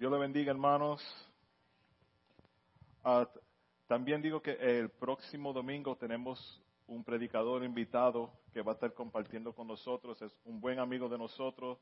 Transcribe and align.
Dios 0.00 0.10
le 0.10 0.16
bendiga, 0.16 0.50
hermanos. 0.50 1.02
Ah, 3.04 3.28
también 3.86 4.22
digo 4.22 4.40
que 4.40 4.52
el 4.52 4.88
próximo 4.88 5.52
domingo 5.52 5.94
tenemos 5.94 6.58
un 6.86 7.04
predicador 7.04 7.62
invitado 7.64 8.32
que 8.50 8.62
va 8.62 8.72
a 8.72 8.74
estar 8.76 8.94
compartiendo 8.94 9.54
con 9.54 9.68
nosotros. 9.68 10.22
Es 10.22 10.34
un 10.46 10.58
buen 10.58 10.78
amigo 10.78 11.06
de 11.10 11.18
nosotros. 11.18 11.76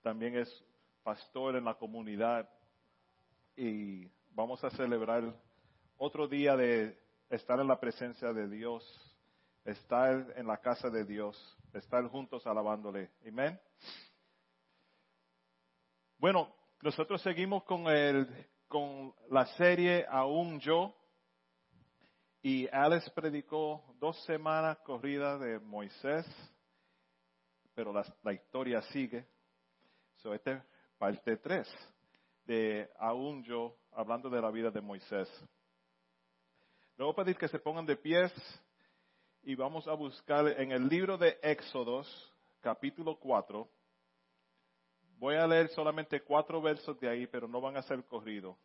También 0.00 0.36
es 0.36 0.64
pastor 1.02 1.56
en 1.56 1.64
la 1.64 1.74
comunidad. 1.74 2.48
Y 3.56 4.06
vamos 4.30 4.62
a 4.62 4.70
celebrar 4.70 5.34
otro 5.96 6.28
día 6.28 6.56
de 6.56 6.96
estar 7.30 7.58
en 7.58 7.66
la 7.66 7.80
presencia 7.80 8.32
de 8.32 8.48
Dios, 8.48 8.84
estar 9.64 10.34
en 10.36 10.46
la 10.46 10.58
casa 10.58 10.88
de 10.88 11.04
Dios, 11.04 11.36
estar 11.72 12.06
juntos 12.06 12.46
alabándole. 12.46 13.10
Amén. 13.26 13.60
Bueno, 16.16 16.54
nosotros 16.86 17.20
seguimos 17.20 17.64
con, 17.64 17.88
el, 17.88 18.28
con 18.68 19.12
la 19.28 19.44
serie 19.56 20.06
Aún 20.08 20.60
yo. 20.60 20.94
Y 22.42 22.68
Alex 22.68 23.10
predicó 23.10 23.82
dos 23.98 24.16
semanas 24.24 24.78
corridas 24.84 25.40
de 25.40 25.58
Moisés, 25.58 26.24
pero 27.74 27.92
la, 27.92 28.04
la 28.22 28.32
historia 28.32 28.80
sigue. 28.82 29.26
So, 30.18 30.32
este 30.32 30.52
es 30.52 30.62
parte 30.96 31.36
3 31.38 31.68
de 32.44 32.88
Aún 33.00 33.42
yo, 33.42 33.76
hablando 33.90 34.30
de 34.30 34.40
la 34.40 34.52
vida 34.52 34.70
de 34.70 34.80
Moisés. 34.80 35.28
Le 36.96 37.04
voy 37.04 37.14
pedir 37.14 37.36
que 37.36 37.48
se 37.48 37.58
pongan 37.58 37.84
de 37.84 37.96
pies 37.96 38.32
y 39.42 39.56
vamos 39.56 39.88
a 39.88 39.94
buscar 39.94 40.46
en 40.46 40.70
el 40.70 40.88
libro 40.88 41.18
de 41.18 41.36
Éxodos, 41.42 42.32
capítulo 42.60 43.18
4. 43.18 43.68
Voy 45.18 45.34
a 45.36 45.46
leer 45.46 45.68
solamente 45.70 46.20
cuatro 46.20 46.60
versos 46.60 46.98
de 47.00 47.08
ahí, 47.08 47.26
pero 47.26 47.48
no 47.48 47.60
van 47.60 47.76
a 47.76 47.82
ser 47.82 48.04
corridos. 48.04 48.56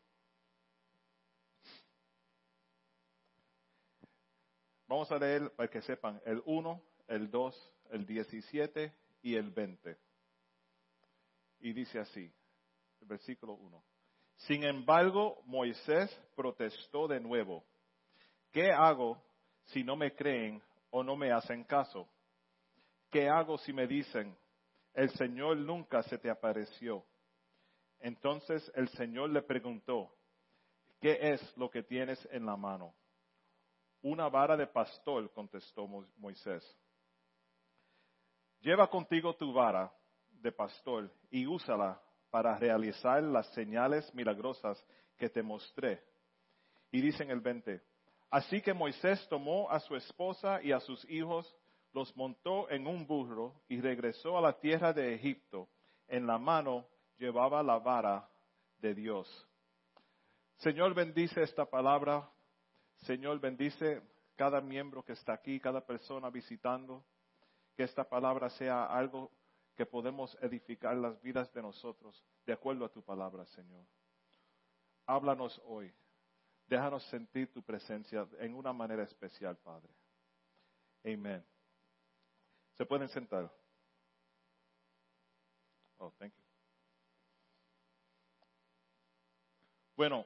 Vamos 4.85 5.09
a 5.09 5.17
leer 5.17 5.49
para 5.55 5.69
que 5.69 5.81
sepan 5.81 6.21
el 6.25 6.41
1, 6.45 6.81
el 7.07 7.31
2, 7.31 7.73
el 7.91 8.05
17 8.05 8.93
y 9.21 9.35
el 9.35 9.49
20. 9.49 9.97
Y 11.61 11.71
dice 11.71 11.99
así, 11.99 12.29
el 12.99 13.07
versículo 13.07 13.53
1. 13.53 13.81
Sin 14.35 14.65
embargo, 14.65 15.41
Moisés 15.45 16.13
protestó 16.35 17.07
de 17.07 17.21
nuevo. 17.21 17.63
¿Qué 18.51 18.71
hago 18.71 19.23
si 19.67 19.81
no 19.83 19.95
me 19.95 20.13
creen 20.13 20.61
o 20.89 21.03
no 21.03 21.15
me 21.15 21.31
hacen 21.31 21.63
caso? 21.63 22.09
¿Qué 23.09 23.29
hago 23.29 23.57
si 23.59 23.71
me 23.71 23.87
dicen, 23.87 24.35
el 24.93 25.09
Señor 25.11 25.57
nunca 25.57 26.03
se 26.03 26.17
te 26.17 26.29
apareció? 26.29 27.05
Entonces 27.99 28.71
el 28.75 28.89
Señor 28.89 29.29
le 29.29 29.41
preguntó, 29.41 30.13
¿qué 30.99 31.17
es 31.33 31.57
lo 31.57 31.69
que 31.69 31.83
tienes 31.83 32.19
en 32.31 32.45
la 32.45 32.55
mano? 32.55 32.95
Una 34.01 34.27
vara 34.29 34.57
de 34.57 34.67
pastor, 34.67 35.31
contestó 35.31 35.87
Moisés. 36.17 36.63
Lleva 38.61 38.87
contigo 38.87 39.35
tu 39.35 39.53
vara 39.53 39.91
de 40.29 40.51
pastor 40.51 41.11
y 41.29 41.45
úsala 41.45 42.01
para 42.31 42.57
realizar 42.57 43.21
las 43.21 43.47
señales 43.53 44.11
milagrosas 44.15 44.83
que 45.17 45.29
te 45.29 45.43
mostré. 45.43 46.03
Y 46.91 47.01
dice 47.01 47.23
en 47.23 47.31
el 47.31 47.41
20, 47.41 47.81
así 48.31 48.61
que 48.61 48.73
Moisés 48.73 49.27
tomó 49.29 49.69
a 49.69 49.79
su 49.79 49.95
esposa 49.95 50.61
y 50.63 50.71
a 50.71 50.79
sus 50.79 51.07
hijos, 51.09 51.55
los 51.93 52.15
montó 52.15 52.69
en 52.69 52.87
un 52.87 53.05
burro 53.05 53.61
y 53.67 53.81
regresó 53.81 54.37
a 54.37 54.41
la 54.41 54.59
tierra 54.59 54.93
de 54.93 55.13
Egipto. 55.13 55.69
En 56.07 56.27
la 56.27 56.37
mano 56.37 56.85
llevaba 57.17 57.63
la 57.63 57.79
vara 57.79 58.29
de 58.79 58.93
Dios. 58.93 59.47
Señor, 60.57 60.93
bendice 60.93 61.41
esta 61.41 61.65
palabra 61.65 62.29
Señor, 63.05 63.39
bendice 63.39 64.01
cada 64.35 64.61
miembro 64.61 65.03
que 65.03 65.13
está 65.13 65.33
aquí, 65.33 65.59
cada 65.59 65.85
persona 65.85 66.29
visitando, 66.29 67.03
que 67.75 67.83
esta 67.83 68.07
palabra 68.07 68.49
sea 68.49 68.85
algo 68.85 69.31
que 69.75 69.85
podemos 69.85 70.37
edificar 70.41 70.95
las 70.95 71.19
vidas 71.21 71.51
de 71.53 71.61
nosotros 71.61 72.23
de 72.45 72.53
acuerdo 72.53 72.85
a 72.85 72.91
tu 72.91 73.01
palabra, 73.03 73.45
Señor. 73.47 73.85
Háblanos 75.07 75.59
hoy. 75.65 75.91
Déjanos 76.67 77.03
sentir 77.09 77.51
tu 77.51 77.63
presencia 77.63 78.27
en 78.39 78.53
una 78.53 78.71
manera 78.71 79.03
especial, 79.03 79.57
Padre. 79.57 79.91
Amén. 81.03 81.43
¿Se 82.73 82.85
pueden 82.85 83.07
sentar? 83.09 83.51
Oh, 85.97 86.11
thank 86.17 86.33
you. 86.33 86.41
Bueno, 89.95 90.25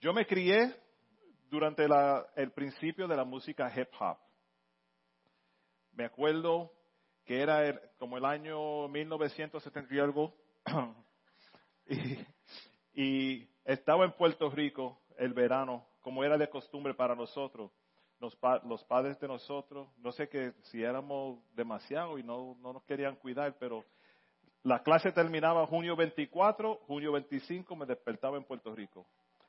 yo 0.00 0.14
me 0.14 0.26
crié 0.26 0.74
durante 1.50 1.84
el 2.36 2.50
principio 2.52 3.06
de 3.06 3.14
la 3.14 3.24
música 3.24 3.70
hip 3.76 3.88
hop. 4.00 4.16
Me 5.92 6.06
acuerdo 6.06 6.72
que 7.26 7.40
era 7.40 7.78
como 7.98 8.16
el 8.16 8.24
año 8.24 8.88
1970 8.88 9.94
y 9.94 9.98
algo, 9.98 10.34
y, 12.94 13.48
estaba 13.64 14.04
en 14.04 14.12
Puerto 14.12 14.50
Rico 14.50 15.02
el 15.18 15.34
verano, 15.34 15.86
como 16.00 16.24
era 16.24 16.38
de 16.38 16.48
costumbre 16.48 16.94
para 16.94 17.14
nosotros, 17.14 17.70
los, 18.22 18.38
los 18.64 18.84
padres 18.84 19.18
de 19.18 19.26
nosotros, 19.26 19.88
no 19.98 20.12
sé 20.12 20.28
que 20.28 20.52
si 20.62 20.82
éramos 20.82 21.40
demasiado 21.54 22.18
y 22.18 22.22
no, 22.22 22.56
no 22.60 22.72
nos 22.72 22.84
querían 22.84 23.16
cuidar, 23.16 23.56
pero 23.58 23.84
la 24.62 24.80
clase 24.84 25.10
terminaba 25.10 25.66
junio 25.66 25.96
24, 25.96 26.76
junio 26.86 27.10
25 27.12 27.74
me 27.74 27.84
despertaba 27.84 28.36
en 28.36 28.44
Puerto 28.44 28.72
Rico. 28.72 29.04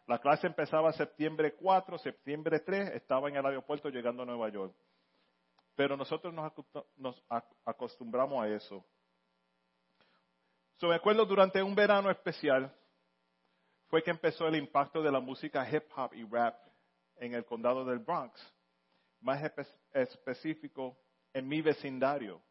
La 0.08 0.18
clase 0.18 0.48
empezaba 0.48 0.92
septiembre 0.92 1.54
4, 1.54 2.00
septiembre 2.00 2.60
3, 2.62 2.96
estaba 2.96 3.30
en 3.30 3.36
el 3.36 3.46
aeropuerto 3.46 3.90
llegando 3.90 4.24
a 4.24 4.26
Nueva 4.26 4.50
York. 4.50 4.74
Pero 5.76 5.96
nosotros 5.96 6.34
nos, 6.98 7.24
acostumbramos 7.66 8.44
a 8.44 8.50
eso. 8.50 8.84
So, 10.78 10.88
me 10.88 10.96
acuerdo 10.96 11.26
durante 11.26 11.62
un 11.62 11.76
verano 11.76 12.10
especial 12.10 12.74
fue 13.88 14.02
que 14.02 14.10
empezó 14.10 14.48
el 14.48 14.56
impacto 14.56 15.04
de 15.04 15.12
la 15.12 15.20
música 15.20 15.68
hip 15.70 15.84
hop 15.96 16.12
y 16.16 16.24
rap 16.26 16.56
en 17.18 17.36
el 17.36 17.46
condado 17.46 17.86
del 17.86 18.00
Bronx, 18.00 18.42
más 19.24 19.42
específico 19.94 20.98
en 21.34 21.48
mi 21.48 21.62
vecindario. 21.62 22.42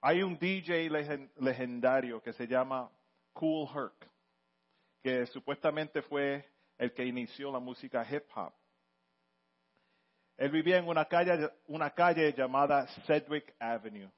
Hay 0.00 0.22
un 0.22 0.38
DJ 0.38 0.88
legendario 1.36 2.22
que 2.22 2.32
se 2.32 2.46
llama 2.46 2.90
Cool 3.32 3.68
Herc 3.74 4.10
que 5.02 5.26
supuestamente 5.26 6.02
fue 6.02 6.44
el 6.78 6.92
que 6.92 7.04
inició 7.04 7.50
la 7.50 7.58
música 7.58 8.06
hip 8.10 8.24
hop. 8.34 8.52
Él 10.36 10.50
vivía 10.50 10.78
en 10.78 10.88
una 10.88 11.04
calle, 11.04 11.50
una 11.66 11.90
calle 11.90 12.32
llamada 12.32 12.86
Sedgwick 13.06 13.54
Avenue. 13.58 14.10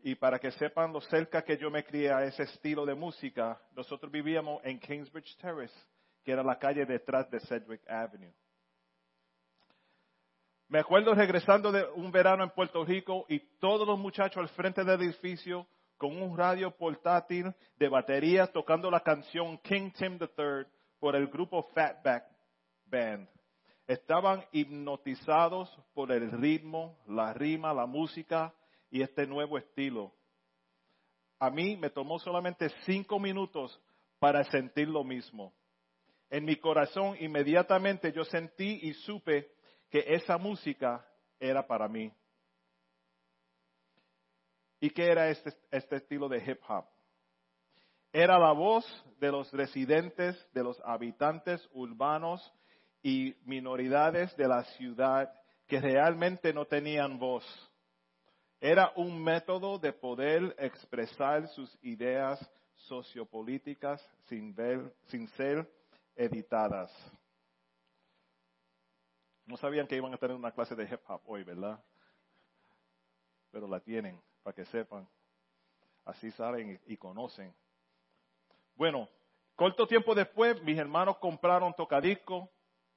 Y 0.00 0.14
para 0.14 0.38
que 0.38 0.50
sepan 0.52 0.92
lo 0.92 1.00
cerca 1.00 1.42
que 1.42 1.56
yo 1.56 1.70
me 1.70 1.84
crié 1.84 2.12
a 2.12 2.24
ese 2.24 2.42
estilo 2.44 2.84
de 2.84 2.94
música, 2.94 3.60
nosotros 3.74 4.12
vivíamos 4.12 4.62
en 4.64 4.78
Kingsbridge 4.78 5.36
Terrace, 5.38 5.74
que 6.22 6.32
era 6.32 6.42
la 6.42 6.58
calle 6.58 6.84
detrás 6.84 7.30
de 7.30 7.40
Sedgwick 7.40 7.88
Avenue. 7.88 8.32
Me 10.68 10.78
acuerdo 10.78 11.14
regresando 11.14 11.70
de 11.70 11.84
un 11.94 12.10
verano 12.10 12.42
en 12.42 12.50
Puerto 12.50 12.84
Rico 12.84 13.26
y 13.28 13.38
todos 13.58 13.86
los 13.86 13.98
muchachos 13.98 14.38
al 14.38 14.48
frente 14.48 14.82
del 14.82 15.02
edificio 15.02 15.66
con 15.98 16.20
un 16.20 16.36
radio 16.36 16.70
portátil 16.70 17.52
de 17.76 17.88
batería 17.88 18.46
tocando 18.46 18.90
la 18.90 19.00
canción 19.00 19.58
King 19.58 19.90
Tim 19.90 20.18
III 20.18 20.66
por 20.98 21.16
el 21.16 21.28
grupo 21.28 21.68
Fatback 21.74 22.24
Band. 22.86 23.28
Estaban 23.86 24.42
hipnotizados 24.52 25.70
por 25.92 26.10
el 26.10 26.32
ritmo, 26.32 26.96
la 27.06 27.34
rima, 27.34 27.74
la 27.74 27.84
música 27.84 28.54
y 28.90 29.02
este 29.02 29.26
nuevo 29.26 29.58
estilo. 29.58 30.12
A 31.38 31.50
mí 31.50 31.76
me 31.76 31.90
tomó 31.90 32.18
solamente 32.18 32.70
cinco 32.86 33.18
minutos 33.18 33.78
para 34.18 34.42
sentir 34.44 34.88
lo 34.88 35.04
mismo. 35.04 35.52
En 36.30 36.46
mi 36.46 36.56
corazón 36.56 37.16
inmediatamente 37.20 38.10
yo 38.12 38.24
sentí 38.24 38.80
y 38.82 38.94
supe 38.94 39.52
que 39.90 40.04
esa 40.08 40.38
música 40.38 41.06
era 41.38 41.66
para 41.66 41.88
mí. 41.88 42.12
¿Y 44.80 44.90
qué 44.90 45.06
era 45.06 45.30
este, 45.30 45.52
este, 45.70 45.96
estilo 45.96 46.28
de 46.28 46.38
hip 46.38 46.60
hop? 46.68 46.84
Era 48.12 48.38
la 48.38 48.52
voz 48.52 48.84
de 49.18 49.32
los 49.32 49.50
residentes, 49.52 50.36
de 50.52 50.62
los 50.62 50.80
habitantes 50.84 51.66
urbanos 51.72 52.52
y 53.02 53.34
minoridades 53.44 54.36
de 54.36 54.46
la 54.46 54.64
ciudad 54.76 55.32
que 55.66 55.80
realmente 55.80 56.52
no 56.52 56.66
tenían 56.66 57.18
voz. 57.18 57.44
Era 58.60 58.92
un 58.96 59.22
método 59.22 59.78
de 59.78 59.92
poder 59.92 60.54
expresar 60.58 61.48
sus 61.48 61.76
ideas 61.82 62.38
sociopolíticas 62.74 64.06
sin, 64.26 64.54
sin 65.06 65.28
ser 65.28 65.68
editadas. 66.14 66.92
No 69.46 69.56
sabían 69.56 69.86
que 69.86 69.96
iban 69.96 70.14
a 70.14 70.18
tener 70.18 70.36
una 70.36 70.52
clase 70.52 70.74
de 70.74 70.84
hip 70.84 71.00
hop 71.06 71.20
hoy, 71.26 71.44
¿verdad? 71.44 71.82
Pero 73.50 73.68
la 73.68 73.80
tienen 73.80 74.20
para 74.42 74.54
que 74.54 74.64
sepan. 74.66 75.08
así 76.04 76.30
saben 76.32 76.80
y 76.86 76.96
conocen. 76.96 77.54
Bueno, 78.76 79.08
corto 79.54 79.86
tiempo 79.86 80.14
después, 80.14 80.60
mis 80.62 80.78
hermanos 80.78 81.18
compraron 81.18 81.74
tocadiscos, 81.74 82.48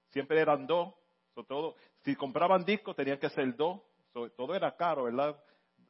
siempre 0.09 0.41
eran 0.41 0.65
dos, 0.65 0.93
todo, 1.47 1.75
si 2.01 2.15
compraban 2.15 2.65
discos 2.65 2.95
tenían 2.95 3.19
que 3.19 3.29
ser 3.29 3.55
dos, 3.55 3.81
todo 4.11 4.55
era 4.55 4.75
caro, 4.75 5.03
¿verdad? 5.03 5.39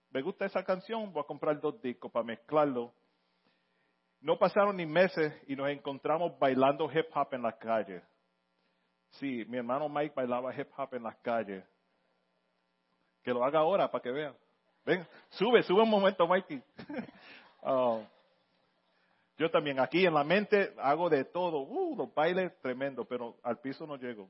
Me 0.10 0.21
gusta 0.21 0.45
esa 0.45 0.63
canción, 0.63 1.12
voy 1.13 1.21
a 1.21 1.27
comprar 1.27 1.60
dos 1.62 1.81
discos 1.81 2.12
para 2.12 2.25
mezclarlo. 2.25 2.94
No 4.19 4.38
pasaron 4.38 4.75
ni 4.75 4.86
meses 4.86 5.33
y 5.48 5.56
nos 5.56 5.69
encontramos 5.69 6.38
bailando 6.39 6.89
hip 6.92 7.06
hop 7.15 7.33
en 7.33 7.44
las 7.44 7.56
calles. 7.56 8.03
Sí, 9.12 9.45
mi 9.48 9.57
hermano 9.57 9.89
Mike 9.89 10.13
bailaba 10.15 10.54
hip 10.54 10.69
hop 10.77 10.94
en 10.94 11.04
las 11.04 11.15
calles. 11.18 11.63
Que 13.24 13.33
lo 13.33 13.44
haga 13.44 13.59
ahora 13.59 13.89
para 13.89 14.01
que 14.01 14.12
vean. 14.12 14.36
Ven, 14.86 15.06
sube, 15.30 15.63
sube 15.63 15.81
un 15.81 15.89
momento, 15.89 16.27
Mikey. 16.27 16.63
Oh. 17.62 18.04
Yo 19.38 19.51
también 19.51 19.80
aquí 19.80 20.06
en 20.06 20.13
la 20.13 20.24
mente 20.24 20.74
hago 20.80 21.09
de 21.09 21.24
todo. 21.24 21.59
Uh, 21.59 21.95
los 21.95 22.13
bailes 22.13 22.57
tremendo, 22.59 23.06
pero 23.06 23.38
al 23.44 23.59
piso 23.59 23.86
no 23.86 23.95
llego. 23.95 24.30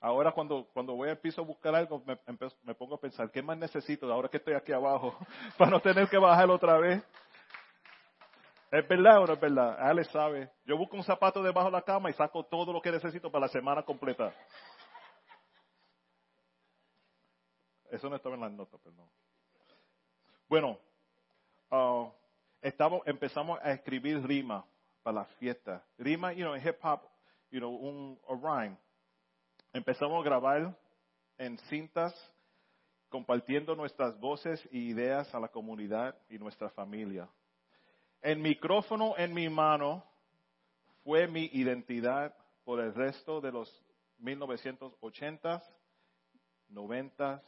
Ahora 0.00 0.32
cuando, 0.32 0.66
cuando 0.72 0.94
voy 0.94 1.10
al 1.10 1.18
piso 1.18 1.42
a 1.42 1.44
buscar 1.44 1.74
algo, 1.74 2.02
me, 2.06 2.18
me 2.62 2.74
pongo 2.74 2.94
a 2.94 3.00
pensar, 3.00 3.30
¿qué 3.30 3.42
más 3.42 3.58
necesito 3.58 4.10
ahora 4.10 4.30
que 4.30 4.38
estoy 4.38 4.54
aquí 4.54 4.72
abajo 4.72 5.14
para 5.58 5.70
no 5.70 5.80
tener 5.80 6.08
que 6.08 6.16
bajar 6.16 6.48
otra 6.48 6.78
vez? 6.78 7.02
¿Es 8.70 8.86
verdad 8.86 9.20
o 9.20 9.26
no 9.26 9.32
es 9.32 9.40
verdad? 9.40 9.80
Ale 9.80 10.04
sabe. 10.04 10.48
Yo 10.64 10.76
busco 10.78 10.96
un 10.96 11.02
zapato 11.02 11.42
debajo 11.42 11.66
de 11.66 11.72
la 11.72 11.82
cama 11.82 12.08
y 12.08 12.12
saco 12.12 12.44
todo 12.44 12.72
lo 12.72 12.80
que 12.80 12.92
necesito 12.92 13.30
para 13.30 13.46
la 13.46 13.52
semana 13.52 13.82
completa. 13.82 14.32
Eso 17.90 18.08
no 18.08 18.14
estaba 18.14 18.36
en 18.36 18.42
las 18.42 18.52
notas, 18.52 18.80
perdón. 18.80 19.10
Bueno, 20.48 20.78
uh, 21.72 22.08
estamos, 22.62 23.02
empezamos 23.06 23.58
a 23.60 23.72
escribir 23.72 24.24
rima 24.24 24.64
para 25.02 25.20
la 25.20 25.24
fiesta. 25.24 25.84
Rima, 25.98 26.32
you 26.32 26.44
know, 26.44 26.54
hip 26.54 26.78
hop, 26.84 27.00
you 27.50 27.58
know, 27.58 27.74
un 27.74 28.18
rhyme. 28.28 28.76
Empezamos 29.72 30.20
a 30.20 30.24
grabar 30.24 30.76
en 31.38 31.58
cintas, 31.58 32.14
compartiendo 33.08 33.74
nuestras 33.74 34.16
voces 34.20 34.64
y 34.70 34.90
ideas 34.90 35.34
a 35.34 35.40
la 35.40 35.48
comunidad 35.48 36.16
y 36.28 36.38
nuestra 36.38 36.70
familia. 36.70 37.28
El 38.22 38.38
micrófono 38.38 39.14
en 39.16 39.32
mi 39.32 39.48
mano 39.48 40.04
fue 41.04 41.26
mi 41.26 41.46
identidad 41.52 42.34
por 42.64 42.80
el 42.80 42.94
resto 42.94 43.40
de 43.40 43.50
los 43.50 43.82
1980s, 44.20 45.62
90s, 46.70 47.42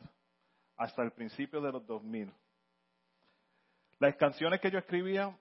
hasta 0.76 1.02
el 1.02 1.12
principio 1.12 1.60
de 1.60 1.72
los 1.72 1.86
2000. 1.86 2.32
Las 3.98 4.16
canciones 4.16 4.60
que 4.60 4.70
yo 4.70 4.78
escribía 4.78 5.36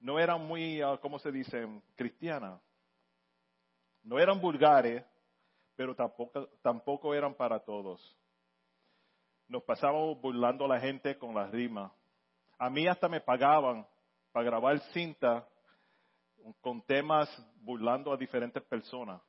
no 0.00 0.18
eran 0.18 0.44
muy, 0.44 0.82
ah, 0.82 0.98
¿cómo 1.00 1.18
se 1.20 1.30
dice?, 1.30 1.66
cristianas. 1.94 2.60
No 4.02 4.18
eran 4.18 4.40
vulgares, 4.40 5.04
pero 5.76 5.94
tampoco, 5.94 6.48
tampoco 6.60 7.14
eran 7.14 7.34
para 7.34 7.60
todos. 7.60 8.00
Nos 9.46 9.62
pasábamos 9.62 10.20
burlando 10.20 10.64
a 10.64 10.68
la 10.68 10.80
gente 10.80 11.16
con 11.16 11.34
las 11.34 11.50
rimas. 11.52 11.92
A 12.58 12.68
mí 12.68 12.86
hasta 12.88 13.08
me 13.08 13.20
pagaban 13.20 13.86
para 14.34 14.46
grabar 14.46 14.80
cinta 14.92 15.46
con 16.60 16.82
temas 16.82 17.28
burlando 17.60 18.12
a 18.12 18.16
diferentes 18.16 18.60
personas. 18.64 19.22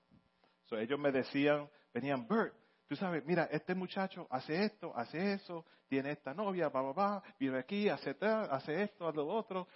ellos 0.71 0.99
me 0.99 1.11
decían, 1.11 1.69
venían, 1.93 2.27
Bert, 2.27 2.55
tú 2.87 2.95
sabes, 2.95 3.23
mira, 3.23 3.47
este 3.51 3.75
muchacho 3.75 4.25
hace 4.31 4.65
esto, 4.65 4.91
hace 4.95 5.33
eso, 5.33 5.63
tiene 5.87 6.09
esta 6.09 6.33
novia, 6.33 6.69
va, 6.69 6.81
va, 6.81 6.91
va, 6.91 7.23
vive 7.39 7.59
aquí, 7.59 7.87
hace, 7.87 8.17
hace 8.19 8.81
esto, 8.81 9.07
hace 9.07 9.17
lo 9.17 9.27
otro. 9.27 9.67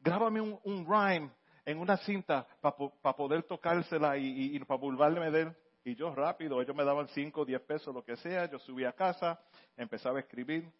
Grábame 0.00 0.42
un, 0.42 0.86
rhyme 0.86 1.30
en 1.64 1.78
una 1.78 1.96
cinta 1.96 2.46
para 2.60 3.16
poder 3.16 3.44
tocársela 3.44 4.18
y, 4.18 4.54
y, 4.54 4.58
para 4.66 4.78
burlarme 4.78 5.30
de 5.30 5.40
él. 5.40 5.56
Y 5.82 5.94
yo 5.94 6.14
rápido, 6.14 6.60
ellos 6.60 6.76
me 6.76 6.84
daban 6.84 7.08
5 7.08 7.40
o 7.40 7.44
10 7.46 7.62
pesos, 7.62 7.94
lo 7.94 8.04
que 8.04 8.16
sea, 8.16 8.50
yo 8.50 8.58
subí 8.58 8.84
a 8.84 8.92
casa, 8.92 9.40
empezaba 9.78 10.18
a 10.18 10.20
escribir. 10.20 10.70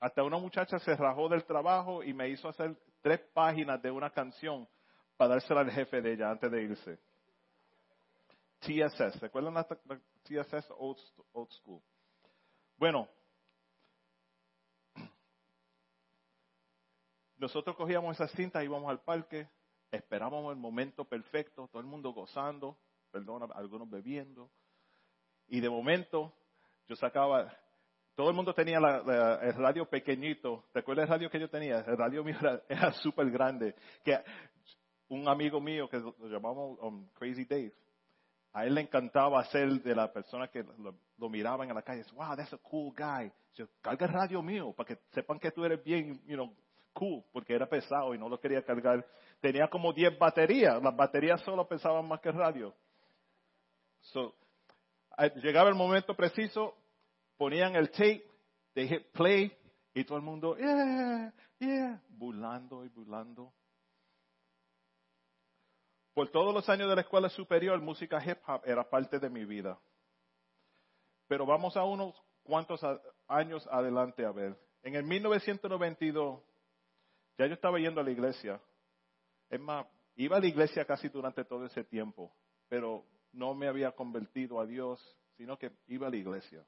Hasta 0.00 0.22
una 0.22 0.38
muchacha 0.38 0.78
se 0.78 0.94
rajó 0.94 1.28
del 1.28 1.44
trabajo 1.44 2.02
y 2.02 2.12
me 2.12 2.28
hizo 2.28 2.48
hacer 2.48 2.76
tres 3.00 3.20
páginas 3.32 3.80
de 3.80 3.90
una 3.90 4.10
canción 4.10 4.68
para 5.16 5.30
dársela 5.30 5.60
al 5.60 5.70
jefe 5.70 6.02
de 6.02 6.12
ella 6.12 6.30
antes 6.30 6.50
de 6.50 6.62
irse. 6.62 6.98
TSS, 8.60 9.20
¿recuerdan 9.20 9.54
la, 9.54 9.64
TSS 9.64 10.70
old, 10.76 10.98
old 11.32 11.50
School? 11.50 11.82
Bueno, 12.76 13.08
nosotros 17.38 17.76
cogíamos 17.76 18.16
esa 18.16 18.28
cinta, 18.28 18.64
íbamos 18.64 18.90
al 18.90 19.00
parque, 19.00 19.48
esperábamos 19.90 20.52
el 20.52 20.58
momento 20.58 21.04
perfecto, 21.04 21.68
todo 21.68 21.80
el 21.80 21.86
mundo 21.86 22.12
gozando, 22.12 22.78
perdón, 23.10 23.50
algunos 23.54 23.88
bebiendo, 23.88 24.50
y 25.46 25.60
de 25.60 25.70
momento 25.70 26.34
yo 26.88 26.96
sacaba, 26.96 27.56
todo 28.16 28.30
el 28.30 28.34
mundo 28.34 28.54
tenía 28.54 28.78
el 28.78 29.54
radio 29.54 29.84
pequeñito, 29.88 30.64
¿te 30.72 30.80
acuerdas 30.80 31.04
el 31.04 31.10
radio 31.10 31.30
que 31.30 31.38
yo 31.38 31.50
tenía? 31.50 31.80
El 31.86 31.98
radio 31.98 32.24
mío 32.24 32.34
era, 32.68 32.90
súper 32.92 33.30
grande, 33.30 33.74
que 34.02 34.18
un 35.08 35.28
amigo 35.28 35.60
mío 35.60 35.86
que 35.88 35.98
lo 35.98 36.26
llamamos 36.26 36.78
um, 36.80 37.06
Crazy 37.12 37.44
Dave, 37.44 37.74
a 38.54 38.64
él 38.64 38.74
le 38.74 38.80
encantaba 38.80 39.40
hacer 39.40 39.68
de 39.82 39.94
la 39.94 40.10
persona 40.10 40.48
que 40.48 40.64
lo, 41.18 41.28
miraban 41.28 41.68
en 41.68 41.74
la 41.74 41.82
calle, 41.82 42.04
wow, 42.14 42.34
that's 42.34 42.54
a 42.54 42.56
cool 42.56 42.90
guy. 42.96 43.30
Yo, 43.54 43.66
carga 43.82 44.06
el 44.06 44.12
radio 44.12 44.42
mío 44.42 44.72
para 44.72 44.88
que 44.88 44.98
sepan 45.12 45.38
que 45.38 45.50
tú 45.50 45.64
eres 45.66 45.84
bien, 45.84 46.18
you 46.26 46.36
know, 46.36 46.50
cool, 46.94 47.22
porque 47.32 47.54
era 47.54 47.68
pesado 47.68 48.14
y 48.14 48.18
no 48.18 48.30
lo 48.30 48.40
quería 48.40 48.62
cargar. 48.62 49.06
Tenía 49.42 49.68
como 49.68 49.92
10 49.92 50.18
baterías, 50.18 50.82
las 50.82 50.96
baterías 50.96 51.42
solo 51.42 51.68
pesaban 51.68 52.08
más 52.08 52.20
que 52.20 52.30
el 52.30 52.34
radio. 52.34 52.74
llegaba 55.42 55.68
el 55.68 55.74
momento 55.74 56.14
preciso, 56.14 56.74
ponían 57.36 57.76
el 57.76 57.90
tape, 57.90 58.24
they 58.74 58.88
hit 58.88 59.06
play, 59.12 59.56
y 59.94 60.04
todo 60.04 60.18
el 60.18 60.24
mundo, 60.24 60.56
yeah, 60.56 61.32
yeah, 61.58 62.02
burlando 62.08 62.84
y 62.84 62.88
burlando. 62.88 63.52
Por 66.12 66.30
todos 66.30 66.54
los 66.54 66.68
años 66.68 66.88
de 66.88 66.94
la 66.94 67.00
escuela 67.02 67.28
superior, 67.28 67.80
música 67.80 68.22
hip 68.24 68.38
hop 68.46 68.62
era 68.64 68.88
parte 68.88 69.18
de 69.18 69.28
mi 69.28 69.44
vida. 69.44 69.78
Pero 71.28 71.44
vamos 71.44 71.76
a 71.76 71.84
unos 71.84 72.14
cuantos 72.42 72.80
años 73.26 73.66
adelante 73.70 74.24
a 74.24 74.32
ver. 74.32 74.56
En 74.82 74.94
el 74.94 75.04
1992, 75.04 76.42
ya 77.38 77.46
yo 77.46 77.54
estaba 77.54 77.78
yendo 77.78 78.00
a 78.00 78.04
la 78.04 78.10
iglesia. 78.10 78.60
Es 79.50 79.60
más, 79.60 79.86
iba 80.14 80.36
a 80.36 80.40
la 80.40 80.46
iglesia 80.46 80.84
casi 80.84 81.08
durante 81.08 81.44
todo 81.44 81.66
ese 81.66 81.84
tiempo, 81.84 82.32
pero 82.68 83.04
no 83.32 83.54
me 83.54 83.68
había 83.68 83.92
convertido 83.92 84.60
a 84.60 84.66
Dios, 84.66 85.00
sino 85.36 85.58
que 85.58 85.72
iba 85.86 86.06
a 86.06 86.10
la 86.10 86.16
iglesia. 86.16 86.64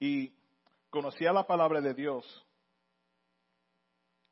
Y 0.00 0.32
conocía 0.90 1.32
la 1.32 1.46
palabra 1.46 1.80
de 1.80 1.94
Dios, 1.94 2.44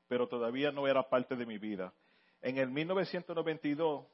pero 0.09 0.27
todavía 0.27 0.73
no 0.73 0.89
era 0.89 1.09
parte 1.09 1.37
de 1.37 1.47
mi 1.47 1.59
vida. 1.59 1.93
En 2.43 2.59
el 2.59 2.71
1992, 2.71 4.05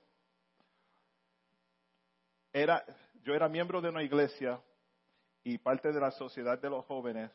era, 2.53 2.85
yo 3.23 3.35
era 3.35 3.49
miembro 3.49 3.81
de 3.81 3.89
una 3.89 4.03
iglesia 4.03 4.61
y 5.43 5.57
parte 5.57 5.91
de 5.93 6.01
la 6.01 6.11
sociedad 6.11 6.59
de 6.61 6.69
los 6.69 6.85
jóvenes 6.85 7.31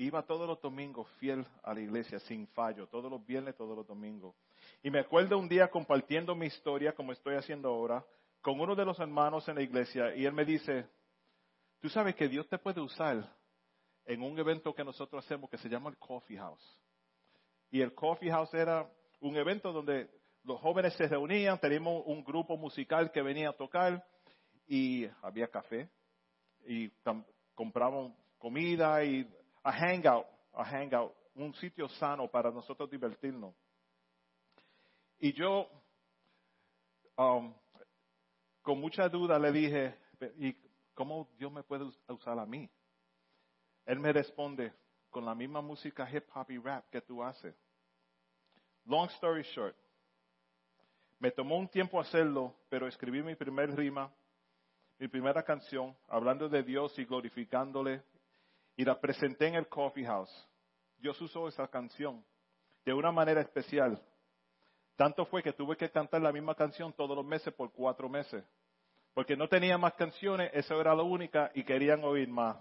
Iba 0.00 0.22
todos 0.22 0.48
los 0.48 0.58
domingos 0.62 1.06
fiel 1.18 1.46
a 1.62 1.74
la 1.74 1.80
iglesia, 1.80 2.18
sin 2.20 2.46
fallo, 2.48 2.86
todos 2.86 3.10
los 3.10 3.22
viernes, 3.26 3.54
todos 3.54 3.76
los 3.76 3.86
domingos. 3.86 4.34
Y 4.82 4.90
me 4.90 5.00
acuerdo 5.00 5.36
un 5.36 5.46
día 5.46 5.68
compartiendo 5.68 6.34
mi 6.34 6.46
historia, 6.46 6.94
como 6.94 7.12
estoy 7.12 7.34
haciendo 7.34 7.68
ahora, 7.68 8.02
con 8.40 8.58
uno 8.58 8.74
de 8.74 8.86
los 8.86 8.98
hermanos 8.98 9.46
en 9.48 9.56
la 9.56 9.62
iglesia, 9.62 10.14
y 10.14 10.24
él 10.24 10.32
me 10.32 10.46
dice, 10.46 10.86
tú 11.80 11.90
sabes 11.90 12.14
que 12.14 12.28
Dios 12.28 12.48
te 12.48 12.56
puede 12.56 12.80
usar 12.80 13.30
en 14.06 14.22
un 14.22 14.38
evento 14.38 14.74
que 14.74 14.84
nosotros 14.84 15.24
hacemos 15.24 15.50
que 15.50 15.58
se 15.58 15.68
llama 15.68 15.90
el 15.90 15.98
Coffee 15.98 16.38
House. 16.38 16.78
Y 17.70 17.80
el 17.80 17.94
Coffee 17.94 18.30
House 18.30 18.52
era 18.54 18.90
un 19.20 19.36
evento 19.36 19.72
donde 19.72 20.10
los 20.44 20.60
jóvenes 20.60 20.94
se 20.94 21.06
reunían, 21.06 21.58
teníamos 21.58 22.02
un 22.06 22.24
grupo 22.24 22.56
musical 22.56 23.12
que 23.12 23.22
venía 23.22 23.50
a 23.50 23.56
tocar 23.56 24.04
y 24.66 25.06
había 25.22 25.48
café 25.48 25.88
y 26.66 26.90
compraban 27.54 28.14
comida 28.38 29.04
y 29.04 29.28
a 29.62 29.72
hangout, 29.72 30.26
a 30.52 30.64
hangout, 30.64 31.12
un 31.34 31.54
sitio 31.54 31.88
sano 31.88 32.28
para 32.28 32.50
nosotros 32.50 32.90
divertirnos. 32.90 33.54
Y 35.18 35.32
yo, 35.34 35.68
um, 37.16 37.52
con 38.62 38.80
mucha 38.80 39.08
duda 39.08 39.38
le 39.38 39.52
dije, 39.52 39.94
¿y 40.38 40.56
cómo 40.94 41.28
Dios 41.38 41.52
me 41.52 41.62
puede 41.62 41.84
usar 42.08 42.38
a 42.38 42.46
mí? 42.46 42.68
Él 43.86 43.98
me 43.98 44.12
responde 44.12 44.72
con 45.10 45.24
la 45.24 45.34
misma 45.34 45.60
música 45.60 46.08
hip 46.10 46.24
hop 46.34 46.50
y 46.50 46.58
rap 46.58 46.88
que 46.90 47.00
tú 47.00 47.22
haces. 47.22 47.54
Long 48.84 49.08
story 49.10 49.42
short, 49.42 49.76
me 51.20 51.30
tomó 51.30 51.58
un 51.58 51.68
tiempo 51.68 52.00
hacerlo, 52.00 52.54
pero 52.70 52.88
escribí 52.88 53.22
mi 53.22 53.34
primer 53.34 53.76
rima, 53.76 54.10
mi 54.98 55.06
primera 55.06 55.42
canción, 55.42 55.94
hablando 56.08 56.48
de 56.48 56.62
Dios 56.62 56.98
y 56.98 57.04
glorificándole 57.04 58.02
y 58.74 58.84
la 58.84 58.98
presenté 58.98 59.48
en 59.48 59.54
el 59.56 59.68
Coffee 59.68 60.06
House. 60.06 60.48
Dios 60.98 61.20
usó 61.20 61.46
esa 61.48 61.68
canción 61.68 62.24
de 62.86 62.94
una 62.94 63.12
manera 63.12 63.42
especial. 63.42 64.02
Tanto 64.96 65.26
fue 65.26 65.42
que 65.42 65.52
tuve 65.52 65.76
que 65.76 65.90
cantar 65.90 66.22
la 66.22 66.32
misma 66.32 66.54
canción 66.54 66.92
todos 66.94 67.14
los 67.14 67.24
meses 67.24 67.52
por 67.52 67.70
cuatro 67.72 68.08
meses. 68.08 68.42
Porque 69.12 69.36
no 69.36 69.48
tenía 69.48 69.76
más 69.76 69.94
canciones, 69.94 70.50
esa 70.54 70.74
era 70.76 70.94
la 70.94 71.02
única 71.02 71.50
y 71.54 71.64
querían 71.64 72.02
oír 72.04 72.28
más. 72.28 72.56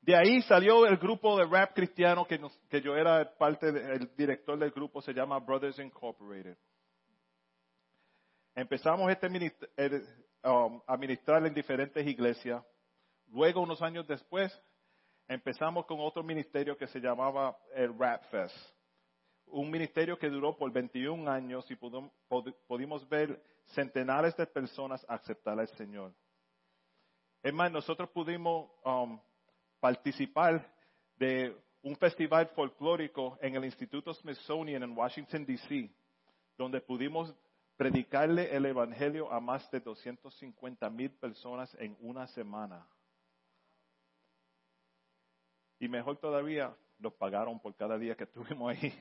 De 0.00 0.16
ahí 0.16 0.40
salió 0.42 0.86
el 0.86 0.96
grupo 0.96 1.36
de 1.36 1.44
rap 1.44 1.74
cristiano 1.74 2.26
que, 2.26 2.40
que 2.70 2.80
yo 2.80 2.96
era 2.96 3.30
parte 3.36 3.72
del 3.72 4.10
director 4.16 4.58
del 4.58 4.70
grupo, 4.70 5.02
se 5.02 5.12
llama 5.12 5.38
Brothers 5.38 5.78
Incorporated. 5.78 6.56
Empezamos 8.54 9.10
este 9.10 9.28
um, 10.44 10.80
a 10.86 10.96
ministrar 10.96 11.46
en 11.46 11.54
diferentes 11.54 12.04
iglesias. 12.06 12.64
Luego, 13.28 13.60
unos 13.60 13.82
años 13.82 14.06
después, 14.08 14.52
empezamos 15.28 15.86
con 15.86 16.00
otro 16.00 16.22
ministerio 16.22 16.76
que 16.76 16.86
se 16.86 17.00
llamaba 17.00 17.56
el 17.74 17.96
Rap 17.96 18.24
Fest. 18.30 18.56
Un 19.46 19.70
ministerio 19.70 20.18
que 20.18 20.28
duró 20.28 20.56
por 20.56 20.72
21 20.72 21.30
años 21.30 21.70
y 21.70 21.76
pudimos 21.76 23.08
ver 23.08 23.40
centenares 23.66 24.36
de 24.36 24.46
personas 24.46 25.04
aceptar 25.08 25.58
al 25.58 25.68
Señor. 25.68 26.12
Es 27.42 27.54
más, 27.54 27.70
nosotros 27.70 28.10
pudimos 28.10 28.70
um, 28.84 29.20
participar 29.80 30.66
de 31.16 31.56
un 31.82 31.96
festival 31.96 32.48
folclórico 32.48 33.38
en 33.40 33.54
el 33.54 33.64
Instituto 33.64 34.12
Smithsonian 34.12 34.82
en 34.82 34.96
Washington, 34.96 35.44
D.C., 35.44 35.90
donde 36.56 36.80
pudimos 36.80 37.34
predicarle 37.76 38.54
el 38.54 38.66
Evangelio 38.66 39.32
a 39.32 39.38
más 39.38 39.70
de 39.70 39.80
250 39.80 40.90
mil 40.90 41.10
personas 41.12 41.74
en 41.78 41.96
una 42.00 42.26
semana. 42.26 42.86
Y 45.78 45.88
mejor 45.88 46.16
todavía, 46.18 46.74
nos 46.98 47.12
pagaron 47.14 47.60
por 47.60 47.74
cada 47.76 47.96
día 47.96 48.16
que 48.16 48.24
estuvimos 48.24 48.72
ahí. 48.72 48.92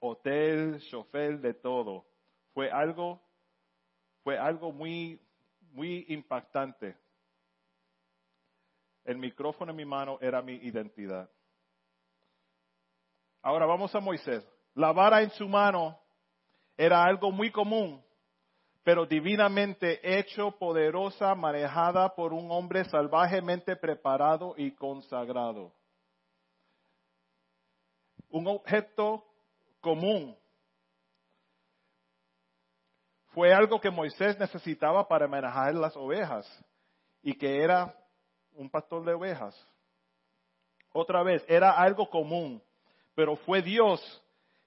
Hotel, 0.00 0.80
chofer, 0.90 1.40
de 1.40 1.54
todo. 1.54 2.04
Fue 2.52 2.70
algo, 2.70 3.22
fue 4.22 4.38
algo 4.38 4.70
muy, 4.70 5.18
muy 5.72 6.04
impactante. 6.08 6.96
El 9.06 9.18
micrófono 9.18 9.70
en 9.70 9.76
mi 9.76 9.84
mano 9.84 10.18
era 10.20 10.42
mi 10.42 10.54
identidad. 10.54 11.30
Ahora 13.40 13.64
vamos 13.64 13.94
a 13.94 14.00
Moisés. 14.00 14.44
La 14.74 14.92
vara 14.92 15.22
en 15.22 15.30
su 15.30 15.48
mano 15.48 15.96
era 16.76 17.04
algo 17.04 17.30
muy 17.30 17.52
común, 17.52 18.04
pero 18.82 19.06
divinamente 19.06 20.18
hecho, 20.18 20.50
poderosa, 20.58 21.36
manejada 21.36 22.16
por 22.16 22.32
un 22.32 22.50
hombre 22.50 22.84
salvajemente 22.86 23.76
preparado 23.76 24.54
y 24.56 24.74
consagrado. 24.74 25.72
Un 28.28 28.48
objeto 28.48 29.24
común. 29.80 30.36
Fue 33.28 33.54
algo 33.54 33.80
que 33.80 33.90
Moisés 33.90 34.36
necesitaba 34.36 35.06
para 35.06 35.28
manejar 35.28 35.76
las 35.76 35.96
ovejas 35.96 36.44
y 37.22 37.34
que 37.34 37.62
era 37.62 37.94
un 38.56 38.70
pastor 38.70 39.04
de 39.04 39.14
ovejas. 39.14 39.54
Otra 40.92 41.22
vez, 41.22 41.44
era 41.46 41.72
algo 41.72 42.08
común, 42.08 42.62
pero 43.14 43.36
fue 43.36 43.62
Dios 43.62 44.00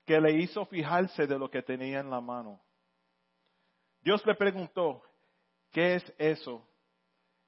que 0.05 0.19
le 0.19 0.33
hizo 0.33 0.65
fijarse 0.65 1.27
de 1.27 1.37
lo 1.37 1.49
que 1.49 1.61
tenía 1.61 1.99
en 1.99 2.09
la 2.09 2.21
mano. 2.21 2.59
Dios 4.01 4.25
le 4.25 4.35
preguntó, 4.35 5.01
¿qué 5.71 5.95
es 5.95 6.13
eso 6.17 6.65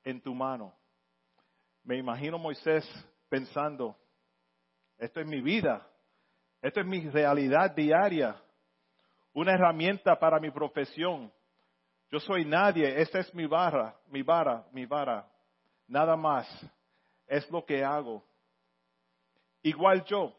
en 0.03 0.21
tu 0.21 0.33
mano? 0.33 0.73
Me 1.83 1.97
imagino 1.97 2.37
Moisés 2.37 2.87
pensando, 3.29 3.95
esto 4.97 5.19
es 5.19 5.27
mi 5.27 5.41
vida, 5.41 5.87
esto 6.61 6.81
es 6.81 6.85
mi 6.85 7.09
realidad 7.09 7.71
diaria, 7.71 8.35
una 9.33 9.53
herramienta 9.53 10.19
para 10.19 10.39
mi 10.39 10.51
profesión. 10.51 11.31
Yo 12.11 12.19
soy 12.19 12.45
nadie, 12.45 13.01
esta 13.01 13.19
es 13.19 13.33
mi 13.33 13.45
vara, 13.45 13.95
mi 14.07 14.21
vara, 14.21 14.67
mi 14.71 14.85
vara, 14.85 15.25
nada 15.91 16.15
más, 16.15 16.47
es 17.27 17.49
lo 17.51 17.63
que 17.65 17.83
hago. 17.83 18.23
Igual 19.61 20.03
yo, 20.05 20.33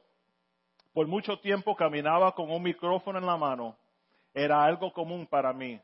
por 0.92 1.06
mucho 1.06 1.38
tiempo 1.38 1.76
caminaba 1.76 2.32
con 2.34 2.50
un 2.50 2.62
micrófono 2.62 3.18
en 3.18 3.26
la 3.26 3.36
mano. 3.36 3.76
Era 4.34 4.64
algo 4.64 4.92
común 4.92 5.26
para 5.26 5.52
mí. 5.52 5.80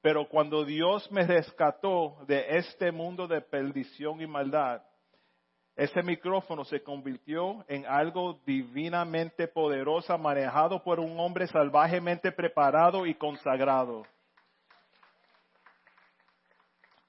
Pero 0.00 0.28
cuando 0.28 0.64
Dios 0.64 1.10
me 1.10 1.26
rescató 1.26 2.16
de 2.26 2.58
este 2.58 2.92
mundo 2.92 3.26
de 3.26 3.40
perdición 3.40 4.20
y 4.20 4.26
maldad, 4.26 4.82
ese 5.74 6.02
micrófono 6.02 6.64
se 6.64 6.82
convirtió 6.82 7.64
en 7.66 7.84
algo 7.86 8.38
divinamente 8.46 9.48
poderoso, 9.48 10.16
manejado 10.18 10.84
por 10.84 11.00
un 11.00 11.18
hombre 11.18 11.48
salvajemente 11.48 12.30
preparado 12.30 13.06
y 13.06 13.14
consagrado. 13.14 14.04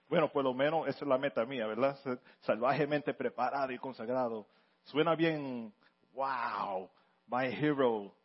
Bueno, 0.08 0.32
por 0.32 0.44
lo 0.44 0.54
menos 0.54 0.88
esa 0.88 1.00
es 1.00 1.08
la 1.08 1.18
meta 1.18 1.46
mía, 1.46 1.66
¿verdad? 1.66 1.98
Salvajemente 2.42 3.14
preparado 3.14 3.72
y 3.72 3.80
consagrado. 3.80 4.48
Suena 4.84 5.16
bien, 5.16 5.74
wow, 6.14 6.90
my 7.28 7.46
hero. 7.46 8.16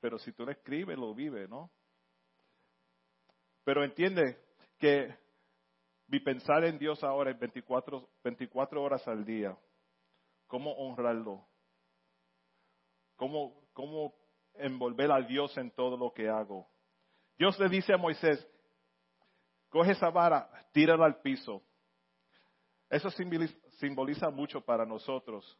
Pero 0.00 0.18
si 0.18 0.32
tú 0.32 0.44
lo 0.44 0.52
escribes, 0.52 0.98
lo 0.98 1.14
vive, 1.14 1.48
¿no? 1.48 1.70
Pero 3.64 3.82
entiende 3.82 4.38
que 4.78 5.16
mi 6.08 6.20
pensar 6.20 6.64
en 6.64 6.78
Dios 6.78 7.02
ahora 7.02 7.30
es 7.30 7.38
24, 7.38 8.06
24 8.22 8.82
horas 8.82 9.08
al 9.08 9.24
día. 9.24 9.56
¿Cómo 10.46 10.72
honrarlo? 10.72 11.46
¿Cómo, 13.16 13.62
¿Cómo 13.72 14.14
envolver 14.54 15.10
a 15.10 15.22
Dios 15.22 15.56
en 15.56 15.70
todo 15.70 15.96
lo 15.96 16.12
que 16.12 16.28
hago? 16.28 16.68
Dios 17.38 17.58
le 17.58 17.68
dice 17.70 17.94
a 17.94 17.96
Moisés, 17.96 18.46
coge 19.74 19.90
esa 19.90 20.08
vara, 20.08 20.48
tírala 20.70 21.04
al 21.04 21.20
piso. 21.20 21.60
Eso 22.88 23.10
simboliza 23.80 24.30
mucho 24.30 24.60
para 24.60 24.86
nosotros. 24.86 25.58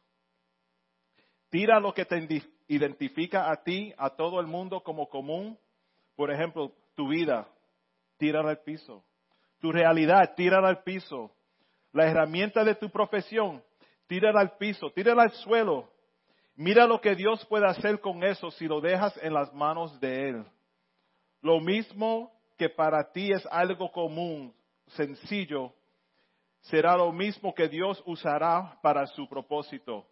Tira 1.49 1.81
lo 1.81 1.93
que 1.93 2.05
te 2.05 2.25
identifica 2.69 3.51
a 3.51 3.61
ti, 3.61 3.93
a 3.97 4.11
todo 4.11 4.39
el 4.39 4.47
mundo 4.47 4.81
como 4.81 5.09
común. 5.09 5.59
Por 6.15 6.31
ejemplo, 6.31 6.71
tu 6.95 7.09
vida, 7.09 7.45
tírala 8.17 8.51
al 8.51 8.59
piso. 8.59 9.03
Tu 9.59 9.69
realidad, 9.69 10.33
tírala 10.33 10.69
al 10.69 10.81
piso. 10.83 11.35
La 11.91 12.09
herramienta 12.09 12.63
de 12.63 12.75
tu 12.75 12.89
profesión, 12.89 13.61
tírala 14.07 14.39
al 14.39 14.55
piso, 14.55 14.91
tírala 14.91 15.23
al 15.23 15.31
suelo. 15.31 15.91
Mira 16.55 16.87
lo 16.87 17.01
que 17.01 17.15
Dios 17.15 17.45
puede 17.47 17.67
hacer 17.67 17.99
con 17.99 18.23
eso 18.23 18.49
si 18.51 18.65
lo 18.65 18.79
dejas 18.79 19.13
en 19.21 19.33
las 19.33 19.53
manos 19.53 19.99
de 19.99 20.29
Él. 20.29 20.45
Lo 21.41 21.59
mismo 21.59 22.31
que 22.57 22.69
para 22.69 23.11
ti 23.11 23.31
es 23.31 23.45
algo 23.51 23.91
común, 23.91 24.53
sencillo, 24.87 25.73
será 26.61 26.95
lo 26.95 27.11
mismo 27.11 27.53
que 27.53 27.67
Dios 27.67 28.01
usará 28.05 28.79
para 28.81 29.05
su 29.07 29.27
propósito. 29.27 30.05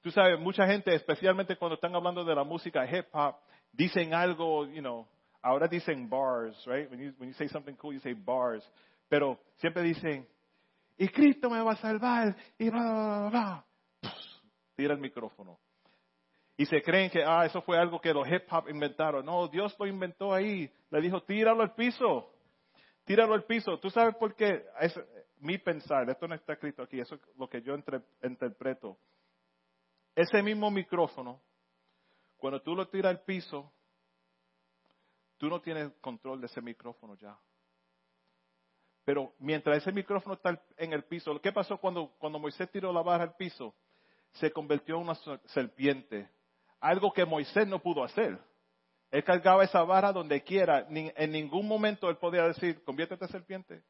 Tú 0.00 0.10
sabes, 0.10 0.40
mucha 0.40 0.66
gente, 0.66 0.94
especialmente 0.94 1.56
cuando 1.56 1.74
están 1.74 1.94
hablando 1.94 2.24
de 2.24 2.34
la 2.34 2.44
música 2.44 2.84
hip 2.86 3.06
hop, 3.12 3.36
dicen 3.72 4.14
algo, 4.14 4.66
you 4.66 4.80
know, 4.80 5.06
ahora 5.42 5.68
dicen 5.68 6.08
bars, 6.08 6.56
right? 6.66 6.90
When 6.90 7.00
you, 7.00 7.12
when 7.18 7.28
you 7.28 7.34
say 7.34 7.48
something 7.48 7.74
cool, 7.76 7.92
you 7.92 8.00
say 8.00 8.14
bars. 8.14 8.64
Pero 9.08 9.38
siempre 9.56 9.82
dicen, 9.82 10.26
y 10.96 11.08
Cristo 11.08 11.50
me 11.50 11.60
va 11.62 11.72
a 11.72 11.76
salvar, 11.76 12.36
y 12.58 12.70
bla, 12.70 12.80
bla, 12.80 13.30
bla, 13.30 14.12
tira 14.76 14.94
el 14.94 15.00
micrófono. 15.00 15.58
Y 16.60 16.66
se 16.66 16.82
creen 16.82 17.08
que, 17.08 17.24
ah, 17.24 17.46
eso 17.46 17.62
fue 17.62 17.78
algo 17.78 17.98
que 17.98 18.12
los 18.12 18.28
hip 18.28 18.42
hop 18.52 18.68
inventaron. 18.68 19.24
No, 19.24 19.48
Dios 19.48 19.74
lo 19.78 19.86
inventó 19.86 20.34
ahí. 20.34 20.70
Le 20.90 21.00
dijo, 21.00 21.22
tíralo 21.22 21.62
al 21.62 21.74
piso. 21.74 22.34
Tíralo 23.06 23.32
al 23.32 23.44
piso. 23.44 23.78
¿Tú 23.78 23.88
sabes 23.88 24.14
por 24.16 24.34
qué? 24.34 24.66
Mi 25.38 25.56
pensar. 25.56 26.10
Esto 26.10 26.28
no 26.28 26.34
está 26.34 26.52
escrito 26.52 26.82
aquí. 26.82 27.00
Eso 27.00 27.14
es 27.14 27.22
lo 27.38 27.48
que 27.48 27.62
yo 27.62 27.74
interpreto. 28.22 28.98
Ese 30.14 30.42
mismo 30.42 30.70
micrófono, 30.70 31.40
cuando 32.36 32.60
tú 32.60 32.76
lo 32.76 32.86
tiras 32.88 33.08
al 33.08 33.22
piso, 33.22 33.72
tú 35.38 35.48
no 35.48 35.62
tienes 35.62 35.90
control 36.02 36.42
de 36.42 36.46
ese 36.46 36.60
micrófono 36.60 37.14
ya. 37.14 37.38
Pero 39.06 39.32
mientras 39.38 39.78
ese 39.78 39.92
micrófono 39.92 40.34
está 40.34 40.62
en 40.76 40.92
el 40.92 41.04
piso, 41.04 41.40
¿qué 41.40 41.52
pasó 41.52 41.78
cuando, 41.78 42.10
cuando 42.18 42.38
Moisés 42.38 42.70
tiró 42.70 42.92
la 42.92 43.00
barra 43.00 43.24
al 43.24 43.36
piso? 43.36 43.74
Se 44.32 44.50
convirtió 44.50 44.96
en 44.96 45.04
una 45.04 45.14
serpiente. 45.46 46.28
Algo 46.80 47.12
que 47.12 47.24
Moisés 47.24 47.66
no 47.66 47.80
pudo 47.80 48.02
hacer. 48.02 48.38
Él 49.10 49.24
cargaba 49.24 49.64
esa 49.64 49.82
barra 49.82 50.12
donde 50.12 50.42
quiera. 50.42 50.86
en 50.88 51.32
ningún 51.32 51.66
momento 51.66 52.08
él 52.08 52.16
podía 52.16 52.44
decir, 52.44 52.82
conviértete 52.84 53.24
en 53.24 53.30
serpiente. 53.30 53.82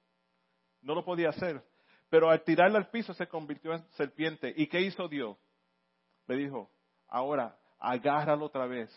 No 0.83 0.95
lo 0.95 1.05
podía 1.05 1.29
hacer. 1.29 1.63
Pero 2.09 2.31
al 2.31 2.43
tirarla 2.43 2.79
al 2.79 2.91
piso 2.91 3.15
se 3.15 3.29
convirtió 3.29 3.73
en 3.75 3.85
serpiente. 3.93 4.53
¿Y 4.57 4.67
qué 4.67 4.81
hizo 4.81 5.09
Dios? 5.09 5.37
le 6.27 6.37
dijo, 6.37 6.71
ahora 7.09 7.57
agárralo 7.79 8.47
otra 8.47 8.67
vez. 8.67 8.89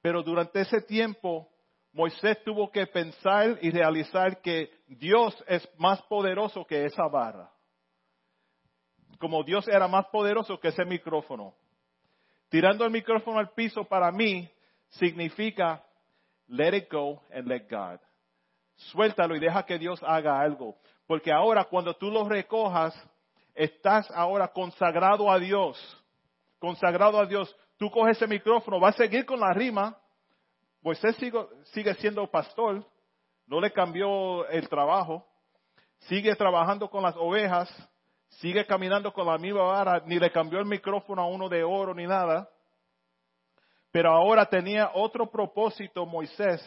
Pero 0.00 0.22
durante 0.22 0.60
ese 0.60 0.80
tiempo, 0.80 1.50
Moisés 1.92 2.42
tuvo 2.44 2.70
que 2.70 2.86
pensar 2.86 3.58
y 3.60 3.70
realizar 3.70 4.40
que 4.40 4.70
Dios 4.86 5.36
es 5.46 5.68
más 5.78 6.00
poderoso 6.02 6.64
que 6.64 6.84
esa 6.84 7.06
barra. 7.08 7.50
como 9.18 9.42
Dios 9.42 9.66
era 9.66 9.88
más 9.88 10.06
poderoso 10.06 10.60
que 10.60 10.68
ese 10.68 10.84
micrófono. 10.84 11.54
Tirando 12.48 12.84
el 12.84 12.90
micrófono 12.90 13.38
al 13.38 13.50
piso 13.50 13.84
para 13.84 14.10
mí 14.10 14.50
significa 14.88 15.82
let 16.48 16.74
it 16.74 16.90
go 16.90 17.22
and 17.32 17.46
let 17.46 17.68
God. 17.70 18.00
Suéltalo 18.76 19.36
y 19.36 19.40
deja 19.40 19.64
que 19.64 19.78
Dios 19.78 20.00
haga 20.02 20.40
algo. 20.40 20.76
Porque 21.06 21.32
ahora 21.32 21.64
cuando 21.64 21.94
tú 21.94 22.10
lo 22.10 22.28
recojas, 22.28 22.94
estás 23.54 24.10
ahora 24.12 24.48
consagrado 24.48 25.30
a 25.30 25.38
Dios. 25.38 25.78
Consagrado 26.58 27.18
a 27.18 27.26
Dios. 27.26 27.54
Tú 27.76 27.90
coges 27.90 28.16
ese 28.16 28.26
micrófono, 28.26 28.80
vas 28.80 28.94
a 28.94 28.98
seguir 28.98 29.24
con 29.26 29.40
la 29.40 29.52
rima. 29.52 29.96
Moisés 30.80 31.16
sigue, 31.16 31.38
sigue 31.72 31.94
siendo 31.94 32.26
pastor, 32.30 32.84
no 33.46 33.60
le 33.60 33.72
cambió 33.72 34.46
el 34.48 34.68
trabajo. 34.68 35.26
Sigue 36.00 36.34
trabajando 36.36 36.88
con 36.88 37.02
las 37.02 37.16
ovejas, 37.16 37.68
sigue 38.28 38.66
caminando 38.66 39.12
con 39.12 39.26
la 39.26 39.38
misma 39.38 39.62
vara, 39.62 40.02
ni 40.06 40.18
le 40.18 40.30
cambió 40.30 40.58
el 40.58 40.66
micrófono 40.66 41.22
a 41.22 41.26
uno 41.26 41.48
de 41.48 41.64
oro 41.64 41.94
ni 41.94 42.06
nada. 42.06 42.48
Pero 43.90 44.10
ahora 44.10 44.46
tenía 44.46 44.90
otro 44.94 45.30
propósito 45.30 46.04
Moisés, 46.06 46.62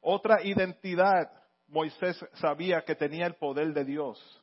otra 0.00 0.42
identidad. 0.42 1.30
Moisés 1.68 2.18
sabía 2.34 2.82
que 2.82 2.94
tenía 2.94 3.26
el 3.26 3.34
poder 3.34 3.72
de 3.72 3.84
Dios. 3.84 4.42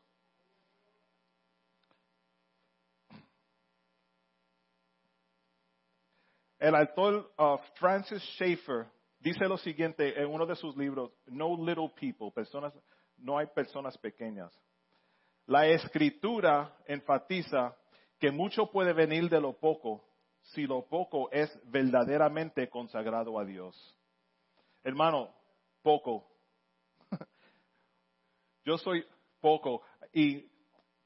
El 6.60 6.75
autor 6.75 7.29
uh, 7.38 7.58
Francis 7.75 8.24
Schaeffer 8.36 8.86
dice 9.20 9.46
lo 9.50 9.58
siguiente 9.58 10.17
en 10.17 10.29
uno 10.29 10.46
de 10.46 10.55
sus 10.55 10.77
libros, 10.77 11.12
No 11.25 11.58
Little 11.58 11.91
People, 12.00 12.32
personas, 12.32 12.74
no 13.17 13.38
hay 13.38 13.48
personas 13.48 13.98
pequeñas. 13.98 14.58
La 15.45 15.67
escritura 15.67 16.75
enfatiza 16.85 17.75
que 18.19 18.31
mucho 18.31 18.71
puede 18.71 18.93
venir 18.93 19.29
de 19.29 19.41
lo 19.41 19.53
poco 19.59 20.03
si 20.41 20.63
lo 20.63 20.88
poco 20.88 21.31
es 21.31 21.50
verdaderamente 21.65 22.69
consagrado 22.69 23.39
a 23.39 23.45
Dios. 23.45 23.97
Hermano, 24.83 25.33
poco. 25.81 26.25
Yo 28.65 28.77
soy 28.77 29.05
poco 29.39 29.81
y 30.13 30.50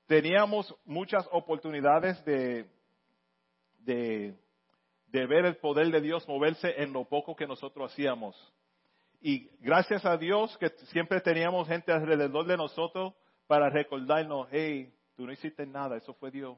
teníamos 0.08 0.74
muchas 0.86 1.28
oportunidades 1.32 2.24
de, 2.26 2.66
de, 3.80 4.36
ver 5.12 5.46
el 5.46 5.58
poder 5.58 5.92
de 5.92 6.02
Dios 6.02 6.28
moverse 6.28 6.82
en 6.82 6.94
lo 6.94 7.06
poco 7.06 7.36
que 7.36 7.48
nosotros 7.48 7.92
hacíamos. 7.92 8.36
Y 9.20 9.50
gracias 9.60 10.06
a 10.06 10.18
Dios 10.18 10.56
que 10.58 10.70
siempre 10.92 11.22
teníamos 11.22 11.68
gente 11.68 11.92
alrededor 11.92 12.46
de 12.46 12.58
nosotros 12.58 13.14
para 13.48 13.70
recordarnos, 13.70 14.48
hey, 14.52 14.94
tú 15.16 15.26
no 15.26 15.32
hiciste 15.32 15.66
nada, 15.66 15.98
eso 15.98 16.14
fue 16.14 16.30
Dios. 16.30 16.58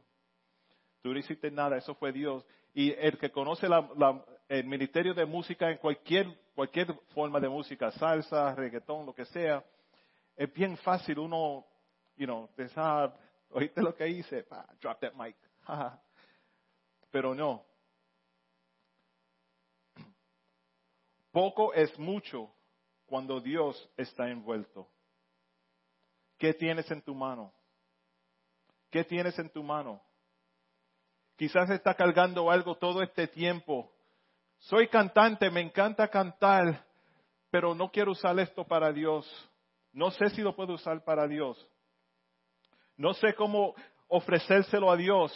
Tú 1.02 1.14
no 1.14 1.20
hiciste 1.20 1.50
nada, 1.50 1.78
eso 1.78 1.96
fue 1.96 2.12
Dios. 2.12 2.46
Y 2.74 2.92
el 2.92 3.18
que 3.18 3.32
conoce 3.32 3.68
el 4.50 4.66
ministerio 4.66 5.14
de 5.14 5.26
música 5.26 5.70
en 5.70 5.78
cualquier, 5.78 6.28
cualquier 6.54 6.94
forma 7.14 7.40
de 7.40 7.48
música, 7.48 7.92
salsa, 7.92 8.54
reggaetón, 8.56 9.06
lo 9.06 9.14
que 9.14 9.26
sea, 9.26 9.64
es 10.36 10.54
bien 10.54 10.76
fácil 10.78 11.20
uno, 11.20 11.66
you 12.18 12.26
know, 12.26 12.50
pensar, 12.56 13.16
oíste 13.52 13.82
lo 13.82 13.96
que 13.96 14.08
hice, 14.08 14.46
drop 14.82 15.00
that 15.00 15.14
mic. 15.14 15.36
Pero 17.12 17.34
no. 17.34 17.66
Poco 21.32 21.74
es 21.74 21.98
mucho 22.00 22.52
cuando 23.06 23.40
Dios 23.40 23.90
está 23.98 24.30
envuelto. 24.30 24.88
¿Qué 26.40 26.54
tienes 26.54 26.90
en 26.90 27.02
tu 27.02 27.14
mano? 27.14 27.54
¿Qué 28.90 29.04
tienes 29.04 29.38
en 29.38 29.50
tu 29.50 29.62
mano? 29.62 30.02
Quizás 31.36 31.70
está 31.70 31.94
cargando 31.94 32.50
algo 32.50 32.76
todo 32.76 33.04
este 33.04 33.28
tiempo. 33.28 33.92
Soy 34.58 34.88
cantante, 34.88 35.52
me 35.52 35.62
encanta 35.62 36.08
cantar, 36.08 36.86
pero 37.52 37.76
no 37.76 37.92
quiero 37.92 38.12
usar 38.12 38.40
esto 38.40 38.66
para 38.66 38.92
Dios. 38.92 39.28
No 39.92 40.12
sé 40.12 40.30
si 40.30 40.42
lo 40.42 40.56
puedo 40.56 40.74
usar 40.74 41.04
para 41.04 41.28
Dios. 41.28 41.58
No 42.96 43.14
sé 43.14 43.34
cómo 43.36 43.76
ofrecérselo 44.08 44.92
a 44.92 44.96
Dios. 44.96 45.32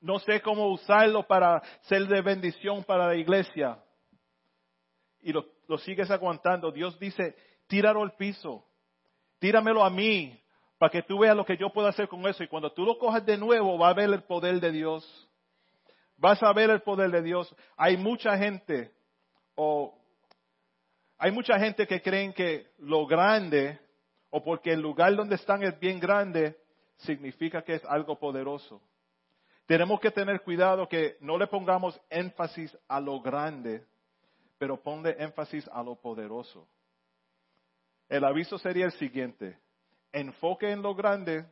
No 0.00 0.18
sé 0.20 0.40
cómo 0.40 0.68
usarlo 0.68 1.26
para 1.26 1.62
ser 1.82 2.06
de 2.06 2.22
bendición 2.22 2.82
para 2.84 3.08
la 3.08 3.16
iglesia. 3.16 3.82
Y 5.20 5.32
lo, 5.32 5.44
sigues 5.78 6.10
aguantando. 6.10 6.72
Dios 6.72 6.98
dice, 6.98 7.36
tíralo 7.66 8.02
al 8.02 8.16
piso 8.16 8.69
tíramelo 9.40 9.84
a 9.84 9.90
mí 9.90 10.40
para 10.78 10.90
que 10.92 11.02
tú 11.02 11.18
veas 11.18 11.36
lo 11.36 11.44
que 11.44 11.56
yo 11.56 11.70
puedo 11.70 11.88
hacer 11.88 12.08
con 12.08 12.24
eso. 12.26 12.44
Y 12.44 12.48
cuando 12.48 12.72
tú 12.72 12.84
lo 12.84 12.96
cojas 12.98 13.26
de 13.26 13.36
nuevo, 13.36 13.76
va 13.76 13.88
a 13.88 13.94
ver 13.94 14.08
el 14.10 14.22
poder 14.22 14.60
de 14.60 14.70
Dios. 14.70 15.28
Vas 16.16 16.42
a 16.42 16.52
ver 16.52 16.70
el 16.70 16.82
poder 16.82 17.10
de 17.10 17.22
Dios. 17.22 17.54
Hay 17.76 17.96
mucha 17.96 18.38
gente, 18.38 18.92
o 19.56 19.94
hay 21.18 21.32
mucha 21.32 21.58
gente 21.58 21.86
que 21.86 22.00
creen 22.00 22.32
que 22.32 22.68
lo 22.78 23.06
grande, 23.06 23.78
o 24.30 24.42
porque 24.42 24.72
el 24.72 24.80
lugar 24.80 25.14
donde 25.16 25.34
están 25.34 25.62
es 25.62 25.78
bien 25.80 25.98
grande, 25.98 26.56
significa 26.98 27.62
que 27.62 27.74
es 27.74 27.84
algo 27.84 28.18
poderoso. 28.18 28.80
Tenemos 29.66 30.00
que 30.00 30.10
tener 30.10 30.40
cuidado 30.42 30.88
que 30.88 31.16
no 31.20 31.36
le 31.36 31.46
pongamos 31.46 32.00
énfasis 32.08 32.76
a 32.88 33.00
lo 33.00 33.20
grande, 33.20 33.84
pero 34.58 34.82
ponle 34.82 35.14
énfasis 35.18 35.68
a 35.68 35.82
lo 35.82 35.94
poderoso. 35.94 36.66
El 38.10 38.24
aviso 38.24 38.58
sería 38.58 38.86
el 38.86 38.92
siguiente. 38.92 39.56
Enfoque 40.10 40.72
en 40.72 40.82
lo 40.82 40.96
grande 40.96 41.46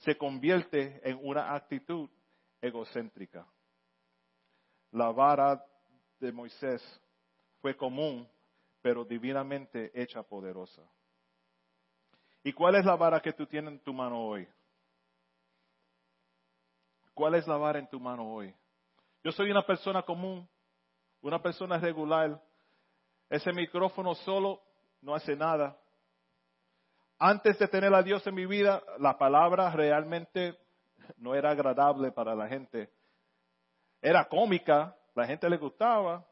se 0.00 0.18
convierte 0.18 1.00
en 1.02 1.18
una 1.22 1.54
actitud 1.54 2.10
egocéntrica. 2.60 3.46
La 4.90 5.10
vara 5.10 5.64
de 6.20 6.30
Moisés 6.30 6.82
fue 7.62 7.74
común, 7.74 8.28
pero 8.82 9.02
divinamente 9.02 9.90
hecha 9.94 10.22
poderosa. 10.22 10.82
¿Y 12.42 12.52
cuál 12.52 12.74
es 12.74 12.84
la 12.84 12.96
vara 12.96 13.20
que 13.20 13.32
tú 13.32 13.46
tienes 13.46 13.72
en 13.72 13.80
tu 13.80 13.94
mano 13.94 14.20
hoy? 14.20 14.46
¿Cuál 17.14 17.36
es 17.36 17.46
la 17.46 17.56
vara 17.56 17.78
en 17.78 17.88
tu 17.88 17.98
mano 17.98 18.30
hoy? 18.30 18.54
Yo 19.22 19.32
soy 19.32 19.50
una 19.50 19.64
persona 19.64 20.02
común, 20.02 20.46
una 21.22 21.40
persona 21.40 21.78
regular. 21.78 22.38
Ese 23.30 23.54
micrófono 23.54 24.14
solo 24.16 24.60
no 25.00 25.14
hace 25.14 25.34
nada 25.34 25.80
antes 27.18 27.58
de 27.58 27.68
tener 27.68 27.94
a 27.94 28.02
Dios 28.02 28.26
en 28.26 28.34
mi 28.34 28.46
vida, 28.46 28.82
la 28.98 29.16
palabra 29.16 29.70
realmente 29.70 30.58
no 31.16 31.34
era 31.34 31.50
agradable 31.50 32.12
para 32.12 32.34
la 32.34 32.48
gente. 32.48 32.90
Era 34.00 34.28
cómica, 34.28 34.96
la 35.14 35.26
gente 35.26 35.48
le 35.48 35.56
gustaba, 35.56 36.26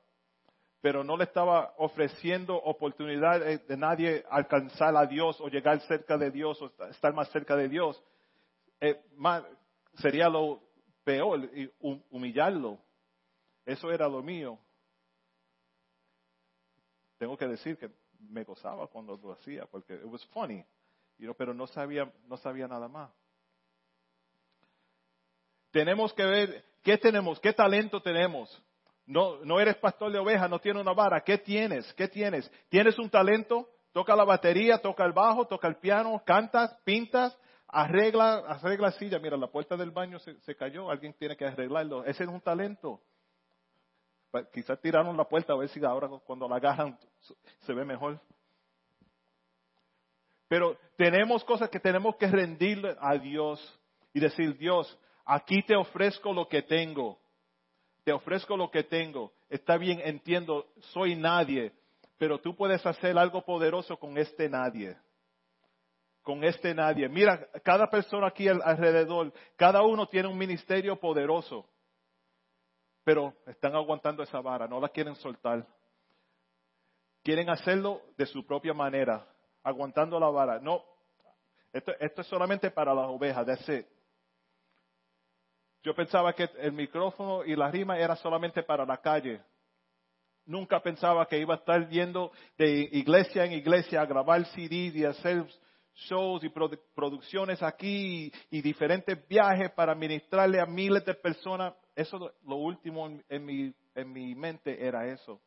pero 0.81 1.05
no 1.05 1.17
le 1.17 1.25
estaba 1.25 1.75
ofreciendo 1.79 2.57
oportunidad 2.57 3.41
de 3.41 3.77
nadie 3.77 4.25
alcanzar 4.29 4.97
a 4.97 5.07
Dios 5.07 5.41
o 5.41 5.49
llegar 5.49 5.81
cerca 5.83 6.19
de 6.19 6.31
Dios 6.31 6.61
o 6.61 6.73
estar 6.91 7.15
más 7.15 7.31
cerca 7.31 7.57
de 7.57 7.69
Dios. 7.69 8.03
Eh, 8.81 9.01
sería 9.95 10.29
lo 10.29 10.61
peor, 11.05 11.49
humillarlo. 12.11 12.79
Eso 13.65 13.93
era 13.93 14.09
lo 14.09 14.23
mío. 14.23 14.59
Tengo 17.19 17.37
que 17.37 17.47
decir 17.47 17.79
que 17.79 17.89
me 18.29 18.45
gozaba 18.45 18.87
cuando 18.87 19.17
lo 19.17 19.33
hacía, 19.33 19.67
porque 19.67 19.95
it 19.95 20.05
was 20.05 20.25
funny, 20.27 20.65
pero 21.37 21.55
no 21.55 21.67
sabía, 21.67 22.11
no 22.27 22.37
sabía 22.37 22.67
nada 22.67 22.89
más. 22.89 23.11
Tenemos 25.71 26.13
que 26.13 26.25
ver 26.25 26.65
qué 26.83 26.99
tenemos, 26.99 27.41
qué 27.41 27.53
talento 27.53 28.01
tenemos. 28.03 28.63
No, 29.07 29.45
no 29.45 29.59
eres 29.59 29.77
pastor 29.77 30.13
de 30.13 30.19
ovejas, 30.19 30.49
no 30.49 30.61
tienes 30.61 30.83
una 30.83 30.93
vara. 30.93 31.23
¿Qué 31.23 31.39
tienes? 31.39 31.93
¿Qué 31.95 32.09
tienes? 32.09 32.51
¿Tienes 32.69 32.99
un 32.99 33.11
talento? 33.11 33.69
Toca 33.93 34.15
la 34.15 34.25
batería, 34.25 34.79
toca 34.79 35.05
el 35.05 35.13
bajo, 35.13 35.47
toca 35.47 35.69
el 35.69 35.77
piano, 35.77 36.23
cantas, 36.25 36.75
pintas, 36.85 37.37
arregla, 37.69 38.39
arregla 38.47 38.93
silla. 38.93 39.19
Mira, 39.19 39.37
la 39.37 39.49
puerta 39.49 39.77
del 39.77 39.91
baño 39.91 40.19
se, 40.19 40.39
se 40.41 40.55
cayó, 40.55 40.91
alguien 40.91 41.15
tiene 41.15 41.37
que 41.37 41.47
arreglarlo. 41.47 42.05
Ese 42.05 42.25
es 42.25 42.29
un 42.29 42.41
talento. 42.41 43.01
Quizás 44.53 44.81
tiraron 44.81 45.17
la 45.17 45.25
puerta 45.25 45.53
a 45.53 45.57
ver 45.57 45.69
si 45.69 45.85
ahora 45.85 46.09
cuando 46.25 46.49
la 46.49 46.57
agarran 46.57 46.99
se 47.61 47.75
ve 47.75 47.85
mejor. 47.85 48.19
Pero 50.49 50.77
tenemos 50.97 51.45
cosas 51.45 51.69
que 51.69 51.81
tenemos 51.81 52.17
que 52.17 52.27
rendirle 52.27 52.97
a 53.01 53.17
Dios 53.17 53.81
y 54.13 54.21
decir, 54.21 54.57
Dios, 54.57 54.99
aquí 55.25 55.63
te 55.63 55.77
ofrezco 55.77 56.33
lo 56.33 56.49
que 56.49 56.63
tengo. 56.63 57.19
Te 58.05 58.13
ofrezco 58.13 58.57
lo 58.57 58.71
que 58.71 58.85
tengo. 58.85 59.33
Está 59.49 59.77
bien, 59.77 60.01
entiendo, 60.05 60.67
soy 60.93 61.15
nadie, 61.15 61.73
pero 62.19 62.39
tú 62.39 62.55
puedes 62.57 62.85
hacer 62.85 63.17
algo 63.19 63.43
poderoso 63.43 63.97
con 63.99 64.17
este 64.19 64.49
nadie. 64.49 64.97
Con 66.23 66.45
este 66.45 66.75
nadie. 66.75 67.09
Mira, 67.09 67.49
cada 67.63 67.87
persona 67.89 68.29
aquí 68.29 68.49
alrededor, 68.49 69.33
cada 69.57 69.83
uno 69.83 70.07
tiene 70.07 70.29
un 70.29 70.39
ministerio 70.39 70.97
poderoso 70.97 71.67
pero 73.05 73.35
están 73.47 73.75
aguantando 73.75 74.23
esa 74.23 74.41
vara, 74.41 74.67
no 74.67 74.81
la 74.81 74.89
quieren 74.89 75.15
soltar. 75.17 75.67
Quieren 77.23 77.51
hacerlo 77.51 78.03
de 78.17 78.27
su 78.27 78.45
propia 78.45 78.75
manera, 78.75 79.27
aguantando 79.63 80.19
la 80.19 80.29
vara. 80.29 80.59
No, 80.59 80.83
esto, 81.73 81.93
es 81.99 82.27
solamente 82.27 82.71
para 82.71 82.95
las 82.95 83.07
ovejas, 83.07 83.47
de 83.47 83.53
ese. 83.55 83.89
Yo 85.83 85.95
pensaba 85.95 86.33
que 86.33 86.49
el 86.59 86.73
micrófono 86.73 87.45
y 87.45 87.57
la 87.57 87.71
rima 87.71 87.99
era 87.99 88.15
solamente 88.17 88.63
para 88.63 88.85
la 88.85 88.99
calle. 88.99 89.41
Nunca 90.45 90.81
pensaba 90.81 91.27
que 91.27 91.39
iba 91.39 91.55
a 91.55 91.59
estar 91.59 91.89
yendo 91.89 92.31
de 92.59 92.89
iglesia 92.93 93.45
en 93.45 93.53
iglesia 93.53 94.01
a 94.01 94.07
grabar 94.07 94.45
CDs 94.47 94.95
y 94.95 95.05
hacer 95.05 95.47
shows 95.95 96.43
y 96.45 96.49
producciones 96.95 97.63
aquí 97.63 98.33
y, 98.51 98.63
diferentes 98.63 99.27
viajes 99.29 99.71
para 99.73 99.95
ministrarle 99.95 100.61
a 100.61 100.67
miles 100.67 101.05
de 101.05 101.15
personas. 101.15 101.75
Eso 101.95 102.35
lo 102.45 102.57
último 102.57 103.07
en, 103.29 103.45
mi, 103.45 103.75
en 103.95 104.13
mi 104.13 104.35
mente 104.35 104.85
era 104.85 105.07
eso. 105.07 105.41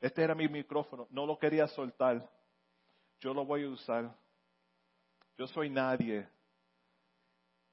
Este 0.00 0.22
era 0.22 0.34
mi 0.34 0.48
micrófono, 0.48 1.06
no 1.10 1.26
lo 1.26 1.38
quería 1.38 1.66
soltar. 1.68 2.28
Yo 3.20 3.34
lo 3.34 3.44
voy 3.44 3.64
a 3.64 3.68
usar. 3.68 4.14
Yo 5.36 5.46
soy 5.46 5.68
nadie. 5.68 6.26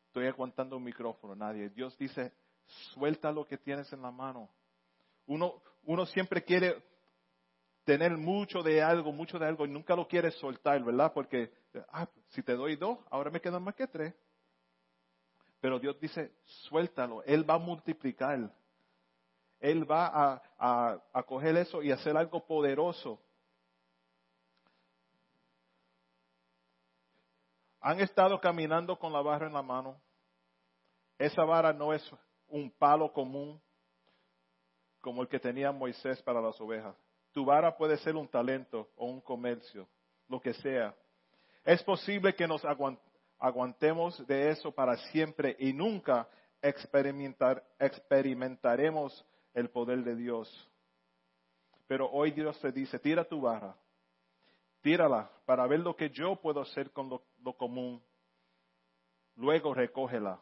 Estoy 0.08 0.28
aguantando 0.28 0.78
un 0.78 0.84
micrófono, 0.84 1.36
nadie. 1.36 1.70
Dios 1.70 1.98
dice, 1.98 2.34
suelta 2.94 3.32
lo 3.32 3.46
que 3.46 3.58
tienes 3.58 3.92
en 3.94 4.02
la 4.02 4.12
mano. 4.12 4.50
Uno, 5.26 5.62
uno 5.84 6.06
siempre 6.06 6.44
quiere 6.44 6.82
tener 7.84 8.18
mucho 8.18 8.62
de 8.62 8.82
algo, 8.82 9.14
mucho 9.14 9.40
de 9.40 9.46
algo 9.48 9.66
y 9.66 9.70
nunca 9.70 9.96
lo 9.96 10.08
quiere 10.08 10.32
soltar, 10.32 10.84
¿verdad? 10.84 11.14
Porque, 11.14 11.52
ah, 11.90 12.10
si 12.30 12.44
te 12.44 12.54
doy 12.54 12.76
dos, 12.76 13.00
ahora 13.10 13.32
me 13.32 13.40
quedan 13.40 13.64
más 13.64 13.76
que 13.76 13.88
tres. 13.88 14.14
Pero 15.60 15.80
Dios 15.80 16.00
dice, 16.00 16.32
suéltalo, 16.46 17.24
Él 17.24 17.50
va 17.50 17.56
a 17.56 17.60
multiplicar. 17.60 18.52
Él 19.60 19.90
va 19.90 20.42
a, 20.60 21.24
coger 21.24 21.58
eso 21.58 21.82
y 21.82 21.92
hacer 21.92 22.16
algo 22.16 22.46
poderoso. 22.46 23.20
Han 27.82 28.00
estado 28.02 28.40
caminando 28.40 28.98
con 28.98 29.14
la 29.14 29.22
barra 29.22 29.48
en 29.48 29.54
la 29.54 29.64
mano. 29.64 30.00
Esa 31.18 31.44
vara 31.44 31.74
no 31.74 31.94
es 31.94 32.08
un 32.48 32.70
palo 32.70 33.12
común 33.12 33.60
como 35.02 35.22
el 35.22 35.28
que 35.28 35.40
tenía 35.40 35.72
Moisés 35.72 36.22
para 36.22 36.42
las 36.42 36.60
ovejas. 36.62 36.96
Tu 37.32 37.44
vara 37.46 37.76
puede 37.76 37.98
ser 37.98 38.16
un 38.16 38.28
talento 38.28 38.90
o 38.96 39.06
un 39.06 39.22
comercio, 39.22 39.88
lo 40.28 40.40
que 40.40 40.54
sea. 40.56 40.94
Es 41.64 41.82
posible 41.84 42.36
que 42.36 42.48
nos 42.48 42.64
aguantemos 43.40 44.26
de 44.28 44.52
eso 44.52 44.72
para 44.72 44.98
siempre 45.12 45.56
y 45.60 45.74
nunca 45.74 46.28
experimentar, 46.62 47.64
experimentaremos 47.80 49.26
el 49.54 49.70
poder 49.70 50.04
de 50.04 50.16
Dios. 50.16 50.70
Pero 51.88 52.10
hoy 52.10 52.32
Dios 52.32 52.60
te 52.60 52.72
dice, 52.72 53.00
tira 53.00 53.24
tu 53.24 53.42
vara, 53.42 53.76
tírala 54.82 55.32
para 55.46 55.66
ver 55.68 55.80
lo 55.80 55.96
que 55.96 56.10
yo 56.10 56.36
puedo 56.36 56.62
hacer 56.62 56.92
con 56.92 57.10
lo, 57.10 57.54
común. 57.54 58.04
Luego 59.36 59.74
recógela, 59.74 60.40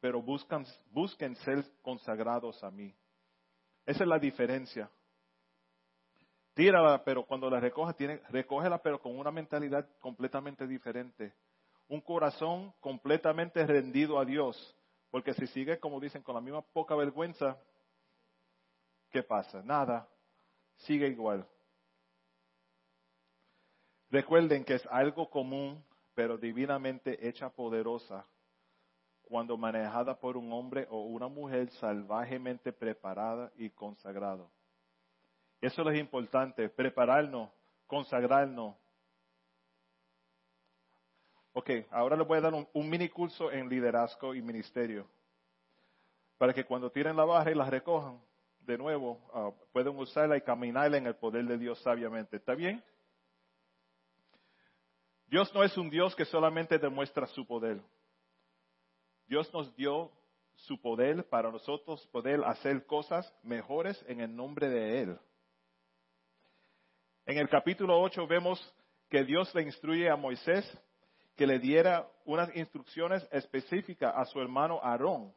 pero 0.00 0.22
buscan, 0.22 0.64
busquen 0.90 1.34
ser 1.36 1.64
consagrados 1.82 2.62
a 2.62 2.70
mí. 2.70 2.94
Esa 3.84 4.04
es 4.04 4.08
la 4.08 4.18
diferencia. 4.18 4.88
Tírala, 6.54 7.02
pero 7.02 7.24
cuando 7.24 7.48
la 7.48 7.58
recoja, 7.58 7.94
tiene, 7.94 8.20
recógela, 8.28 8.78
pero 8.78 9.00
con 9.00 9.18
una 9.18 9.30
mentalidad 9.30 9.88
completamente 9.98 10.66
diferente. 10.66 11.34
Un 11.92 12.00
corazón 12.00 12.72
completamente 12.80 13.66
rendido 13.66 14.18
a 14.18 14.24
Dios. 14.24 14.56
Porque 15.10 15.34
si 15.34 15.46
sigue, 15.48 15.78
como 15.78 16.00
dicen, 16.00 16.22
con 16.22 16.34
la 16.34 16.40
misma 16.40 16.62
poca 16.62 16.94
vergüenza, 16.94 17.58
¿qué 19.10 19.22
pasa? 19.22 19.62
Nada. 19.62 20.08
Sigue 20.76 21.08
igual. 21.08 21.46
Recuerden 24.10 24.64
que 24.64 24.76
es 24.76 24.86
algo 24.86 25.28
común, 25.28 25.84
pero 26.14 26.38
divinamente 26.38 27.28
hecha 27.28 27.50
poderosa 27.50 28.24
cuando 29.24 29.58
manejada 29.58 30.18
por 30.18 30.38
un 30.38 30.50
hombre 30.50 30.86
o 30.88 31.02
una 31.02 31.28
mujer 31.28 31.68
salvajemente 31.72 32.72
preparada 32.72 33.52
y 33.56 33.68
consagrado. 33.68 34.50
Eso 35.60 35.86
es 35.90 35.98
importante, 36.00 36.70
prepararnos, 36.70 37.50
consagrarnos. 37.86 38.81
Ok, 41.54 41.70
ahora 41.90 42.16
les 42.16 42.26
voy 42.26 42.38
a 42.38 42.40
dar 42.40 42.54
un, 42.54 42.90
mini 42.90 43.08
curso 43.10 43.50
en 43.50 43.68
liderazgo 43.68 44.34
y 44.34 44.40
ministerio. 44.40 45.06
Para 46.38 46.54
que 46.54 46.64
cuando 46.64 46.90
tiren 46.90 47.16
la 47.16 47.24
barra 47.24 47.50
y 47.50 47.54
la 47.54 47.68
recojan, 47.68 48.20
de 48.60 48.78
nuevo, 48.78 49.20
ah, 49.34 49.50
pueden 49.72 49.96
usarla 49.98 50.36
y 50.36 50.40
caminarla 50.40 50.96
en 50.96 51.06
el 51.06 51.16
poder 51.16 51.44
de 51.44 51.58
Dios 51.58 51.78
sabiamente. 51.82 52.36
¿Está 52.36 52.54
bien? 52.54 52.82
Dios 55.26 55.52
no 55.54 55.62
es 55.62 55.76
un 55.76 55.90
Dios 55.90 56.14
que 56.14 56.24
solamente 56.24 56.78
demuestra 56.78 57.26
su 57.26 57.46
poder. 57.46 57.80
Dios 59.26 59.52
nos 59.52 59.74
dio 59.76 60.10
su 60.54 60.80
poder 60.80 61.28
para 61.28 61.50
nosotros 61.50 62.06
poder 62.08 62.42
hacer 62.44 62.86
cosas 62.86 63.30
mejores 63.42 64.02
en 64.08 64.20
el 64.20 64.34
nombre 64.34 64.68
de 64.68 65.02
Él. 65.02 65.18
En 67.26 67.38
el 67.38 67.48
capítulo 67.48 68.00
8 68.00 68.26
vemos 68.26 68.74
que 69.08 69.24
Dios 69.24 69.54
le 69.54 69.62
instruye 69.62 70.08
a 70.08 70.16
Moisés 70.16 70.64
que 71.42 71.46
le 71.48 71.58
diera 71.58 72.06
unas 72.24 72.54
instrucciones 72.54 73.26
específicas 73.32 74.14
a 74.16 74.24
su 74.26 74.40
hermano 74.40 74.78
Aarón. 74.80 75.34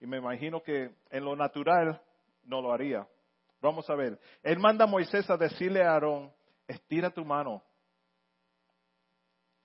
Y 0.00 0.08
me 0.08 0.16
imagino 0.16 0.60
que 0.60 0.90
en 1.08 1.24
lo 1.24 1.36
natural 1.36 2.02
no 2.42 2.60
lo 2.60 2.72
haría. 2.72 3.06
Vamos 3.60 3.88
a 3.88 3.94
ver. 3.94 4.18
Él 4.42 4.58
manda 4.58 4.82
a 4.82 4.88
Moisés 4.88 5.30
a 5.30 5.36
decirle 5.36 5.84
a 5.84 5.92
Aarón, 5.92 6.32
estira 6.66 7.10
tu 7.10 7.24
mano. 7.24 7.62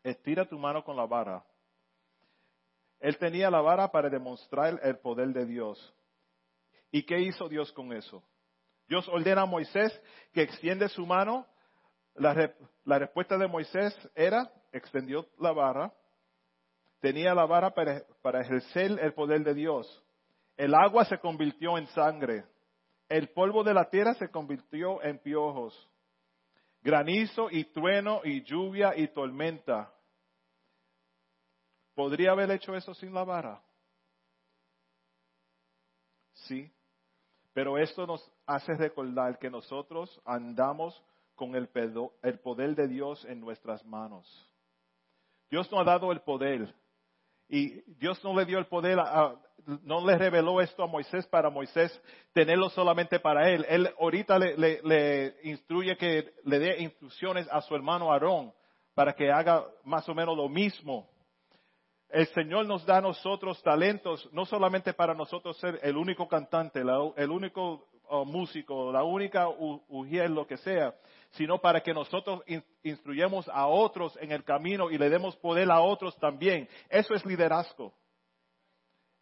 Estira 0.04 0.48
tu 0.48 0.60
mano 0.60 0.84
con 0.84 0.96
la 0.96 1.08
vara. 1.08 1.44
Él 3.00 3.18
tenía 3.18 3.50
la 3.50 3.62
vara 3.62 3.88
para 3.92 4.12
demostrar 4.12 4.80
el 4.84 5.00
poder 5.00 5.30
de 5.30 5.48
Dios. 5.48 5.96
¿Y 6.92 7.02
qué 7.08 7.22
hizo 7.22 7.50
Dios 7.50 7.72
con 7.74 7.92
eso? 7.92 8.22
Dios 8.88 9.08
ordena 9.08 9.42
a 9.42 9.46
Moisés 9.48 10.00
que 10.32 10.44
extiende 10.44 10.88
su 10.90 11.08
mano. 11.08 11.48
La, 12.18 13.00
respuesta 13.00 13.38
de 13.38 13.48
Moisés 13.48 13.96
era, 14.16 14.52
extendió 14.72 15.28
la 15.40 15.52
vara, 15.52 15.94
tenía 17.00 17.34
la 17.34 17.46
vara 17.46 17.74
para, 17.74 18.42
ejercer 18.42 19.00
el 19.00 19.14
poder 19.14 19.44
de 19.44 19.54
Dios. 19.54 20.04
El 20.56 20.74
agua 20.74 21.06
se 21.06 21.20
convirtió 21.20 21.78
en 21.78 21.88
sangre. 21.88 22.46
El 23.10 23.30
polvo 23.30 23.64
de 23.64 23.74
la 23.74 23.90
tierra 23.90 24.14
se 24.16 24.30
convirtió 24.30 25.02
en 25.04 25.20
piojos. 25.20 25.90
Granizo 26.82 27.50
y 27.52 27.66
trueno 27.66 28.22
y 28.24 28.44
lluvia 28.44 28.94
y 28.96 29.08
tormenta. 29.10 29.94
¿Podría 31.94 32.32
haber 32.32 32.52
hecho 32.52 32.76
eso 32.76 32.94
sin 32.94 33.14
la 33.14 33.24
vara? 33.24 33.62
Sí. 36.34 36.72
Pero 37.54 37.78
esto 37.78 38.06
nos 38.06 38.32
hace 38.46 38.76
recordar 38.76 39.40
que 39.40 39.50
nosotros 39.50 40.22
andamos 40.26 41.02
con 41.36 41.56
el, 41.56 41.68
poder 41.68 42.76
de 42.76 42.88
Dios 42.88 43.24
en 43.26 43.40
nuestras 43.40 43.86
manos. 43.86 44.26
Dios 45.50 45.72
nos 45.72 45.82
ha 45.82 45.84
dado 45.84 46.12
el 46.12 46.22
poder. 46.22 46.74
Y 47.50 47.82
Dios 47.98 48.22
no 48.24 48.36
le 48.38 48.46
dio 48.46 48.60
el 48.60 48.66
poder, 48.66 48.98
no 49.84 50.06
le 50.06 50.18
reveló 50.18 50.60
esto 50.60 50.84
a 50.84 50.88
Moisés 50.88 51.26
para 51.28 51.50
Moisés 51.50 52.02
tenerlo 52.34 52.70
solamente 52.70 53.20
para 53.20 53.50
él. 53.50 53.66
Él 53.70 53.90
ahorita 54.00 54.38
le, 54.38 54.82
le 54.84 55.36
instruye 55.44 55.96
que 55.96 56.34
le 56.44 56.60
dé 56.60 56.82
instrucciones 56.82 57.48
a 57.50 57.62
su 57.62 57.74
hermano 57.74 58.12
Aarón 58.12 58.54
para 58.94 59.14
que 59.14 59.32
haga 59.32 59.66
más 59.84 60.10
o 60.10 60.16
menos 60.16 60.36
lo 60.36 60.50
mismo. 60.50 61.08
El 62.10 62.28
Señor 62.28 62.66
nos 62.66 62.86
da 62.86 62.98
a 62.98 63.02
nosotros 63.02 63.62
talentos, 63.62 64.28
no 64.32 64.46
solamente 64.46 64.94
para 64.94 65.14
nosotros 65.14 65.58
ser 65.58 65.80
el 65.84 65.98
único 65.98 66.28
cantante, 66.28 66.82
el 66.82 67.30
único 67.30 67.88
uh, 68.10 68.24
músico, 68.24 68.92
la 68.92 69.04
única 69.04 69.48
ujier, 69.50 70.30
lo 70.30 70.48
que 70.48 70.58
sea, 70.58 70.96
sino 71.32 71.60
para 71.60 71.82
que 71.82 71.94
nosotros 71.94 72.42
instruyamos 72.84 73.48
a 73.50 73.68
otros 73.68 74.18
en 74.22 74.32
el 74.32 74.44
camino 74.44 74.90
y 74.90 74.98
le 74.98 75.10
demos 75.10 75.36
poder 75.38 75.70
a 75.70 75.82
otros 75.82 76.18
también. 76.20 76.68
Eso 76.90 77.14
es 77.14 77.26
liderazgo. 77.26 77.94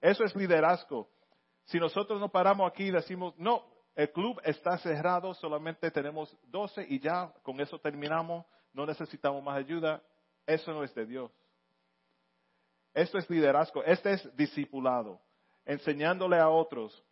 Eso 0.02 0.24
es 0.24 0.36
liderazgo. 0.36 1.10
Si 1.66 1.80
nosotros 1.80 2.20
no 2.20 2.30
paramos 2.30 2.72
aquí 2.72 2.86
y 2.86 2.92
decimos, 2.92 3.34
no, 3.38 3.66
el 3.96 4.12
club 4.12 4.40
está 4.44 4.78
cerrado, 4.78 5.34
solamente 5.34 5.90
tenemos 5.90 6.36
12 6.44 6.86
y 6.90 7.00
ya 7.00 7.34
con 7.42 7.60
eso 7.60 7.80
terminamos, 7.80 8.46
no 8.74 8.86
necesitamos 8.86 9.44
más 9.44 9.58
ayuda, 9.58 10.04
eso 10.46 10.72
no 10.74 10.84
es 10.84 10.94
de 10.94 11.06
Dios. 11.06 11.32
Esto 12.94 13.18
es 13.18 13.30
liderazgo, 13.30 13.84
este 13.84 14.14
es 14.14 14.36
discipulado, 14.36 15.20
enseñándole 15.66 16.38
a 16.38 16.50
otros. 16.50 17.04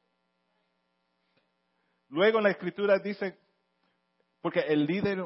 Luego 2.09 2.37
en 2.37 2.43
la 2.43 2.51
escritura 2.51 2.99
dice, 2.99 3.37
porque 4.43 4.59
el 4.59 4.85
líder, 4.85 5.25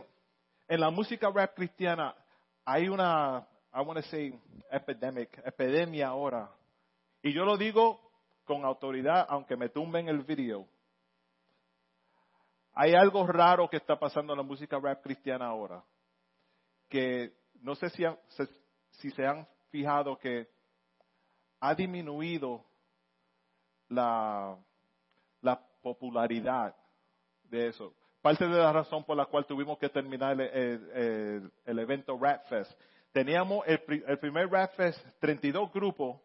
en 0.67 0.79
la 0.79 0.91
música 0.91 1.31
rap 1.31 1.55
cristiana 1.55 2.15
hay 2.63 2.87
una, 2.87 3.47
I 3.73 3.79
want 3.79 3.99
to 3.99 4.07
say, 4.09 4.31
epidemic, 4.69 5.41
epidemia 5.43 6.09
ahora. 6.09 6.51
Y 7.23 7.33
yo 7.33 7.43
lo 7.43 7.57
digo 7.57 7.99
con 8.45 8.63
autoridad, 8.63 9.25
aunque 9.27 9.57
me 9.57 9.69
tumben 9.69 10.07
el 10.07 10.21
video. 10.21 10.67
Hay 12.75 12.93
algo 12.93 13.25
raro 13.25 13.67
que 13.67 13.77
está 13.77 13.97
pasando 13.97 14.33
en 14.33 14.37
la 14.37 14.43
música 14.43 14.77
rap 14.79 15.01
cristiana 15.01 15.47
ahora. 15.47 15.83
Que 16.87 17.33
no 17.61 17.73
sé 17.73 17.89
si, 17.89 18.03
si 18.91 19.09
se 19.09 19.25
han 19.25 19.47
fijado 19.71 20.15
que 20.19 20.47
ha 21.59 21.73
disminuido 21.73 22.63
la, 23.89 24.55
la 25.41 25.59
popularidad 25.81 26.75
de 27.45 27.69
eso. 27.69 27.95
Parte 28.27 28.45
de 28.45 28.57
la 28.57 28.73
razón 28.73 29.05
por 29.05 29.15
la 29.15 29.25
cual 29.25 29.45
tuvimos 29.45 29.77
que 29.77 29.87
terminar 29.87 30.41
el, 30.41 31.49
evento 31.65 32.19
Rat 32.21 32.45
Fest. 32.49 32.69
Teníamos 33.13 33.65
el, 33.65 33.79
primer 34.19 34.49
Rat 34.49 34.75
Fest, 34.75 34.99
32 35.21 35.71
grupos, 35.71 36.19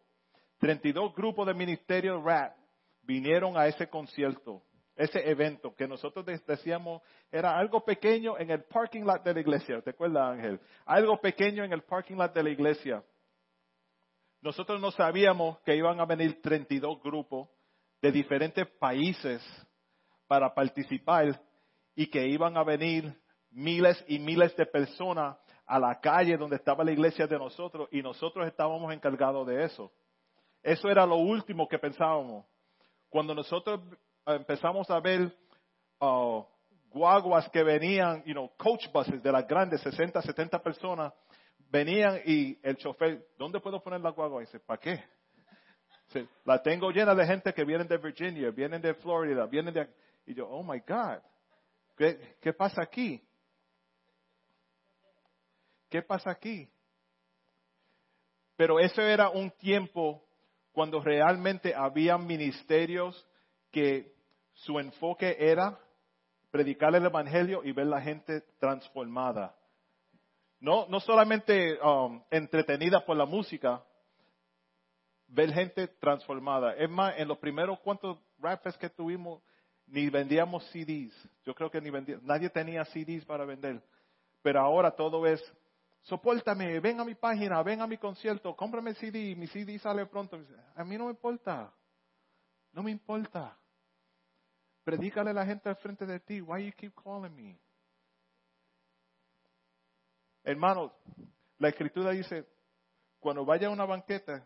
32 0.57 1.15
grupos 1.15 1.47
de 1.47 1.53
ministerio 1.53 2.21
Rat 2.21 2.57
vinieron 3.03 3.57
a 3.57 3.67
ese 3.67 3.87
concierto, 3.87 4.61
ese 4.97 5.29
evento 5.29 5.73
que 5.77 5.87
nosotros 5.87 6.25
decíamos 6.45 7.01
era 7.31 7.57
algo 7.57 7.85
pequeño 7.85 8.37
en 8.37 8.51
el 8.51 8.65
parking 8.65 9.03
lot 9.03 9.23
de 9.23 9.35
la 9.35 9.39
iglesia. 9.39 9.81
¿Te 9.81 9.91
acuerdas, 9.91 10.33
Ángel? 10.33 10.59
Algo 10.85 11.21
pequeño 11.21 11.63
en 11.63 11.71
el 11.71 11.83
parking 11.83 12.17
lot 12.17 12.33
de 12.33 12.43
la 12.43 12.49
iglesia. 12.49 13.01
Nosotros 14.41 14.81
no 14.81 14.91
sabíamos 14.91 15.57
que 15.59 15.73
iban 15.73 16.01
a 16.01 16.05
venir 16.05 16.41
32 16.41 17.01
grupos 17.01 17.47
de 18.01 18.11
diferentes 18.11 18.67
países 18.77 19.41
para 20.27 20.53
participar 20.53 21.39
y 21.95 22.07
que 22.07 22.27
iban 22.27 22.57
a 22.57 22.63
venir 22.63 23.15
miles 23.51 24.03
y 24.07 24.19
miles 24.19 24.55
de 24.55 24.65
personas 24.65 25.37
a 25.65 25.79
la 25.79 25.99
calle 25.99 26.37
donde 26.37 26.55
estaba 26.55 26.83
la 26.83 26.91
iglesia 26.91 27.27
de 27.27 27.37
nosotros 27.37 27.87
y 27.91 28.01
nosotros 28.01 28.47
estábamos 28.47 28.93
encargados 28.93 29.47
de 29.47 29.63
eso. 29.63 29.91
Eso 30.61 30.89
era 30.89 31.05
lo 31.05 31.17
último 31.17 31.67
que 31.67 31.77
pensábamos. 31.77 32.45
Cuando 33.09 33.35
nosotros 33.35 33.81
empezamos 34.25 34.89
a 34.89 34.99
ver 34.99 35.31
uh, 35.99 36.43
guaguas 36.89 37.49
que 37.49 37.63
venían, 37.63 38.23
you 38.23 38.33
know, 38.33 38.51
coach 38.57 38.91
buses 38.91 39.21
de 39.21 39.31
las 39.31 39.47
grandes, 39.47 39.81
60, 39.81 40.21
70 40.21 40.61
personas, 40.61 41.13
venían 41.69 42.19
y 42.25 42.57
el 42.63 42.77
chofer, 42.77 43.27
¿dónde 43.37 43.59
puedo 43.59 43.81
poner 43.81 44.01
la 44.01 44.11
guagua? 44.11 44.41
Y 44.41 44.45
dice, 44.45 44.59
¿para 44.59 44.79
qué? 44.79 45.03
la 46.45 46.61
tengo 46.61 46.91
llena 46.91 47.15
de 47.15 47.25
gente 47.25 47.53
que 47.53 47.63
vienen 47.63 47.87
de 47.87 47.97
Virginia, 47.97 48.51
vienen 48.51 48.81
de 48.81 48.93
Florida, 48.95 49.47
vienen 49.47 49.73
de... 49.73 49.89
Y 50.27 50.35
yo, 50.35 50.47
oh 50.47 50.63
my 50.63 50.79
God, 50.87 51.19
¿qué, 51.95 52.53
pasa 52.53 52.81
aquí? 52.81 53.21
¿Qué 55.89 56.01
pasa 56.01 56.31
aquí? 56.31 56.69
Pero 58.55 58.79
eso 58.79 59.01
era 59.01 59.29
un 59.29 59.51
tiempo 59.51 60.23
cuando 60.71 61.01
realmente 61.01 61.73
había 61.75 62.17
ministerios 62.17 63.27
que 63.71 64.13
su 64.53 64.79
enfoque 64.79 65.35
era 65.39 65.79
predicar 66.51 66.93
el 66.95 67.05
Evangelio 67.05 67.63
y 67.63 67.71
ver 67.71 67.87
la 67.87 68.01
gente 68.01 68.41
transformada. 68.59 69.55
No, 70.59 70.87
no 70.87 70.99
solamente 70.99 71.79
um, 71.81 72.23
entretenida 72.29 73.03
por 73.05 73.17
la 73.17 73.25
música, 73.25 73.83
ver 75.27 75.51
gente 75.51 75.87
transformada. 75.87 76.75
Es 76.75 76.89
más, 76.89 77.15
en 77.17 77.27
los 77.27 77.39
primeros 77.39 77.79
cuantos 77.79 78.17
rappers 78.39 78.77
que 78.77 78.89
tuvimos, 78.89 79.41
ni 79.93 80.09
vendíamos 80.09 80.65
CDs. 80.71 81.13
Yo 81.45 81.53
creo 81.53 81.69
que 81.69 81.79
ni 81.79 81.91
vendíamos, 81.91 82.23
nadie 82.23 82.49
tenía 82.49 82.83
CDs 82.85 83.23
para 83.25 83.45
vender. 83.45 83.79
Pero 84.41 84.59
ahora 84.59 84.89
todo 84.89 85.27
es, 85.27 85.39
soportame, 86.01 86.79
ven 86.79 86.99
a 86.99 87.05
mi 87.05 87.13
página, 87.13 87.61
ven 87.61 87.79
a 87.79 87.85
mi 87.85 87.99
concierto, 87.99 88.55
cómprame 88.55 88.95
CD, 88.95 89.35
mi 89.35 89.45
CD 89.45 89.77
sale 89.77 90.07
pronto. 90.07 90.39
A 90.75 90.83
mí 90.83 90.97
no 90.97 91.05
me 91.05 91.11
importa. 91.11 91.71
No 92.71 92.81
me 92.81 92.89
importa. 92.89 93.55
Predícale 94.83 95.29
a 95.29 95.33
la 95.33 95.45
gente 95.45 95.69
al 95.69 95.75
frente 95.75 96.07
de 96.07 96.19
ti. 96.19 96.41
Why 96.41 96.65
you 96.65 96.71
keep 96.75 96.95
calling 96.95 97.35
me? 97.35 97.55
Hermanos, 100.43 100.91
la 101.59 101.69
escritura 101.69 102.11
dice, 102.11 102.47
cuando 103.19 103.45
vaya 103.45 103.67
a 103.67 103.69
una 103.69 103.85
banqueta, 103.85 104.45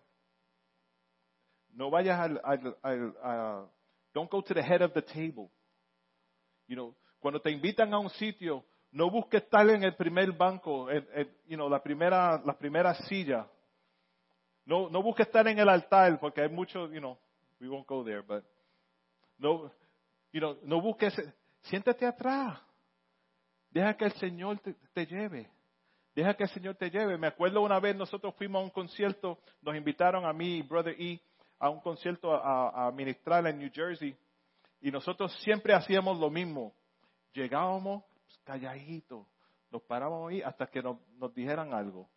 no 1.69 1.89
vayas 1.89 2.19
al, 2.19 2.41
al, 2.43 3.71
don't 4.17 4.31
go 4.31 4.41
to 4.41 4.53
the 4.53 4.63
head 4.63 4.81
of 4.81 4.93
the 4.93 5.01
table. 5.03 5.51
You 6.67 6.75
know, 6.75 6.95
cuando 7.19 7.39
te 7.39 7.51
invitan 7.51 7.93
a 7.93 7.99
un 7.99 8.09
sitio, 8.09 8.65
no 8.91 9.11
busques 9.11 9.43
estar 9.43 9.69
en 9.69 9.83
el 9.83 9.95
primer 9.95 10.31
banco, 10.31 10.89
you 11.47 11.55
know, 11.55 11.69
la 11.69 11.83
primera, 11.83 12.41
la 12.43 12.57
primera 12.57 12.95
silla. 13.07 13.47
No, 14.65 14.89
no 14.89 15.03
busques 15.03 15.27
estar 15.27 15.47
en 15.47 15.59
el 15.59 15.69
altar, 15.69 16.19
porque 16.19 16.41
hay 16.41 16.49
muchos, 16.49 16.91
you 16.91 16.99
know, 16.99 17.15
we 17.61 17.69
won't 17.69 17.85
go 17.87 18.03
there, 18.03 18.21
but 18.21 18.43
no, 19.37 19.71
you 20.31 20.39
know, 20.39 20.57
no 20.63 20.81
busques, 20.81 21.13
siéntate 21.61 22.05
atrás. 22.07 22.59
Deja 23.69 23.95
que 23.95 24.05
el 24.05 24.13
Señor 24.13 24.59
te, 24.59 24.73
te 24.93 25.05
lleve. 25.05 25.47
Deja 26.15 26.33
que 26.33 26.43
el 26.43 26.49
Señor 26.49 26.75
te 26.75 26.89
lleve. 26.89 27.19
Me 27.19 27.27
acuerdo 27.27 27.61
una 27.61 27.79
vez 27.79 27.95
nosotros 27.95 28.33
fuimos 28.35 28.61
a 28.61 28.63
un 28.63 28.71
concierto, 28.71 29.37
nos 29.61 29.75
invitaron 29.75 30.25
a 30.25 30.33
mí 30.33 30.57
y 30.57 30.61
Brother 30.63 30.95
E 30.99 31.21
a 31.59 31.69
un 31.69 31.79
concierto 31.79 32.33
a, 32.33 32.87
a 32.87 32.91
ministrar 32.91 33.45
en 33.47 33.59
New 33.59 33.71
Jersey 33.73 34.15
y 34.81 34.91
nosotros 34.91 35.33
siempre 35.41 35.73
hacíamos 35.73 36.19
lo 36.19 36.29
mismo. 36.29 36.73
Llegábamos 37.33 38.03
pues, 38.25 38.39
calladitos, 38.43 39.25
nos 39.71 39.81
parábamos 39.83 40.31
ahí 40.31 40.41
hasta 40.41 40.67
que 40.67 40.81
nos, 40.81 40.97
dijeran 41.33 41.73
algo. 41.73 42.09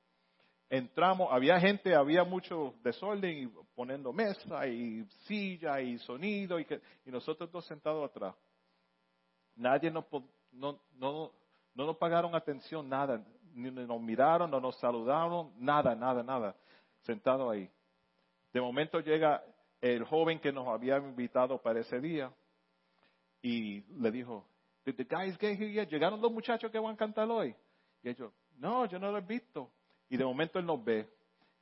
Entramos, 0.69 1.29
había 1.33 1.59
gente, 1.59 1.95
había 1.95 2.23
mucho 2.23 2.75
desorden 2.83 3.39
y 3.39 3.47
poniendo 3.75 4.13
mesa 4.13 4.67
y 4.69 5.05
silla 5.27 5.81
y 5.81 5.99
sonido 5.99 6.61
y, 6.61 6.65
que, 6.65 6.81
y 7.05 7.11
nosotros 7.11 7.51
dos 7.51 7.67
sentados 7.67 8.09
atrás. 8.09 8.37
Nadie 9.57 9.91
nos, 9.91 10.05
no, 10.53 10.81
no, 10.93 11.33
no 11.75 11.87
nos 11.87 11.97
pagaron 11.97 12.37
atención, 12.37 12.89
nada, 12.89 13.21
ni 13.53 13.71
nos 13.71 14.01
miraron, 14.01 14.49
no 14.49 14.61
nos 14.61 14.79
saludaron, 14.79 15.53
nada, 15.59 15.97
nada, 15.97 16.23
nada, 16.23 16.55
sentado 17.01 17.51
ahí. 17.51 17.69
De 18.53 18.61
momento 18.61 19.01
llega 19.01 19.43
el 19.81 20.05
joven 20.05 20.41
que 20.41 20.53
nos 20.53 20.69
había 20.69 20.99
invitado 20.99 21.61
para 21.61 21.81
ese 21.81 22.01
día 22.01 22.33
y 23.43 23.81
le 24.01 24.11
dijo, 24.11 24.47
Did 24.85 24.97
the 24.97 25.05
guys 25.05 25.37
get 25.39 25.59
here 25.59 25.71
yet? 25.71 25.89
¿Llegaron 25.89 26.21
los 26.21 26.33
muchachos 26.33 26.71
que 26.71 26.79
van 26.79 26.95
a 26.95 26.97
cantar 26.97 27.31
hoy? 27.31 27.55
Y 28.03 28.09
ellos, 28.09 28.33
no, 28.59 28.87
yo 28.87 28.99
no 28.99 29.11
lo 29.11 29.19
he 29.19 29.23
visto. 29.23 29.71
Y 30.09 30.17
de 30.17 30.25
momento 30.25 30.59
él 30.59 30.67
nos 30.67 30.83
ve 30.83 31.09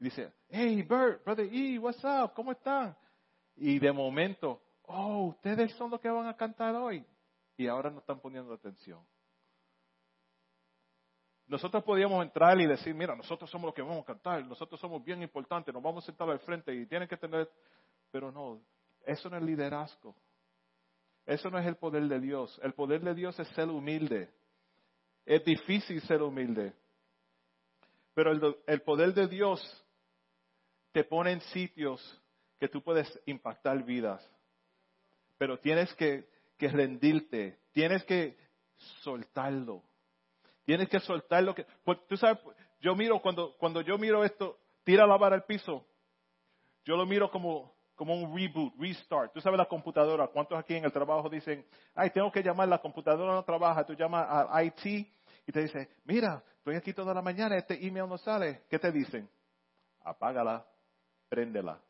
y 0.01 0.05
dice, 0.05 0.33
hey 0.49 0.83
Bert, 0.83 1.25
brother 1.25 1.49
E, 1.53 1.79
what's 1.79 2.03
up? 2.05 2.33
¿Cómo 2.35 2.53
están? 2.53 2.97
Y 3.57 3.79
de 3.79 3.91
momento, 3.93 4.63
oh, 4.85 5.27
ustedes 5.27 5.73
son 5.73 5.91
los 5.91 6.01
que 6.01 6.09
van 6.09 6.27
a 6.27 6.37
cantar 6.37 6.75
hoy. 6.77 7.05
Y 7.57 7.67
ahora 7.67 7.91
no 7.91 7.99
están 7.99 8.21
poniendo 8.21 8.55
atención. 8.55 9.01
Nosotros 11.49 11.83
podíamos 11.83 12.23
entrar 12.23 12.61
y 12.61 12.67
decir, 12.67 12.95
mira, 12.95 13.17
nosotros 13.17 13.51
somos 13.51 13.67
los 13.67 13.75
que 13.75 13.83
vamos 13.83 14.03
a 14.03 14.07
cantar, 14.07 14.45
nosotros 14.47 14.79
somos 14.79 15.03
bien 15.03 15.23
importantes, 15.23 15.73
nos 15.73 15.83
vamos 15.83 16.05
a 16.05 16.07
sentar 16.07 16.29
al 16.29 16.41
frente 16.41 16.75
y 16.75 16.87
tienen 16.87 17.09
que 17.09 17.17
tener, 17.17 17.51
pero 18.11 18.31
no, 18.31 18.61
eso 19.05 19.31
no 19.31 19.39
es 19.39 19.43
liderazgo. 19.43 20.15
Eso 21.25 21.51
no 21.51 21.59
es 21.59 21.67
el 21.67 21.77
poder 21.77 22.05
de 22.05 22.21
Dios. 22.21 22.59
El 22.63 22.73
poder 22.73 23.03
de 23.03 23.15
Dios 23.15 23.39
es 23.39 23.49
ser 23.49 23.69
humilde. 23.69 24.31
Es 25.27 25.45
difícil 25.45 26.01
ser 26.03 26.23
humilde. 26.23 26.73
Pero 28.15 28.33
el, 28.67 28.81
poder 28.83 29.15
de 29.15 29.29
Dios 29.29 29.61
te 30.93 31.05
pone 31.05 31.33
en 31.33 31.41
sitios 31.41 32.01
que 32.59 32.69
tú 32.69 32.83
puedes 32.83 33.07
impactar 33.27 33.85
vidas. 33.85 34.27
Pero 35.37 35.59
tienes 35.59 35.93
que, 35.95 36.29
que 36.57 36.69
rendirte, 36.69 37.59
tienes 37.73 38.05
que 38.05 38.37
soltarlo. 39.03 39.83
Tienes 40.69 40.91
que 40.91 41.01
soltar 41.01 41.43
lo 41.43 41.55
que... 41.55 41.65
Pues, 41.83 41.97
tú 42.07 42.19
sabes, 42.19 42.39
yo 42.79 42.95
miro, 42.95 43.23
cuando, 43.23 43.57
cuando 43.57 43.81
yo 43.81 43.97
miro 43.97 44.23
esto, 44.23 44.59
tira 44.85 45.07
la 45.07 45.17
vara 45.17 45.35
al 45.35 45.45
piso, 45.45 45.87
yo 46.85 46.95
lo 46.95 47.07
miro 47.07 47.31
como, 47.31 47.75
como 47.95 48.15
un 48.15 48.37
reboot, 48.37 48.75
restart. 48.79 49.33
Tú 49.33 49.41
sabes 49.41 49.57
la 49.57 49.65
computadora, 49.65 50.27
¿cuántos 50.27 50.59
aquí 50.59 50.75
en 50.75 50.85
el 50.85 50.93
trabajo 50.93 51.31
dicen, 51.31 51.65
ay, 51.95 52.11
tengo 52.11 52.31
que 52.31 52.43
llamar, 52.43 52.69
la 52.69 52.83
computadora 52.83 53.33
no 53.33 53.43
trabaja, 53.45 53.87
tú 53.87 53.95
llamas 53.95 54.27
a 54.29 54.63
IT 54.63 54.85
y 55.47 55.53
te 55.53 55.63
dice, 55.63 55.89
mira, 56.05 56.45
estoy 56.59 56.77
aquí 56.77 56.93
toda 56.93 57.15
la 57.15 57.23
mañana, 57.23 57.57
este 57.57 57.87
email 57.87 58.07
no 58.07 58.19
sale. 58.19 58.65
¿Qué 58.69 58.79
te 58.79 58.93
dicen? 58.93 59.27
Apágala, 60.05 60.67
préndela. 61.31 61.81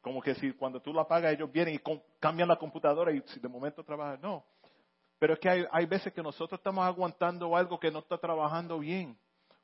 Como 0.00 0.20
que 0.20 0.34
si 0.34 0.54
cuando 0.54 0.82
tú 0.82 0.92
la 0.92 1.02
apagas 1.02 1.34
ellos 1.34 1.52
vienen 1.52 1.76
y 1.76 2.00
cambian 2.18 2.48
la 2.48 2.56
computadora 2.56 3.12
y 3.12 3.20
de 3.20 3.48
momento 3.48 3.84
trabaja, 3.84 4.18
no. 4.20 4.44
Pero 5.22 5.34
es 5.34 5.38
que 5.38 5.68
hay, 5.70 5.86
veces 5.86 6.12
que 6.12 6.20
nosotros 6.20 6.58
estamos 6.58 6.84
aguantando 6.84 7.56
algo 7.56 7.78
que 7.78 7.92
no 7.92 8.00
está 8.00 8.18
trabajando 8.18 8.80
bien, 8.80 9.16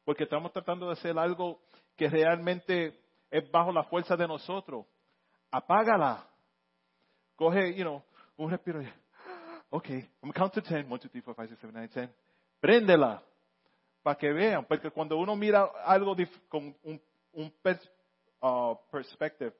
porque 0.04 0.22
estamos 0.22 0.52
tratando 0.52 0.86
de 0.86 0.92
hacer 0.92 1.18
algo 1.18 1.58
que 1.96 2.08
realmente 2.08 2.96
es 3.28 3.50
bajo 3.50 3.72
la 3.72 3.82
fuerza 3.82 4.16
de 4.16 4.28
nosotros. 4.28 4.86
Apágala. 5.50 6.24
Coge, 7.34 7.74
you 7.74 7.82
know, 7.82 8.00
un 8.36 8.52
respiro. 8.52 8.80
Ok, 9.70 9.88
I'm 10.22 10.32
count 10.32 10.54
to 10.54 10.60
10. 10.60 10.86
1, 10.86 10.88
2, 10.88 11.10
3, 11.10 11.24
4, 11.24 11.46
5, 11.48 11.56
6, 11.56 11.72
7, 11.72 11.76
8, 11.76 12.00
10. 12.02 12.10
Préndela. 12.60 13.20
Para 14.00 14.16
que 14.16 14.32
vean. 14.32 14.64
Porque 14.64 14.92
cuando 14.92 15.16
uno 15.16 15.34
mira 15.34 15.68
algo 15.84 16.14
con 16.48 16.72
un, 16.84 17.02
un 17.32 17.52
uh, 18.42 18.76
perspective, 18.92 19.52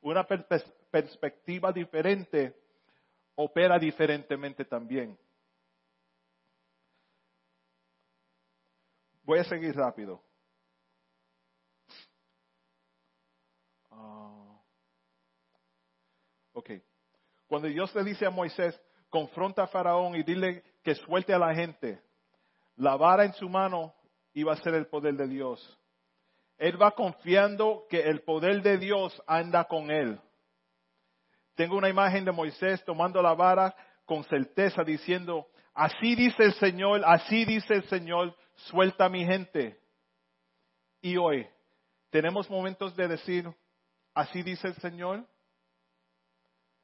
una 0.00 0.26
perspectiva 0.26 1.70
diferente, 1.70 2.56
opera 3.40 3.78
diferentemente 3.78 4.64
también. 4.64 5.16
Voy 9.22 9.38
a 9.38 9.44
seguir 9.44 9.76
rápido. 9.76 10.20
Uh, 13.90 14.58
ok. 16.52 16.70
Cuando 17.46 17.68
Dios 17.68 17.94
le 17.94 18.02
dice 18.02 18.26
a 18.26 18.30
Moisés, 18.30 18.80
confronta 19.08 19.62
a 19.62 19.68
Faraón 19.68 20.16
y 20.16 20.24
dile 20.24 20.64
que 20.82 20.96
suelte 20.96 21.32
a 21.32 21.38
la 21.38 21.54
gente, 21.54 22.02
la 22.74 22.96
vara 22.96 23.24
en 23.24 23.34
su 23.34 23.48
mano 23.48 23.94
iba 24.32 24.52
a 24.52 24.56
ser 24.56 24.74
el 24.74 24.88
poder 24.88 25.14
de 25.14 25.28
Dios. 25.28 25.78
Él 26.56 26.80
va 26.80 26.90
confiando 26.90 27.86
que 27.88 28.00
el 28.00 28.22
poder 28.22 28.62
de 28.62 28.78
Dios 28.78 29.22
anda 29.28 29.68
con 29.68 29.92
él. 29.92 30.20
Tengo 31.58 31.76
una 31.76 31.88
imagen 31.88 32.24
de 32.24 32.30
Moisés 32.30 32.84
tomando 32.84 33.20
la 33.20 33.34
vara 33.34 33.74
con 34.04 34.22
certeza 34.22 34.84
diciendo, 34.84 35.48
así 35.74 36.14
dice 36.14 36.44
el 36.44 36.52
Señor, 36.52 37.02
así 37.04 37.44
dice 37.44 37.74
el 37.74 37.84
Señor, 37.88 38.36
suelta 38.54 39.06
a 39.06 39.08
mi 39.08 39.24
gente. 39.24 39.76
Y 41.00 41.16
hoy, 41.16 41.48
¿tenemos 42.10 42.48
momentos 42.48 42.94
de 42.94 43.08
decir, 43.08 43.52
así 44.14 44.44
dice 44.44 44.68
el 44.68 44.74
Señor? 44.74 45.26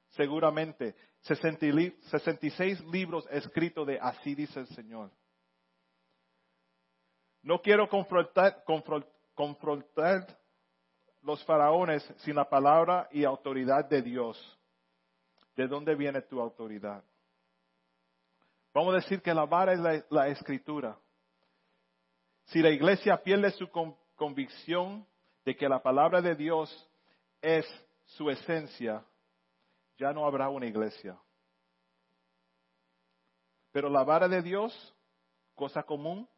Seguramente, 0.08 0.96
66 1.20 2.80
libros 2.87 3.28
escritos 3.30 3.87
de 3.87 4.00
así 4.00 4.34
dice 4.34 4.58
el 4.58 4.66
Señor. 4.66 5.12
No 7.42 7.62
quiero 7.62 7.88
confrontar, 7.88 8.64
confrontar 9.37 10.26
los 11.22 11.44
faraones 11.44 12.02
sin 12.16 12.34
la 12.34 12.48
palabra 12.48 13.08
y 13.12 13.22
autoridad 13.22 13.88
de 13.88 14.02
Dios. 14.02 14.58
¿De 15.56 15.68
dónde 15.68 15.94
viene 15.94 16.22
tu 16.22 16.40
autoridad? 16.40 17.04
Vamos 18.72 18.94
a 18.94 18.96
decir 18.96 19.22
que 19.22 19.32
la 19.32 19.46
vara 19.46 19.72
es 19.72 20.04
la, 20.10 20.28
escritura. 20.28 20.98
Si 22.46 22.60
la 22.60 22.70
iglesia 22.70 23.22
pierde 23.22 23.52
su 23.52 23.68
convicción 24.16 25.06
de 25.44 25.56
que 25.56 25.68
la 25.68 25.80
palabra 25.80 26.20
de 26.20 26.34
Dios 26.34 26.90
es 27.40 27.64
su 28.06 28.28
esencia, 28.30 29.04
ya 29.96 30.12
no 30.12 30.26
habrá 30.26 30.48
una 30.48 30.66
iglesia. 30.66 31.16
Pero 33.70 33.88
la 33.88 34.02
vara 34.02 34.28
de 34.28 34.42
Dios, 34.42 34.94
cosa 35.54 35.84
común, 35.84 36.28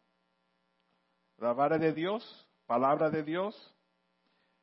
la 1.38 1.54
vara 1.54 1.78
de 1.78 1.92
Dios, 1.92 2.48
palabra 2.66 3.08
de 3.08 3.22
Dios, 3.22 3.74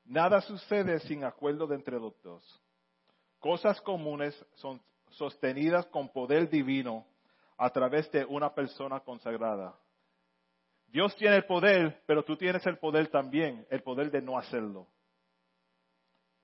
nada 0.05 0.41
sucede 0.41 0.99
sin 1.01 1.23
acuerdo 1.23 1.65
de 1.65 1.75
entre 1.75 1.99
los 1.99 2.19
dos. 2.21 2.61
Cosas 3.43 3.81
comunes 3.81 4.33
son 4.53 4.81
sostenidas 5.09 5.85
con 5.87 6.07
poder 6.07 6.49
divino 6.49 7.05
a 7.57 7.69
través 7.71 8.09
de 8.09 8.23
una 8.23 8.55
persona 8.55 9.01
consagrada. 9.01 9.77
Dios 10.87 11.13
tiene 11.17 11.35
el 11.35 11.45
poder, 11.45 12.01
pero 12.07 12.23
tú 12.23 12.37
tienes 12.37 12.65
el 12.65 12.77
poder 12.77 13.09
también, 13.09 13.67
el 13.69 13.83
poder 13.83 14.09
de 14.11 14.21
no 14.21 14.37
hacerlo. 14.37 14.87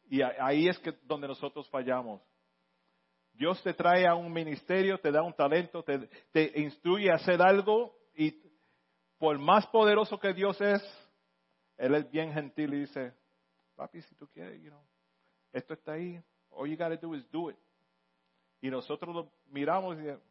Y 0.09 0.21
ahí 0.21 0.67
es 0.67 0.77
que 0.79 0.91
donde 1.03 1.29
nosotros 1.29 1.69
fallamos. 1.69 2.21
Dios 3.31 3.63
te 3.63 3.73
trae 3.73 4.05
a 4.05 4.15
un 4.15 4.33
ministerio, 4.33 4.99
te 4.99 5.09
da 5.09 5.23
un 5.23 5.33
talento, 5.33 5.85
te, 6.33 6.59
instruye 6.59 7.09
a 7.11 7.15
hacer 7.15 7.41
algo 7.41 7.95
y 8.13 8.43
por 9.17 9.39
más 9.39 9.65
poderoso 9.67 10.19
que 10.19 10.33
Dios 10.33 10.59
es, 10.59 10.83
Él 11.77 11.95
es 11.95 12.11
bien 12.11 12.33
gentil 12.33 12.73
y 12.73 12.79
dice, 12.81 13.13
papi, 13.77 14.01
si 14.01 14.15
tú 14.15 14.27
quieres, 14.27 14.61
you 14.61 14.69
know, 14.69 14.83
esto 15.53 15.73
está 15.73 15.93
ahí, 15.93 16.21
all 16.51 16.67
you 16.67 16.75
gotta 16.75 16.97
do 16.97 17.13
is 17.13 17.25
do 17.31 17.49
it. 17.49 17.57
Y 18.61 18.69
nosotros 18.69 19.15
lo 19.15 19.31
miramos 19.47 19.95
y 19.97 20.01
decimos, 20.01 20.21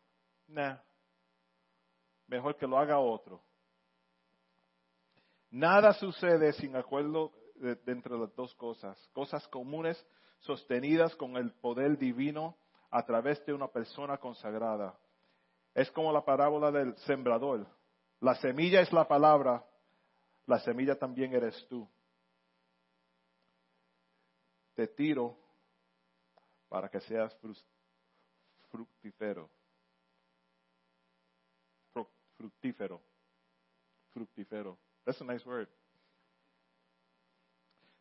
nah, 0.49 0.79
mejor 2.27 2.57
que 2.57 2.67
lo 2.67 2.79
haga 2.79 2.99
otro. 2.99 3.43
Nada 5.51 5.93
sucede 5.95 6.53
sin 6.53 6.77
acuerdo 6.77 7.33
entre 7.87 8.19
las 8.19 8.35
dos 8.35 8.55
cosas. 8.55 8.99
Cosas 9.13 9.47
comunes 9.49 10.05
sostenidas 10.41 11.15
con 11.17 11.37
el 11.37 11.53
poder 11.53 11.97
divino 11.97 12.57
a 12.91 13.05
través 13.05 13.45
de 13.47 13.53
una 13.53 13.69
persona 13.69 14.19
consagrada. 14.19 14.99
Es 15.75 15.91
como 15.91 16.13
la 16.13 16.25
parábola 16.25 16.71
del 16.71 16.97
sembrador. 16.99 17.67
La 18.21 18.35
semilla 18.37 18.81
es 18.81 18.93
la 18.93 19.07
palabra, 19.07 19.65
la 20.47 20.59
semilla 20.61 20.99
también 20.99 21.33
eres 21.33 21.67
tú. 21.69 21.89
Te 24.75 24.89
tiro 24.89 25.37
para 26.69 26.89
que 26.89 27.01
seas 27.01 27.37
fructífero. 28.71 29.51
Fructífero. 32.37 33.03
Fructífero. 34.11 34.79
That's 35.05 35.21
a 35.21 35.25
nice 35.25 35.45
word. 35.45 35.69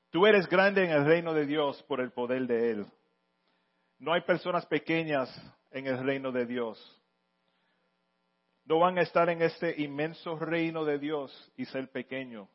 Tú 0.09 0.25
eres 0.25 0.47
grande 0.47 0.83
en 0.83 0.91
el 0.91 1.05
reino 1.05 1.33
de 1.33 1.45
Dios 1.45 1.81
por 1.83 1.99
el 1.99 2.11
poder 2.11 2.47
de 2.47 2.71
Él. 2.71 2.85
No 3.99 4.13
hay 4.13 4.21
personas 4.21 4.65
pequeñas 4.65 5.29
en 5.71 5.87
el 5.87 6.03
reino 6.03 6.31
de 6.31 6.45
Dios 6.45 6.97
no 8.67 8.79
van 8.79 8.97
a 8.97 9.01
estar 9.01 9.29
en 9.29 9.41
este 9.41 9.81
inmenso 9.81 10.37
reino 10.37 10.83
de 10.83 10.99
Dios 10.99 11.51
y 11.55 11.65
ser 11.65 11.89
pequeños. 11.89 12.49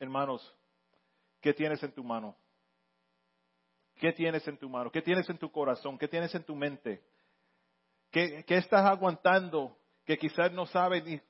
Hermanos, 0.00 0.54
¿qué 1.40 1.52
tienes 1.52 1.82
en 1.82 1.92
tu 1.92 2.04
mano? 2.04 2.36
¿Qué 3.96 4.12
tienes 4.12 4.46
en 4.46 4.56
tu 4.56 4.68
mano? 4.68 4.92
¿Qué 4.92 5.02
tienes 5.02 5.28
en 5.28 5.38
tu 5.38 5.50
corazón? 5.50 5.98
¿Qué 5.98 6.06
tienes 6.06 6.32
en 6.34 6.44
tu 6.44 6.54
mente? 6.54 7.02
¿Qué, 8.10 8.44
estás 8.46 8.86
aguantando 8.86 9.76
que 10.04 10.16
quizás 10.16 10.52
no 10.52 10.66
sabes 10.66 11.04
ni, 11.04 11.20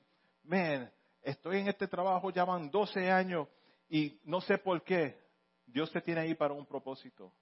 man, 0.43 0.91
estoy 1.21 1.59
en 1.59 1.67
este 1.67 1.87
trabajo 1.87 2.29
ya 2.29 2.45
van 2.45 2.69
12 2.69 3.09
años 3.11 3.47
y 3.89 4.19
no 4.23 4.39
sé 4.41 4.57
por 4.59 4.83
qué. 4.83 5.17
Dios 5.65 5.91
te 5.91 6.01
tiene 6.01 6.21
ahí 6.21 6.35
para 6.35 6.53
un 6.53 6.65
propósito. 6.65 7.33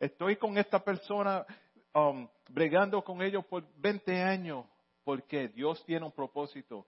Estoy 0.00 0.36
con 0.36 0.58
esta 0.58 0.82
persona 0.82 1.46
um, 1.94 2.26
bregando 2.48 3.02
con 3.04 3.22
ellos 3.22 3.44
por 3.46 3.64
20 3.76 4.22
años 4.22 4.66
porque 5.04 5.48
Dios 5.48 5.84
tiene 5.84 6.06
un 6.06 6.12
propósito. 6.12 6.86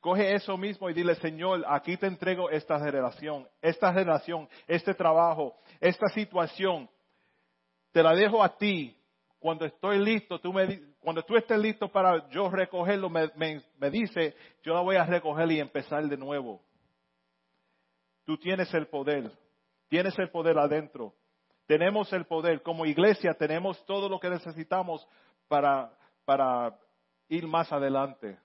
Coge 0.00 0.34
eso 0.34 0.56
mismo 0.56 0.88
y 0.88 0.94
dile, 0.94 1.14
Señor, 1.16 1.62
aquí 1.68 1.98
te 1.98 2.06
entrego 2.06 2.48
esta 2.48 2.78
relación, 2.78 3.46
esta 3.60 3.92
relación, 3.92 4.48
este 4.66 4.94
trabajo, 4.94 5.54
esta 5.78 6.08
situación. 6.08 6.88
Te 7.92 8.02
la 8.02 8.14
dejo 8.14 8.42
a 8.42 8.56
ti. 8.56 8.96
Cuando 9.38 9.66
estoy 9.66 9.98
listo, 9.98 10.38
tú 10.38 10.52
me, 10.52 10.94
cuando 11.00 11.22
tú 11.22 11.36
estés 11.36 11.58
listo 11.58 11.88
para 11.88 12.28
yo 12.30 12.48
recogerlo, 12.50 13.10
me, 13.10 13.90
dice, 13.90 14.34
yo 14.62 14.74
la 14.74 14.80
voy 14.80 14.96
a 14.96 15.04
recoger 15.04 15.50
y 15.52 15.60
empezar 15.60 16.06
de 16.06 16.16
nuevo. 16.16 16.62
Tú 18.24 18.38
tienes 18.38 18.72
el 18.72 18.86
poder, 18.86 19.30
tienes 19.88 20.18
el 20.18 20.30
poder 20.30 20.58
adentro. 20.58 21.14
Tenemos 21.66 22.12
el 22.12 22.24
poder. 22.24 22.62
Como 22.62 22.86
iglesia 22.86 23.34
tenemos 23.34 23.84
todo 23.84 24.08
lo 24.08 24.18
que 24.18 24.30
necesitamos 24.30 25.06
para 25.46 26.78
ir 27.28 27.46
más 27.46 27.70
adelante. 27.70 28.38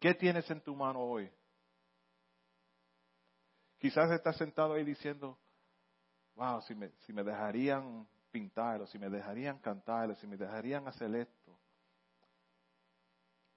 ¿Qué 0.00 0.14
tienes 0.14 0.50
en 0.50 0.62
tu 0.62 0.74
mano 0.74 1.00
hoy? 1.00 1.30
Quizás 3.78 4.10
estás 4.10 4.36
sentado 4.36 4.72
ahí 4.72 4.84
diciendo, 4.84 5.38
wow, 6.34 6.62
si 6.62 6.74
me, 6.74 6.88
si 7.00 7.12
me 7.12 7.22
dejarían 7.22 8.08
pintar, 8.30 8.80
o 8.80 8.86
si 8.86 8.98
me 8.98 9.10
dejarían 9.10 9.58
cantar, 9.58 10.16
si 10.16 10.26
me 10.26 10.38
dejarían 10.38 10.88
hacer 10.88 11.14
esto. 11.14 11.58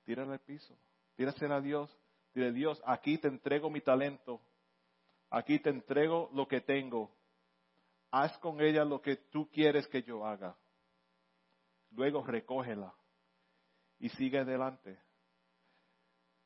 Tírale 0.03 0.34
al 0.34 0.39
piso, 0.39 0.77
tírasela 1.15 1.56
a 1.56 1.62
Dios. 1.62 1.97
Dile, 2.34 2.51
Dios, 2.51 2.82
aquí 2.86 3.17
te 3.19 3.27
entrego 3.27 3.69
mi 3.69 3.79
talento, 3.79 4.41
aquí 5.29 5.60
te 5.60 5.69
entrego 5.69 6.29
lo 6.34 6.48
que 6.48 6.62
tengo, 6.62 7.15
haz 8.12 8.37
con 8.39 8.60
ella 8.60 8.83
lo 8.83 9.02
que 9.02 9.15
tú 9.15 9.50
quieres 9.50 9.87
que 9.87 10.04
yo 10.04 10.25
haga. 10.25 10.58
Luego 11.91 12.23
recógela 12.25 12.94
y 14.00 14.10
sigue 14.10 14.39
adelante. 14.39 14.98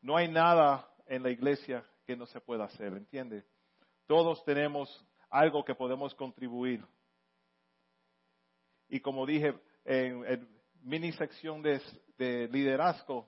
No 0.07 0.15
hay 0.15 0.29
nada 0.29 0.87
en 1.05 1.21
la 1.21 1.29
iglesia 1.29 1.83
que 2.05 2.15
no 2.15 2.25
se 2.27 2.39
pueda 2.39 2.63
hacer, 2.63 2.93
¿entiende? 2.93 3.43
Todos 4.05 4.41
tenemos 4.45 5.05
algo 5.29 5.65
que 5.65 5.75
podemos 5.75 6.15
contribuir. 6.15 6.81
Y 8.87 9.01
como 9.01 9.25
dije 9.25 9.53
en, 9.83 10.25
en 10.25 10.47
mini 10.81 11.11
sección 11.11 11.61
de, 11.61 11.81
liderazgo, 12.47 13.27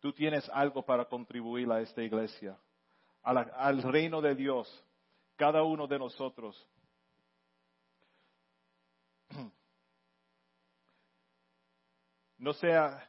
tú 0.00 0.12
tienes 0.12 0.50
algo 0.52 0.84
para 0.84 1.04
contribuir 1.04 1.70
a 1.70 1.80
esta 1.80 2.02
iglesia, 2.02 2.58
al 3.22 3.80
reino 3.80 4.20
de 4.20 4.34
Dios, 4.34 4.84
cada 5.36 5.62
uno 5.62 5.86
de 5.86 6.00
nosotros. 6.00 6.68
no 12.38 12.52
sea, 12.54 13.08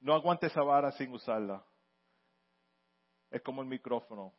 no 0.00 0.12
aguante 0.12 0.48
esa 0.48 0.64
vara 0.64 0.90
sin 0.90 1.12
usarla. 1.12 1.67
Es 3.38 3.44
como 3.44 3.62
el 3.62 3.68
micrófono. 3.68 4.34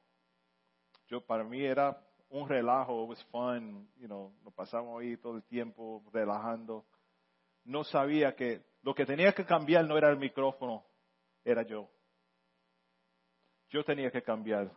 Yo, 1.07 1.25
para 1.25 1.45
mí 1.45 1.63
era 1.63 1.97
un 2.27 2.49
relajo, 2.49 3.03
it 3.03 3.09
was 3.09 3.23
fun, 3.31 3.89
you 3.95 4.07
know, 4.07 4.33
nos 4.43 4.53
pasamos 4.53 4.99
ahí 5.01 5.15
todo 5.15 5.37
el 5.37 5.43
tiempo 5.43 6.03
relajando. 6.11 6.85
No 7.63 7.85
sabía 7.85 8.35
que 8.35 8.61
lo 8.81 8.93
que 8.93 9.05
tenía 9.05 9.31
que 9.31 9.45
cambiar 9.45 9.85
no 9.85 9.97
era 9.97 10.09
el 10.09 10.17
micrófono, 10.17 10.83
era 11.45 11.63
yo. 11.63 11.89
Yo 13.69 13.85
tenía 13.85 14.11
que 14.11 14.21
cambiar. 14.21 14.69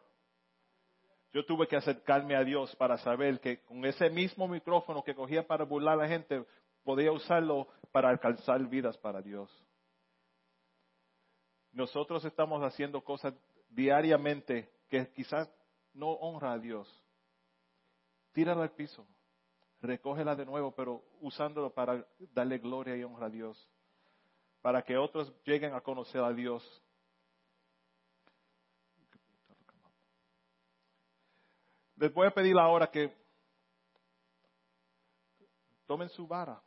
yo 1.33 1.45
tuve 1.45 1.67
que 1.67 1.75
acercarme 1.75 2.37
a 2.37 2.45
Dios 2.45 2.77
para 2.77 2.99
saber 2.99 3.41
que 3.41 3.65
con 3.65 3.85
ese 3.85 4.09
mismo 4.09 4.47
micrófono 4.47 5.03
que 5.03 5.17
cogía 5.17 5.45
para 5.45 5.65
burlar 5.65 5.95
a 5.95 6.03
la 6.03 6.09
gente, 6.09 6.45
podía 6.85 7.11
usarlo 7.11 7.67
para 7.91 8.09
alcanzar 8.09 8.65
vidas 8.69 8.97
para 8.99 9.21
Dios. 9.21 9.51
Nosotros 11.73 12.25
estamos 12.25 12.63
haciendo 12.63 13.03
cosas 13.03 13.35
diariamente 13.73 14.71
que 14.89 15.11
quizás 15.13 15.51
no 15.95 16.11
honra 16.13 16.53
a 16.53 16.59
Dios. 16.59 16.89
Tírala 18.33 18.63
al 18.63 18.73
piso, 18.73 19.07
recógela 19.81 20.35
de 20.37 20.47
nuevo, 20.47 20.75
pero 20.75 21.05
usándolo 21.21 21.73
para 21.73 22.07
darle 22.19 22.59
gloria 22.59 22.97
y 22.97 23.05
honra 23.05 23.27
a 23.27 23.31
Dios, 23.31 23.69
para 24.61 24.83
que 24.83 24.97
otros 24.97 25.33
lleguen 25.45 25.75
a 25.75 25.81
conocer 25.81 26.23
a 26.23 26.33
Dios. 26.33 26.63
Les 31.97 32.13
voy 32.13 32.27
a 32.27 32.35
pedir 32.35 32.59
ahora 32.59 32.91
que 32.91 33.15
tomen 35.87 36.09
su 36.09 36.27
vara, 36.27 36.63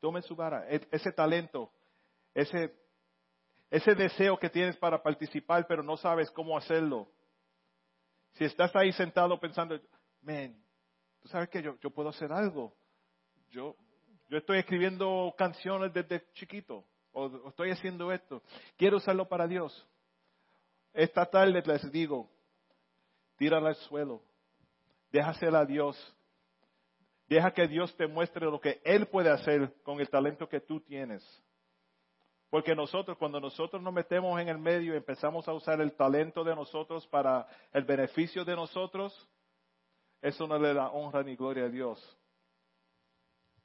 tomen 0.00 0.22
su 0.22 0.34
vara, 0.34 0.66
e-, 0.68 0.88
ese 0.90 1.12
talento, 1.12 1.70
ese, 2.32 2.74
ese 3.74 3.96
deseo 3.96 4.38
que 4.38 4.48
tienes 4.48 4.76
para 4.76 5.02
participar, 5.02 5.66
pero 5.66 5.82
no 5.82 5.96
sabes 5.96 6.30
cómo 6.30 6.56
hacerlo. 6.56 7.08
Si 8.34 8.44
estás 8.44 8.74
ahí 8.76 8.92
sentado 8.92 9.40
pensando, 9.40 9.80
man, 10.22 10.56
tú 11.20 11.26
sabes 11.26 11.48
que 11.48 11.60
yo, 11.60 11.76
yo 11.80 11.90
puedo 11.90 12.10
hacer 12.10 12.30
algo. 12.30 12.72
Yo, 13.50 13.74
yo 14.28 14.38
estoy 14.38 14.58
escribiendo 14.58 15.34
canciones 15.36 15.92
desde 15.92 16.24
chiquito, 16.34 16.84
o, 17.10 17.24
o 17.24 17.48
estoy 17.48 17.72
haciendo 17.72 18.12
esto. 18.12 18.44
Quiero 18.76 18.98
usarlo 18.98 19.28
para 19.28 19.48
Dios. 19.48 19.84
Esta 20.92 21.26
tarde 21.26 21.60
les 21.66 21.90
digo, 21.90 22.30
tírala 23.36 23.70
al 23.70 23.76
suelo. 23.76 24.22
Déjasela 25.10 25.60
a 25.60 25.66
Dios. 25.66 26.16
Deja 27.26 27.52
que 27.52 27.66
Dios 27.66 27.92
te 27.96 28.06
muestre 28.06 28.46
lo 28.46 28.60
que 28.60 28.80
Él 28.84 29.06
puede 29.06 29.30
hacer 29.30 29.74
con 29.82 29.98
el 29.98 30.08
talento 30.08 30.48
que 30.48 30.60
tú 30.60 30.78
tienes. 30.78 31.24
Porque 32.54 32.76
nosotros, 32.76 33.18
cuando 33.18 33.40
nosotros 33.40 33.82
nos 33.82 33.92
metemos 33.92 34.40
en 34.40 34.48
el 34.48 34.58
medio 34.58 34.94
y 34.94 34.96
empezamos 34.96 35.48
a 35.48 35.52
usar 35.52 35.80
el 35.80 35.92
talento 35.96 36.44
de 36.44 36.54
nosotros 36.54 37.04
para 37.08 37.48
el 37.72 37.82
beneficio 37.82 38.44
de 38.44 38.54
nosotros, 38.54 39.28
eso 40.22 40.46
no 40.46 40.56
le 40.56 40.72
da 40.72 40.88
honra 40.90 41.24
ni 41.24 41.34
gloria 41.34 41.64
a 41.64 41.68
Dios. 41.68 42.16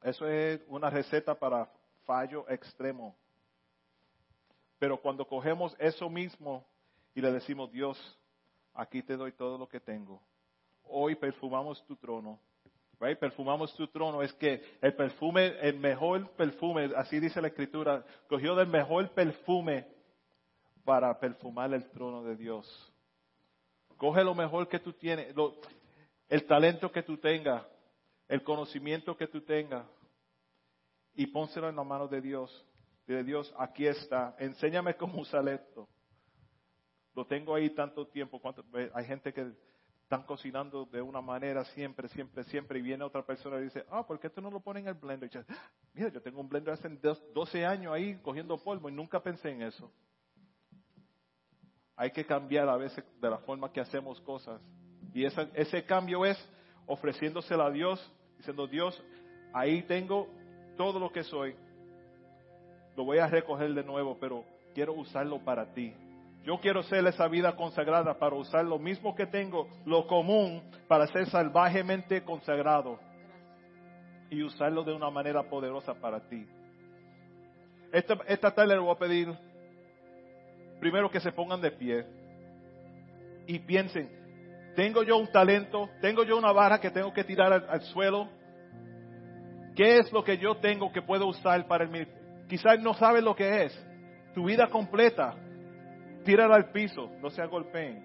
Eso 0.01 0.27
es 0.27 0.59
una 0.69 0.89
receta 0.89 1.37
para 1.37 1.71
fallo 2.07 2.49
extremo. 2.49 3.15
Pero 4.79 4.99
cuando 4.99 5.23
cogemos 5.23 5.75
eso 5.77 6.09
mismo 6.09 6.65
y 7.13 7.21
le 7.21 7.31
decimos, 7.31 7.71
Dios, 7.71 8.19
aquí 8.73 9.03
te 9.03 9.15
doy 9.15 9.33
todo 9.33 9.59
lo 9.59 9.69
que 9.69 9.79
tengo. 9.79 10.19
Hoy 10.81 11.13
perfumamos 11.13 11.85
tu 11.85 11.95
trono. 11.95 12.39
Right? 12.99 13.17
Perfumamos 13.17 13.73
tu 13.75 13.87
trono. 13.87 14.21
Es 14.21 14.33
que 14.33 14.61
el 14.81 14.93
perfume, 14.93 15.55
el 15.61 15.79
mejor 15.79 16.29
perfume, 16.31 16.91
así 16.95 17.19
dice 17.19 17.41
la 17.41 17.47
escritura, 17.47 18.03
cogió 18.27 18.55
del 18.55 18.67
mejor 18.67 19.09
perfume 19.11 19.87
para 20.83 21.17
perfumar 21.19 21.73
el 21.73 21.89
trono 21.91 22.23
de 22.23 22.35
Dios. 22.35 22.93
Coge 23.95 24.23
lo 24.23 24.33
mejor 24.33 24.67
que 24.67 24.79
tú 24.79 24.93
tienes, 24.93 25.33
el 26.29 26.45
talento 26.45 26.91
que 26.91 27.03
tú 27.03 27.17
tengas, 27.17 27.65
el 28.27 28.43
conocimiento 28.43 29.15
que 29.15 29.27
tú 29.27 29.41
tengas 29.41 29.85
y 31.15 31.27
pónselo 31.27 31.69
en 31.69 31.75
las 31.75 31.85
manos 31.85 32.09
de 32.09 32.21
Dios. 32.21 32.65
De 33.05 33.23
Dios, 33.23 33.53
aquí 33.57 33.87
está. 33.87 34.35
Enséñame 34.39 34.95
cómo 34.95 35.21
usar 35.21 35.47
esto. 35.49 35.89
Lo 37.15 37.25
tengo 37.25 37.55
ahí 37.55 37.71
tanto 37.71 38.07
tiempo. 38.07 38.39
Hay 38.93 39.05
gente 39.05 39.33
que 39.33 39.51
están 40.09 40.23
cocinando 40.23 40.85
de 40.91 41.03
una 41.03 41.21
manera 41.21 41.63
siempre, 41.65 42.07
siempre, 42.07 42.43
siempre, 42.45 42.79
y 42.79 42.81
viene 42.81 43.03
otra 43.03 43.21
persona 43.21 43.59
y 43.59 43.65
dice, 43.65 43.85
ah, 43.91 44.07
¿por 44.07 44.19
qué 44.19 44.25
esto 44.25 44.41
no 44.41 44.49
lo 44.49 44.59
ponen 44.59 44.85
en 44.85 44.89
el 44.89 44.95
blender? 44.95 45.29
Y 45.31 45.37
dice, 45.37 45.53
mira, 45.93 46.09
yo 46.09 46.19
tengo 46.19 46.41
un 46.41 46.49
blender 46.49 46.73
hace 46.73 46.89
12 46.89 47.63
años 47.63 47.93
ahí 47.93 48.15
cogiendo 48.23 48.57
polvo 48.57 48.89
y 48.89 48.91
nunca 48.91 49.21
pensé 49.21 49.51
en 49.51 49.61
eso. 49.61 49.91
Hay 51.95 52.09
que 52.09 52.25
cambiar 52.25 52.67
a 52.69 52.75
veces 52.75 53.05
de 53.21 53.29
la 53.29 53.37
forma 53.37 53.71
que 53.71 53.81
hacemos 53.81 54.19
cosas. 54.21 54.59
Y 55.13 55.25
ese 55.25 55.85
cambio 55.85 56.25
es 56.25 56.43
ofreciéndosela 56.87 57.67
a 57.67 57.69
Dios, 57.69 58.11
diciendo, 58.35 58.65
Dios, 58.65 58.99
ahí 59.53 59.83
tengo 59.83 60.27
todo 60.75 60.99
lo 60.99 61.11
que 61.11 61.23
soy. 61.23 61.55
Lo 62.97 63.05
voy 63.05 63.19
a 63.19 63.27
recoger 63.27 63.75
de 63.75 63.83
nuevo, 63.83 64.17
pero 64.19 64.43
quiero 64.73 64.93
usarlo 64.93 65.37
para 65.37 65.71
ti. 65.71 65.93
Yo 66.43 66.59
quiero 66.59 66.81
ser 66.83 67.05
esa 67.05 67.27
vida 67.27 67.55
consagrada 67.55 68.17
para 68.17 68.35
usar 68.35 68.65
lo 68.65 68.79
mismo 68.79 69.13
que 69.13 69.25
tengo, 69.25 69.67
lo 69.85 70.07
común, 70.07 70.63
para 70.87 71.05
ser 71.07 71.27
salvajemente 71.27 72.23
consagrado 72.23 72.99
y 74.29 74.43
usarlo 74.43 74.83
de 74.83 74.93
una 74.93 75.09
manera 75.09 75.43
poderosa 75.43 75.93
para 75.93 76.21
ti. 76.27 76.47
Esta, 77.91 78.17
esta 78.27 78.51
tarde 78.51 78.75
le 78.75 78.81
voy 78.81 78.91
a 78.91 78.99
pedir 78.99 79.33
primero 80.79 81.09
que 81.09 81.19
se 81.19 81.31
pongan 81.31 81.59
de 81.59 81.71
pie 81.71 82.05
y 83.47 83.59
piensen, 83.59 84.09
tengo 84.75 85.03
yo 85.03 85.17
un 85.17 85.27
talento, 85.27 85.89
tengo 85.99 86.23
yo 86.23 86.37
una 86.37 86.51
vara 86.51 86.79
que 86.79 86.91
tengo 86.91 87.11
que 87.11 87.23
tirar 87.23 87.51
al, 87.51 87.81
suelo. 87.81 88.29
¿Qué 89.75 89.97
es 89.97 90.11
lo 90.13 90.23
que 90.23 90.37
yo 90.37 90.55
tengo 90.57 90.91
que 90.91 91.01
puedo 91.01 91.27
usar 91.27 91.67
para 91.67 91.83
el 91.83 92.07
Quizás 92.47 92.79
no 92.79 92.93
sabes 92.93 93.23
lo 93.23 93.35
que 93.35 93.65
es. 93.65 93.85
Tu 94.33 94.45
vida 94.45 94.67
completa, 94.67 95.35
tírala 96.29 96.57
al 96.57 96.69
piso, 96.69 97.09
no 97.23 97.31
se 97.31 97.43
golpeen. 97.47 98.03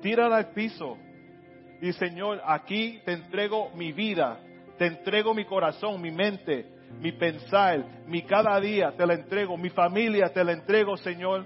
Tírala 0.00 0.38
al 0.38 0.52
piso. 0.52 0.96
Y 1.82 1.92
Señor, 1.92 2.40
aquí 2.46 3.02
te 3.04 3.12
entrego 3.12 3.68
mi 3.74 3.92
vida, 3.92 4.40
te 4.78 4.86
entrego 4.86 5.34
mi 5.34 5.44
corazón, 5.44 6.00
mi 6.00 6.10
mente, 6.10 6.64
mi 6.98 7.12
pensar, 7.12 7.84
mi 8.06 8.22
cada 8.22 8.58
día, 8.58 8.94
te 8.96 9.06
la 9.06 9.12
entrego, 9.12 9.58
mi 9.58 9.68
familia, 9.68 10.32
te 10.32 10.42
la 10.42 10.52
entrego, 10.52 10.96
Señor. 10.96 11.44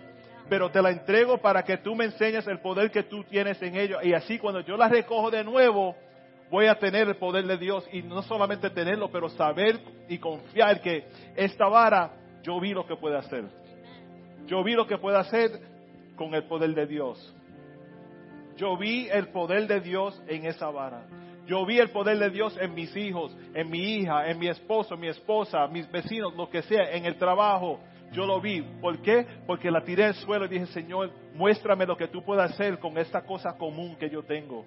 Pero 0.48 0.70
te 0.70 0.80
la 0.80 0.90
entrego 0.90 1.38
para 1.38 1.64
que 1.64 1.78
tú 1.78 1.96
me 1.96 2.04
enseñes 2.04 2.46
el 2.46 2.60
poder 2.60 2.92
que 2.92 3.02
tú 3.02 3.24
tienes 3.24 3.60
en 3.62 3.74
ello. 3.74 3.98
Y 4.04 4.12
así 4.12 4.38
cuando 4.38 4.60
yo 4.60 4.76
la 4.76 4.88
recojo 4.88 5.32
de 5.32 5.42
nuevo, 5.42 5.96
voy 6.52 6.66
a 6.66 6.76
tener 6.76 7.08
el 7.08 7.16
poder 7.16 7.46
de 7.46 7.56
Dios. 7.56 7.84
Y 7.90 8.02
no 8.02 8.22
solamente 8.22 8.70
tenerlo, 8.70 9.10
pero 9.10 9.28
saber 9.30 9.80
y 10.08 10.18
confiar 10.18 10.80
que 10.80 11.08
esta 11.34 11.66
vara, 11.66 12.12
yo 12.44 12.60
vi 12.60 12.72
lo 12.72 12.86
que 12.86 12.94
puede 12.94 13.16
hacer. 13.16 13.65
Yo 14.46 14.62
vi 14.62 14.74
lo 14.74 14.86
que 14.86 14.98
puede 14.98 15.18
hacer 15.18 15.50
con 16.16 16.34
el 16.34 16.44
poder 16.44 16.74
de 16.74 16.86
Dios. 16.86 17.34
Yo 18.56 18.76
vi 18.76 19.08
el 19.08 19.28
poder 19.28 19.66
de 19.66 19.80
Dios 19.80 20.20
en 20.28 20.46
esa 20.46 20.70
vara. 20.70 21.06
Yo 21.46 21.64
vi 21.64 21.78
el 21.78 21.90
poder 21.90 22.18
de 22.18 22.30
Dios 22.30 22.56
en 22.60 22.74
mis 22.74 22.96
hijos, 22.96 23.36
en 23.54 23.70
mi 23.70 23.78
hija, 23.78 24.28
en 24.28 24.38
mi 24.38 24.48
esposo, 24.48 24.96
mi 24.96 25.08
esposa, 25.08 25.66
mis 25.68 25.90
vecinos, 25.90 26.34
lo 26.34 26.48
que 26.48 26.62
sea, 26.62 26.90
en 26.92 27.04
el 27.04 27.16
trabajo. 27.16 27.78
Yo 28.12 28.24
lo 28.26 28.40
vi. 28.40 28.62
¿Por 28.80 29.00
qué? 29.02 29.26
Porque 29.46 29.70
la 29.70 29.82
tiré 29.82 30.04
al 30.06 30.14
suelo 30.14 30.46
y 30.46 30.48
dije, 30.48 30.66
Señor, 30.66 31.10
muéstrame 31.34 31.86
lo 31.86 31.96
que 31.96 32.08
tú 32.08 32.22
puedas 32.24 32.52
hacer 32.52 32.78
con 32.78 32.96
esta 32.98 33.22
cosa 33.22 33.56
común 33.56 33.96
que 33.96 34.08
yo 34.08 34.22
tengo. 34.22 34.64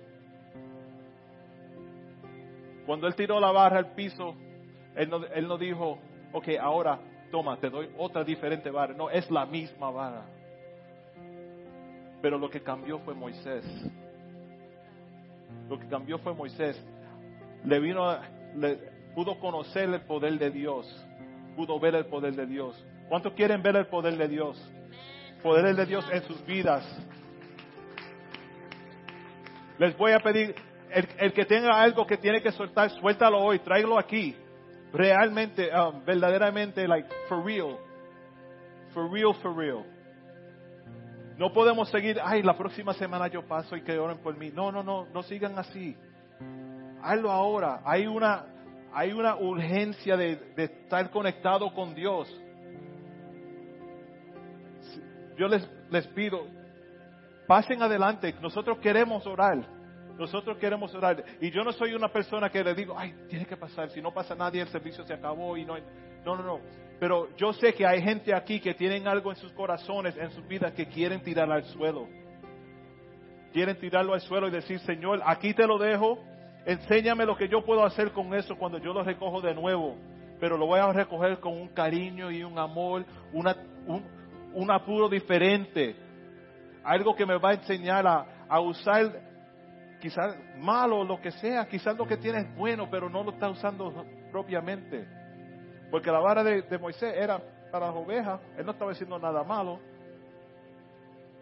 Cuando 2.86 3.08
él 3.08 3.16
tiró 3.16 3.40
la 3.40 3.52
barra 3.52 3.78
al 3.78 3.94
piso, 3.94 4.36
él 4.96 5.10
no, 5.10 5.26
él 5.26 5.48
no 5.48 5.58
dijo, 5.58 6.00
ok, 6.32 6.48
ahora 6.62 7.00
toma, 7.30 7.58
te 7.58 7.70
doy 7.70 7.90
otra 7.98 8.24
diferente 8.24 8.70
vara. 8.70 8.94
No, 8.94 9.10
es 9.10 9.30
la 9.32 9.46
misma 9.46 9.90
vara. 9.90 10.26
Pero 12.22 12.38
lo 12.38 12.50
que 12.50 12.62
cambió 12.62 13.00
fue 13.00 13.14
Moisés. 13.14 13.64
Lo 15.70 15.80
que 15.80 15.88
cambió 15.88 16.20
fue 16.20 16.34
Moisés. 16.34 16.82
Le 17.64 17.80
vino, 17.80 18.18
le, 18.56 18.76
pudo 19.16 19.40
conocer 19.40 19.90
el 19.90 20.02
poder 20.02 20.38
de 20.38 20.52
Dios. 20.52 20.86
Pudo 21.56 21.80
ver 21.80 21.96
el 21.96 22.06
poder 22.06 22.36
de 22.36 22.46
Dios. 22.46 22.86
¿Cuántos 23.08 23.34
quieren 23.34 23.62
ver 23.62 23.76
el 23.76 23.88
poder 23.88 24.18
de 24.18 24.28
Dios? 24.28 24.72
Poder 25.42 25.76
de 25.76 25.86
Dios 25.86 26.06
en 26.12 26.24
sus 26.24 26.46
vidas. 26.46 26.86
Les 29.78 29.98
voy 29.98 30.12
a 30.12 30.20
pedir, 30.20 30.54
el, 30.90 31.34
que 31.34 31.46
tenga 31.46 31.80
algo 31.80 32.06
que 32.06 32.18
tiene 32.18 32.42
que 32.42 32.52
soltar, 32.52 32.90
suéltalo 32.90 33.40
hoy, 33.40 33.60
tráigalo 33.60 33.98
aquí 33.98 34.36
realmente, 34.94 35.70
um, 35.74 36.04
verdaderamente, 36.04 36.88
like, 36.88 37.10
for 37.28 37.44
real. 37.44 37.78
For 38.94 39.10
real, 39.10 39.34
for 39.36 39.56
real. 39.56 39.86
No 41.38 41.54
podemos 41.54 41.90
seguir, 41.90 42.20
ay, 42.22 42.42
la 42.44 42.58
próxima 42.58 42.94
semana 42.94 43.28
yo 43.28 43.48
paso 43.48 43.76
y 43.76 43.82
que 43.82 43.98
oren 43.98 44.18
por 44.18 44.36
mí. 44.38 44.52
No, 44.54 44.72
no, 44.72 44.84
no, 44.84 45.06
no 45.14 45.24
sigan 45.24 45.58
así. 45.58 45.96
Hazlo 47.02 47.32
ahora. 47.32 47.82
Hay 47.86 48.08
una, 48.08 48.46
hay 48.94 49.14
una 49.14 49.36
urgencia 49.38 50.18
de, 50.18 50.36
de 50.36 50.64
estar 50.66 51.10
conectado 51.12 51.74
con 51.74 51.96
Dios. 51.96 52.28
Yo 55.38 55.48
les, 55.48 55.66
les 55.90 56.06
pido, 56.08 56.46
pasen 57.48 57.82
adelante. 57.82 58.36
Nosotros 58.42 58.80
queremos 58.80 59.26
orar. 59.26 59.79
Nosotros 60.20 60.58
queremos 60.58 60.94
orar. 60.94 61.24
Y 61.42 61.50
yo 61.50 61.64
no 61.64 61.72
soy 61.72 61.94
una 61.96 62.10
persona 62.10 62.50
que 62.50 62.64
le 62.64 62.76
digo, 62.76 62.94
ay, 62.98 63.16
tiene 63.30 63.46
que 63.46 63.58
pasar. 63.58 63.90
Si 63.90 64.02
no 64.02 64.14
pasa 64.14 64.36
nadie, 64.36 64.62
el 64.62 64.68
servicio 64.68 65.04
se 65.06 65.14
acabó 65.14 65.58
y 65.58 65.66
no 65.66 65.74
hay... 65.76 65.84
No, 66.26 66.36
no, 66.36 66.44
no. 66.44 66.60
Pero 67.00 67.36
yo 67.38 67.54
sé 67.54 67.74
que 67.74 67.88
hay 67.88 68.02
gente 68.04 68.36
aquí 68.36 68.60
que 68.60 68.74
tienen 68.76 69.08
algo 69.08 69.32
en 69.32 69.38
sus 69.38 69.52
corazones, 69.54 70.18
en 70.18 70.30
sus 70.32 70.46
vidas, 70.48 70.74
que 70.74 70.86
quieren 70.88 71.24
tirar 71.24 71.52
al 71.52 71.64
suelo. 71.64 72.08
quieren 73.52 73.78
tirarlo 73.80 74.14
al 74.14 74.22
suelo 74.22 74.48
y 74.48 74.52
decir, 74.52 74.80
Señor, 74.80 75.22
aquí 75.26 75.54
te 75.54 75.66
lo 75.66 75.78
dejo, 75.78 76.20
enséñame 76.66 77.26
lo 77.26 77.36
que 77.36 77.48
yo 77.48 77.64
puedo 77.64 77.84
hacer 77.84 78.12
con 78.12 78.34
eso 78.34 78.56
cuando 78.58 78.78
yo 78.78 78.94
lo 78.94 79.04
recojo 79.04 79.42
de 79.42 79.54
nuevo, 79.54 79.96
pero 80.40 80.58
lo 80.58 80.68
voy 80.68 80.80
a 80.80 80.92
recoger 80.92 81.40
con 81.40 81.54
un 81.54 81.70
cariño 81.70 82.32
y 82.32 82.44
un 82.44 82.58
amor, 82.58 83.06
una, 83.34 83.56
un, 83.88 84.04
un 84.54 84.72
apuro 84.72 85.10
diferente, 85.10 85.96
algo 86.84 87.16
que 87.16 87.26
me 87.26 87.38
va 87.38 87.52
a 87.52 87.54
enseñar 87.54 88.06
a, 88.08 88.46
a 88.48 88.60
usar 88.60 89.29
quizás 90.00 90.36
malo, 90.58 91.04
lo 91.04 91.20
que 91.22 91.32
sea, 91.32 91.68
quizás 91.68 91.96
lo 91.98 92.08
que 92.08 92.18
tiene 92.18 92.40
es 92.40 92.56
bueno, 92.56 92.90
pero 92.90 93.10
no 93.10 93.24
lo 93.24 93.32
está 93.32 93.50
usando 93.50 94.06
propiamente. 94.32 95.08
Porque 95.92 96.12
la 96.12 96.20
vara 96.20 96.44
de, 96.44 96.78
Moisés 96.78 97.14
era 97.16 97.40
para 97.72 97.88
las 97.88 97.96
ovejas, 97.96 98.42
él 98.58 98.66
no 98.66 98.72
estaba 98.72 98.92
haciendo 98.92 99.20
nada 99.20 99.44
malo, 99.44 99.80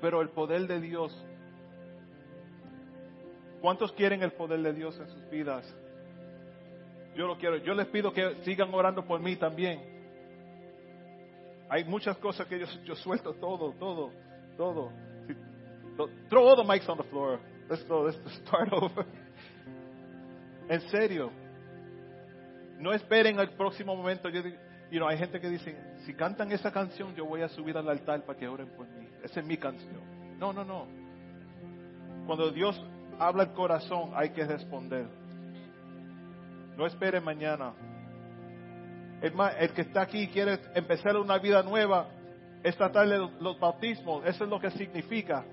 pero 0.01 0.21
el 0.21 0.29
poder 0.29 0.67
de 0.67 0.79
Dios. 0.79 1.25
¿Cuántos 3.61 3.91
quieren 3.93 4.21
el 4.21 4.31
poder 4.33 4.61
de 4.61 4.73
Dios 4.73 4.99
en 4.99 5.07
sus 5.09 5.29
vidas? 5.29 5.65
Yo 7.15 7.25
lo 7.25 7.37
quiero. 7.37 7.57
Yo 7.57 7.73
les 7.73 7.87
pido 7.87 8.13
que 8.13 8.35
sigan 8.43 8.71
orando 8.73 9.03
por 9.03 9.19
mí 9.19 9.35
también. 9.35 9.81
Hay 11.69 11.83
muchas 11.83 12.17
cosas 12.17 12.47
que 12.47 12.59
yo, 12.59 12.65
yo 12.85 12.95
suelto 12.95 13.33
todo, 13.33 13.73
todo, 13.73 14.11
todo. 14.55 14.91
Throw 16.29 16.47
all 16.47 16.55
the 16.55 16.63
mics 16.63 16.87
on 16.87 16.97
the 16.97 17.03
floor. 17.05 17.39
Let's 17.69 17.83
go, 17.87 18.03
let's 18.03 18.17
start 18.45 18.69
over. 18.71 19.05
En 20.69 20.81
serio. 20.89 21.31
No 22.79 22.93
esperen 22.93 23.39
al 23.39 23.49
próximo 23.51 23.95
momento. 23.95 24.29
Yo, 24.29 24.41
you 24.91 24.99
know, 24.99 25.07
hay 25.07 25.17
gente 25.17 25.39
que 25.39 25.49
dice, 25.49 25.75
si 26.05 26.13
cantan 26.13 26.51
esa 26.51 26.71
canción, 26.71 27.15
yo 27.15 27.25
voy 27.25 27.41
a 27.41 27.49
subir 27.49 27.75
al 27.77 27.89
altar 27.89 28.23
para 28.23 28.37
que 28.37 28.47
oren 28.47 28.67
por 28.69 28.87
mí. 28.87 29.07
Esa 29.23 29.39
es 29.39 29.45
mi 29.45 29.57
canción. 29.57 29.99
No, 30.37 30.53
no, 30.53 30.63
no. 30.63 30.87
Cuando 32.25 32.51
Dios 32.51 32.79
habla 33.19 33.43
el 33.43 33.53
corazón, 33.53 34.11
hay 34.15 34.29
que 34.29 34.45
responder. 34.45 35.07
No 36.77 36.85
espere 36.85 37.19
mañana. 37.19 37.73
El, 39.21 39.73
que 39.73 39.81
está 39.81 40.01
aquí 40.01 40.27
quiere 40.27 40.59
empezar 40.75 41.17
una 41.17 41.39
vida 41.39 41.63
nueva, 41.63 42.07
es 42.63 42.75
tratarle 42.77 43.17
los 43.39 43.59
bautismos. 43.59 44.23
Eso 44.25 44.43
es 44.43 44.49
lo 44.49 44.59
que 44.59 44.69
significa. 44.71 45.43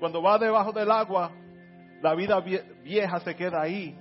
Cuando 0.00 0.22
va 0.22 0.38
debajo 0.38 0.72
del 0.72 0.90
agua, 0.90 1.30
la 2.04 2.14
vida 2.14 2.38
vieja 2.38 3.18
se 3.20 3.34
queda 3.34 3.62
ahí. 3.62 3.98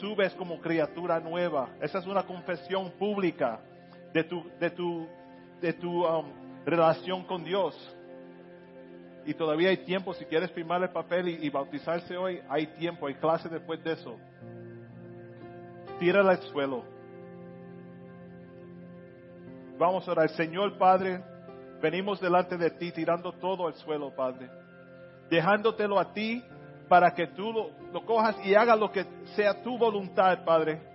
Subes 0.00 0.34
como 0.34 0.60
criatura 0.60 1.20
nueva. 1.20 1.68
Esa 1.80 2.00
es 2.00 2.06
una 2.06 2.24
confesión 2.24 2.90
pública 2.98 3.60
de 4.12 4.24
tu, 4.24 4.44
de 4.58 4.70
tu, 4.70 5.06
de 5.60 5.72
tu 5.74 6.04
um, 6.04 6.32
relación 6.66 7.22
con 7.22 7.44
Dios. 7.44 7.76
Y 9.24 9.34
todavía 9.34 9.68
hay 9.68 9.76
tiempo, 9.84 10.12
si 10.14 10.24
quieres 10.24 10.50
firmar 10.50 10.82
el 10.82 10.90
papel 10.90 11.28
y, 11.28 11.46
y 11.46 11.48
bautizarse 11.48 12.16
hoy, 12.16 12.40
hay 12.48 12.66
tiempo, 12.76 13.06
hay 13.06 13.14
clase 13.14 13.48
después 13.48 13.84
de 13.84 13.92
eso. 13.92 14.16
Tírala 16.00 16.32
al 16.32 16.42
suelo. 16.42 16.82
Vamos 19.78 20.08
a 20.08 20.10
orar. 20.10 20.28
Señor 20.30 20.76
Padre, 20.76 21.22
venimos 21.80 22.20
delante 22.20 22.56
de 22.56 22.72
ti 22.72 22.90
tirando 22.90 23.30
todo 23.30 23.68
al 23.68 23.74
suelo, 23.74 24.12
Padre. 24.12 24.50
Dejándotelo 25.30 26.00
a 26.00 26.12
ti 26.12 26.42
para 26.88 27.14
que 27.14 27.28
tú 27.28 27.52
lo, 27.52 28.04
cojas 28.04 28.36
y 28.44 28.54
hagas 28.54 28.78
lo 28.78 28.90
que 28.90 29.04
sea 29.34 29.62
tu 29.62 29.78
voluntad, 29.78 30.44
Padre 30.44 30.94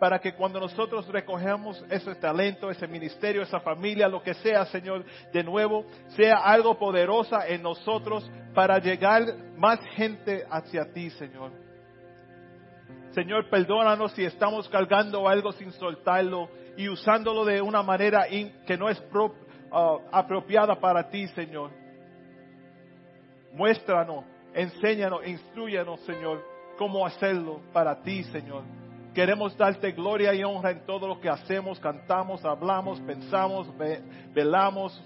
para 0.00 0.18
que 0.18 0.32
cuando 0.32 0.58
nosotros 0.58 1.06
recogemos 1.08 1.84
ese 1.90 2.14
talento, 2.14 2.70
ese 2.70 2.88
ministerio, 2.88 3.42
esa 3.42 3.60
familia, 3.60 4.08
lo 4.08 4.22
que 4.22 4.32
sea, 4.32 4.64
Señor, 4.64 5.04
de 5.30 5.44
nuevo, 5.44 5.84
sea 6.16 6.38
algo 6.38 6.78
poderosa 6.78 7.46
en 7.46 7.62
nosotros 7.62 8.28
para 8.54 8.78
llegar 8.78 9.22
más 9.58 9.78
gente 9.94 10.46
hacia 10.50 10.90
ti, 10.90 11.10
Señor. 11.10 11.52
Señor, 13.12 13.50
perdónanos 13.50 14.12
si 14.12 14.24
estamos 14.24 14.68
cargando 14.70 15.28
algo 15.28 15.52
sin 15.52 15.70
soltarlo 15.72 16.48
y 16.78 16.88
usándolo 16.88 17.44
de 17.44 17.60
una 17.60 17.82
manera 17.82 18.26
que 18.66 18.78
no 18.78 18.88
es 18.88 19.02
uh, 19.12 19.98
apropiada 20.10 20.76
para 20.80 21.10
ti, 21.10 21.28
Señor. 21.28 21.72
Muéstranos, 23.52 24.24
enséñanos, 24.54 25.26
instruyanos, 25.26 26.00
Señor, 26.00 26.44
cómo 26.78 27.04
hacerlo 27.06 27.60
para 27.72 28.02
ti, 28.02 28.24
Señor. 28.24 28.62
Queremos 29.14 29.56
darte 29.56 29.92
gloria 29.92 30.32
y 30.34 30.44
honra 30.44 30.70
en 30.70 30.86
todo 30.86 31.08
lo 31.08 31.20
que 31.20 31.28
hacemos, 31.28 31.80
cantamos, 31.80 32.44
hablamos, 32.44 33.00
pensamos, 33.00 33.68
velamos. 34.32 35.04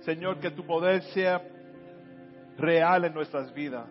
Señor, 0.00 0.40
que 0.40 0.50
tu 0.50 0.64
poder 0.66 1.02
sea 1.14 1.40
real 2.56 3.04
en 3.04 3.14
nuestras 3.14 3.52
vidas. 3.54 3.86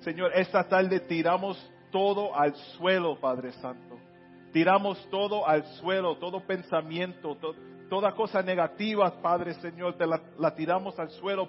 Señor, 0.00 0.32
esta 0.34 0.68
tarde 0.68 1.00
tiramos 1.00 1.56
todo 1.90 2.34
al 2.34 2.54
suelo, 2.76 3.18
Padre 3.20 3.52
Santo. 3.52 3.96
Tiramos 4.52 5.08
todo 5.10 5.46
al 5.46 5.64
suelo, 5.76 6.16
todo 6.16 6.40
pensamiento, 6.40 7.36
toda 7.88 8.12
cosa 8.12 8.42
negativa, 8.42 9.10
Padre 9.22 9.54
Señor, 9.54 9.96
te 9.96 10.06
la, 10.06 10.54
tiramos 10.54 10.98
al 10.98 11.10
suelo, 11.10 11.48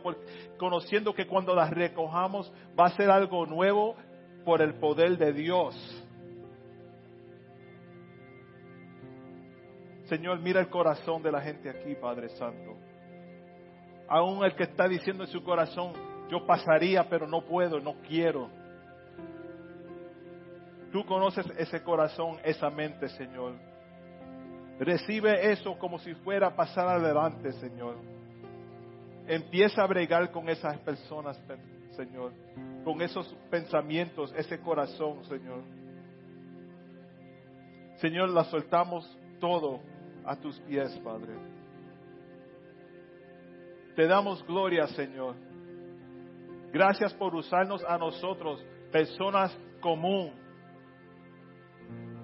conociendo 0.57 1.13
que 1.13 1.27
cuando 1.27 1.53
las 1.53 1.69
recojamos 1.69 2.51
va 2.79 2.85
a 2.85 2.95
ser 2.95 3.09
algo 3.09 3.45
nuevo 3.45 3.95
por 4.45 4.61
el 4.61 4.75
poder 4.75 5.17
de 5.17 5.33
Dios. 5.33 5.75
Señor, 10.05 10.39
mira 10.39 10.59
el 10.59 10.69
corazón 10.69 11.21
de 11.21 11.31
la 11.31 11.41
gente 11.41 11.69
aquí, 11.69 11.93
Padre 11.95 12.29
Santo. 12.29 12.77
Aún 14.07 14.43
el 14.43 14.55
que 14.55 14.63
está 14.63 14.87
diciendo 14.87 15.23
en 15.23 15.29
su 15.29 15.43
corazón, 15.43 15.93
yo 16.29 16.45
pasaría, 16.45 17.07
pero 17.07 17.27
no 17.27 17.41
puedo, 17.41 17.79
no 17.79 17.95
quiero. 18.07 18.49
Tú 20.91 21.05
conoces 21.05 21.45
ese 21.57 21.83
corazón, 21.83 22.39
esa 22.43 22.71
mente, 22.71 23.07
Señor. 23.09 23.68
Recibe 24.79 25.51
eso 25.51 25.77
como 25.77 25.99
si 25.99 26.13
fuera 26.15 26.55
pasar 26.55 26.87
adelante, 26.87 27.51
Señor. 27.53 27.97
Empieza 29.27 29.83
a 29.83 29.87
bregar 29.87 30.31
con 30.31 30.47
esas 30.47 30.77
personas, 30.79 31.37
Señor. 31.91 32.31
Con 32.85 33.01
esos 33.01 33.27
pensamientos, 33.51 34.33
ese 34.37 34.59
corazón, 34.61 35.25
Señor. 35.25 35.63
Señor, 37.97 38.29
la 38.29 38.45
soltamos 38.45 39.05
todo 39.41 39.81
a 40.23 40.37
tus 40.37 40.57
pies, 40.61 40.97
Padre. 41.03 41.33
Te 43.97 44.07
damos 44.07 44.41
gloria, 44.47 44.87
Señor. 44.87 45.35
Gracias 46.71 47.13
por 47.15 47.35
usarnos 47.35 47.83
a 47.83 47.97
nosotros, 47.97 48.63
personas 48.93 49.55
comunes 49.81 50.38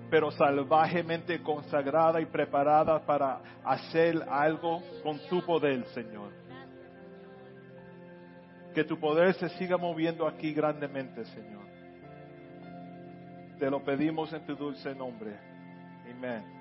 pero 0.10 0.32
salvajemente 0.32 1.42
consagrada 1.42 2.22
y 2.22 2.26
preparada 2.26 3.06
para 3.06 3.42
hacer 3.64 4.24
algo 4.30 4.82
con 5.04 5.20
tu 5.30 5.44
poder, 5.46 5.86
Señor. 5.88 6.32
Que 8.74 8.84
tu 8.84 9.00
poder 9.00 9.34
se 9.36 9.50
siga 9.50 9.78
moviendo 9.78 10.28
aquí 10.28 10.54
grandemente, 10.54 11.26
Señor. 11.26 11.66
Te 13.60 13.70
lo 13.70 13.84
pedimos 13.84 14.32
en 14.34 14.46
tu 14.46 14.56
dulce 14.56 14.94
nombre. 14.94 15.38
Amén. 16.12 16.55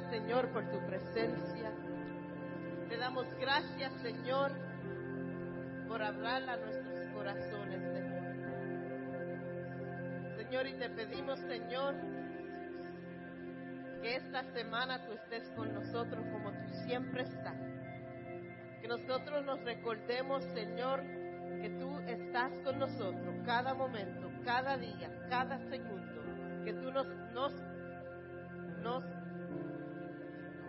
Señor, 0.00 0.48
por 0.48 0.68
tu 0.70 0.84
presencia. 0.86 1.70
Te 2.88 2.96
damos 2.96 3.26
gracias, 3.38 3.92
Señor, 4.02 4.50
por 5.86 6.02
hablar 6.02 6.48
a 6.48 6.56
nuestros 6.56 6.98
corazones, 7.14 7.80
Señor. 7.92 8.24
Señor, 10.36 10.66
y 10.66 10.74
te 10.74 10.90
pedimos, 10.90 11.38
Señor, 11.40 11.94
que 14.02 14.16
esta 14.16 14.42
semana 14.52 15.06
tú 15.06 15.12
estés 15.12 15.48
con 15.50 15.72
nosotros 15.72 16.24
como 16.32 16.50
tú 16.50 16.68
siempre 16.86 17.22
estás. 17.22 17.56
Que 18.80 18.88
nosotros 18.88 19.44
nos 19.44 19.62
recordemos, 19.62 20.42
Señor, 20.54 21.02
que 21.62 21.70
tú 21.78 22.00
estás 22.00 22.52
con 22.64 22.80
nosotros 22.80 23.34
cada 23.46 23.74
momento, 23.74 24.28
cada 24.44 24.76
día, 24.76 25.08
cada 25.30 25.58
segundo. 25.70 26.22
Que 26.64 26.72
tú 26.72 26.90
nos, 26.90 27.06
nos, 27.32 27.54
nos 28.82 29.23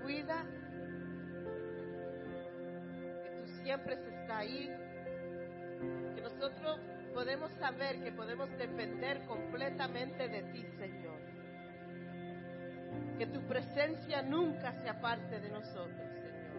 cuida. 0.05 0.45
Que 3.23 3.29
tú 3.41 3.47
siempre 3.63 3.95
estás 3.95 4.29
ahí. 4.29 4.71
Que 6.15 6.21
nosotros 6.21 6.79
podemos 7.13 7.51
saber 7.53 8.03
que 8.03 8.11
podemos 8.11 8.49
depender 8.57 9.25
completamente 9.25 10.27
de 10.29 10.43
ti, 10.53 10.65
Señor. 10.77 11.19
Que 13.17 13.25
tu 13.27 13.41
presencia 13.47 14.21
nunca 14.21 14.73
se 14.81 14.89
aparte 14.89 15.39
de 15.39 15.49
nosotros, 15.49 16.11
Señor. 16.21 16.55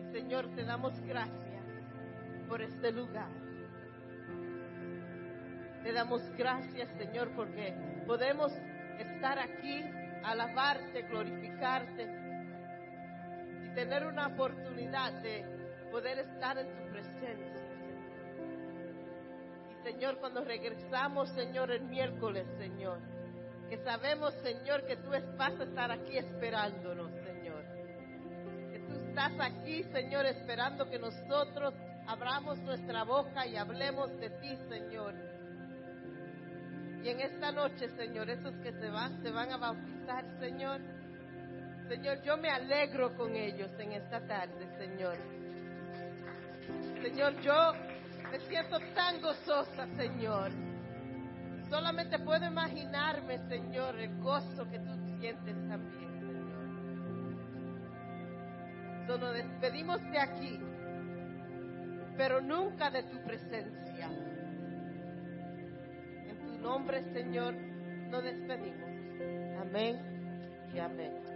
Y 0.00 0.12
Señor, 0.12 0.54
te 0.54 0.64
damos 0.64 0.98
gracias 1.02 1.64
por 2.48 2.62
este 2.62 2.90
lugar. 2.92 3.30
Te 5.82 5.92
damos 5.92 6.22
gracias, 6.38 6.88
Señor, 6.96 7.28
porque 7.36 7.74
podemos 8.06 8.52
estar 8.98 9.38
aquí, 9.38 9.84
alabarte, 10.24 11.02
glorificarte 11.02 12.08
y 13.64 13.74
tener 13.74 14.06
una 14.06 14.28
oportunidad 14.28 15.12
de 15.22 15.44
poder 15.90 16.18
estar 16.18 16.58
en 16.58 16.66
tu 16.66 16.90
presencia. 16.90 17.64
Y 19.70 19.82
Señor, 19.84 20.18
cuando 20.18 20.44
regresamos, 20.44 21.28
Señor, 21.30 21.70
el 21.70 21.82
miércoles, 21.82 22.46
Señor, 22.58 22.98
que 23.68 23.78
sabemos, 23.78 24.34
Señor, 24.42 24.84
que 24.86 24.96
tú 24.96 25.10
vas 25.36 25.60
a 25.60 25.64
estar 25.64 25.90
aquí 25.90 26.18
esperándonos, 26.18 27.10
Señor. 27.24 27.64
Que 28.72 28.78
tú 28.80 28.94
estás 28.94 29.32
aquí, 29.40 29.84
Señor, 29.84 30.26
esperando 30.26 30.88
que 30.88 30.98
nosotros 30.98 31.74
abramos 32.06 32.58
nuestra 32.60 33.04
boca 33.04 33.46
y 33.46 33.56
hablemos 33.56 34.10
de 34.18 34.30
ti, 34.30 34.56
Señor. 34.68 35.14
Y 37.02 37.08
en 37.08 37.20
esta 37.20 37.52
noche, 37.52 37.88
Señor, 37.96 38.30
esos 38.30 38.54
que 38.56 38.72
se 38.72 38.88
van, 38.88 39.22
se 39.22 39.30
van 39.30 39.52
a 39.52 39.58
bautizar, 39.58 39.93
Señor. 40.38 40.80
Señor, 41.88 42.22
yo 42.22 42.36
me 42.36 42.50
alegro 42.50 43.16
con 43.16 43.34
ellos 43.34 43.70
en 43.78 43.92
esta 43.92 44.20
tarde, 44.26 44.68
Señor. 44.78 45.16
Señor, 47.02 47.40
yo 47.40 47.72
me 48.30 48.38
siento 48.40 48.78
tan 48.94 49.22
gozosa, 49.22 49.86
Señor. 49.96 50.50
Solamente 51.70 52.18
puedo 52.18 52.46
imaginarme, 52.46 53.38
Señor, 53.48 53.98
el 53.98 54.14
gozo 54.20 54.68
que 54.70 54.78
tú 54.78 54.94
sientes 55.18 55.56
también, 55.68 56.20
Señor. 56.20 56.66
So, 59.06 59.18
nos 59.18 59.34
despedimos 59.34 60.02
de 60.10 60.18
aquí, 60.18 60.60
pero 62.16 62.42
nunca 62.42 62.90
de 62.90 63.04
tu 63.04 63.22
presencia. 63.22 64.10
En 66.28 66.46
tu 66.46 66.58
nombre, 66.58 67.02
Señor, 67.14 67.54
nos 67.54 68.22
despedimos. 68.22 68.93
Amén 69.74 69.98
y 70.72 70.78
amén. 70.78 71.33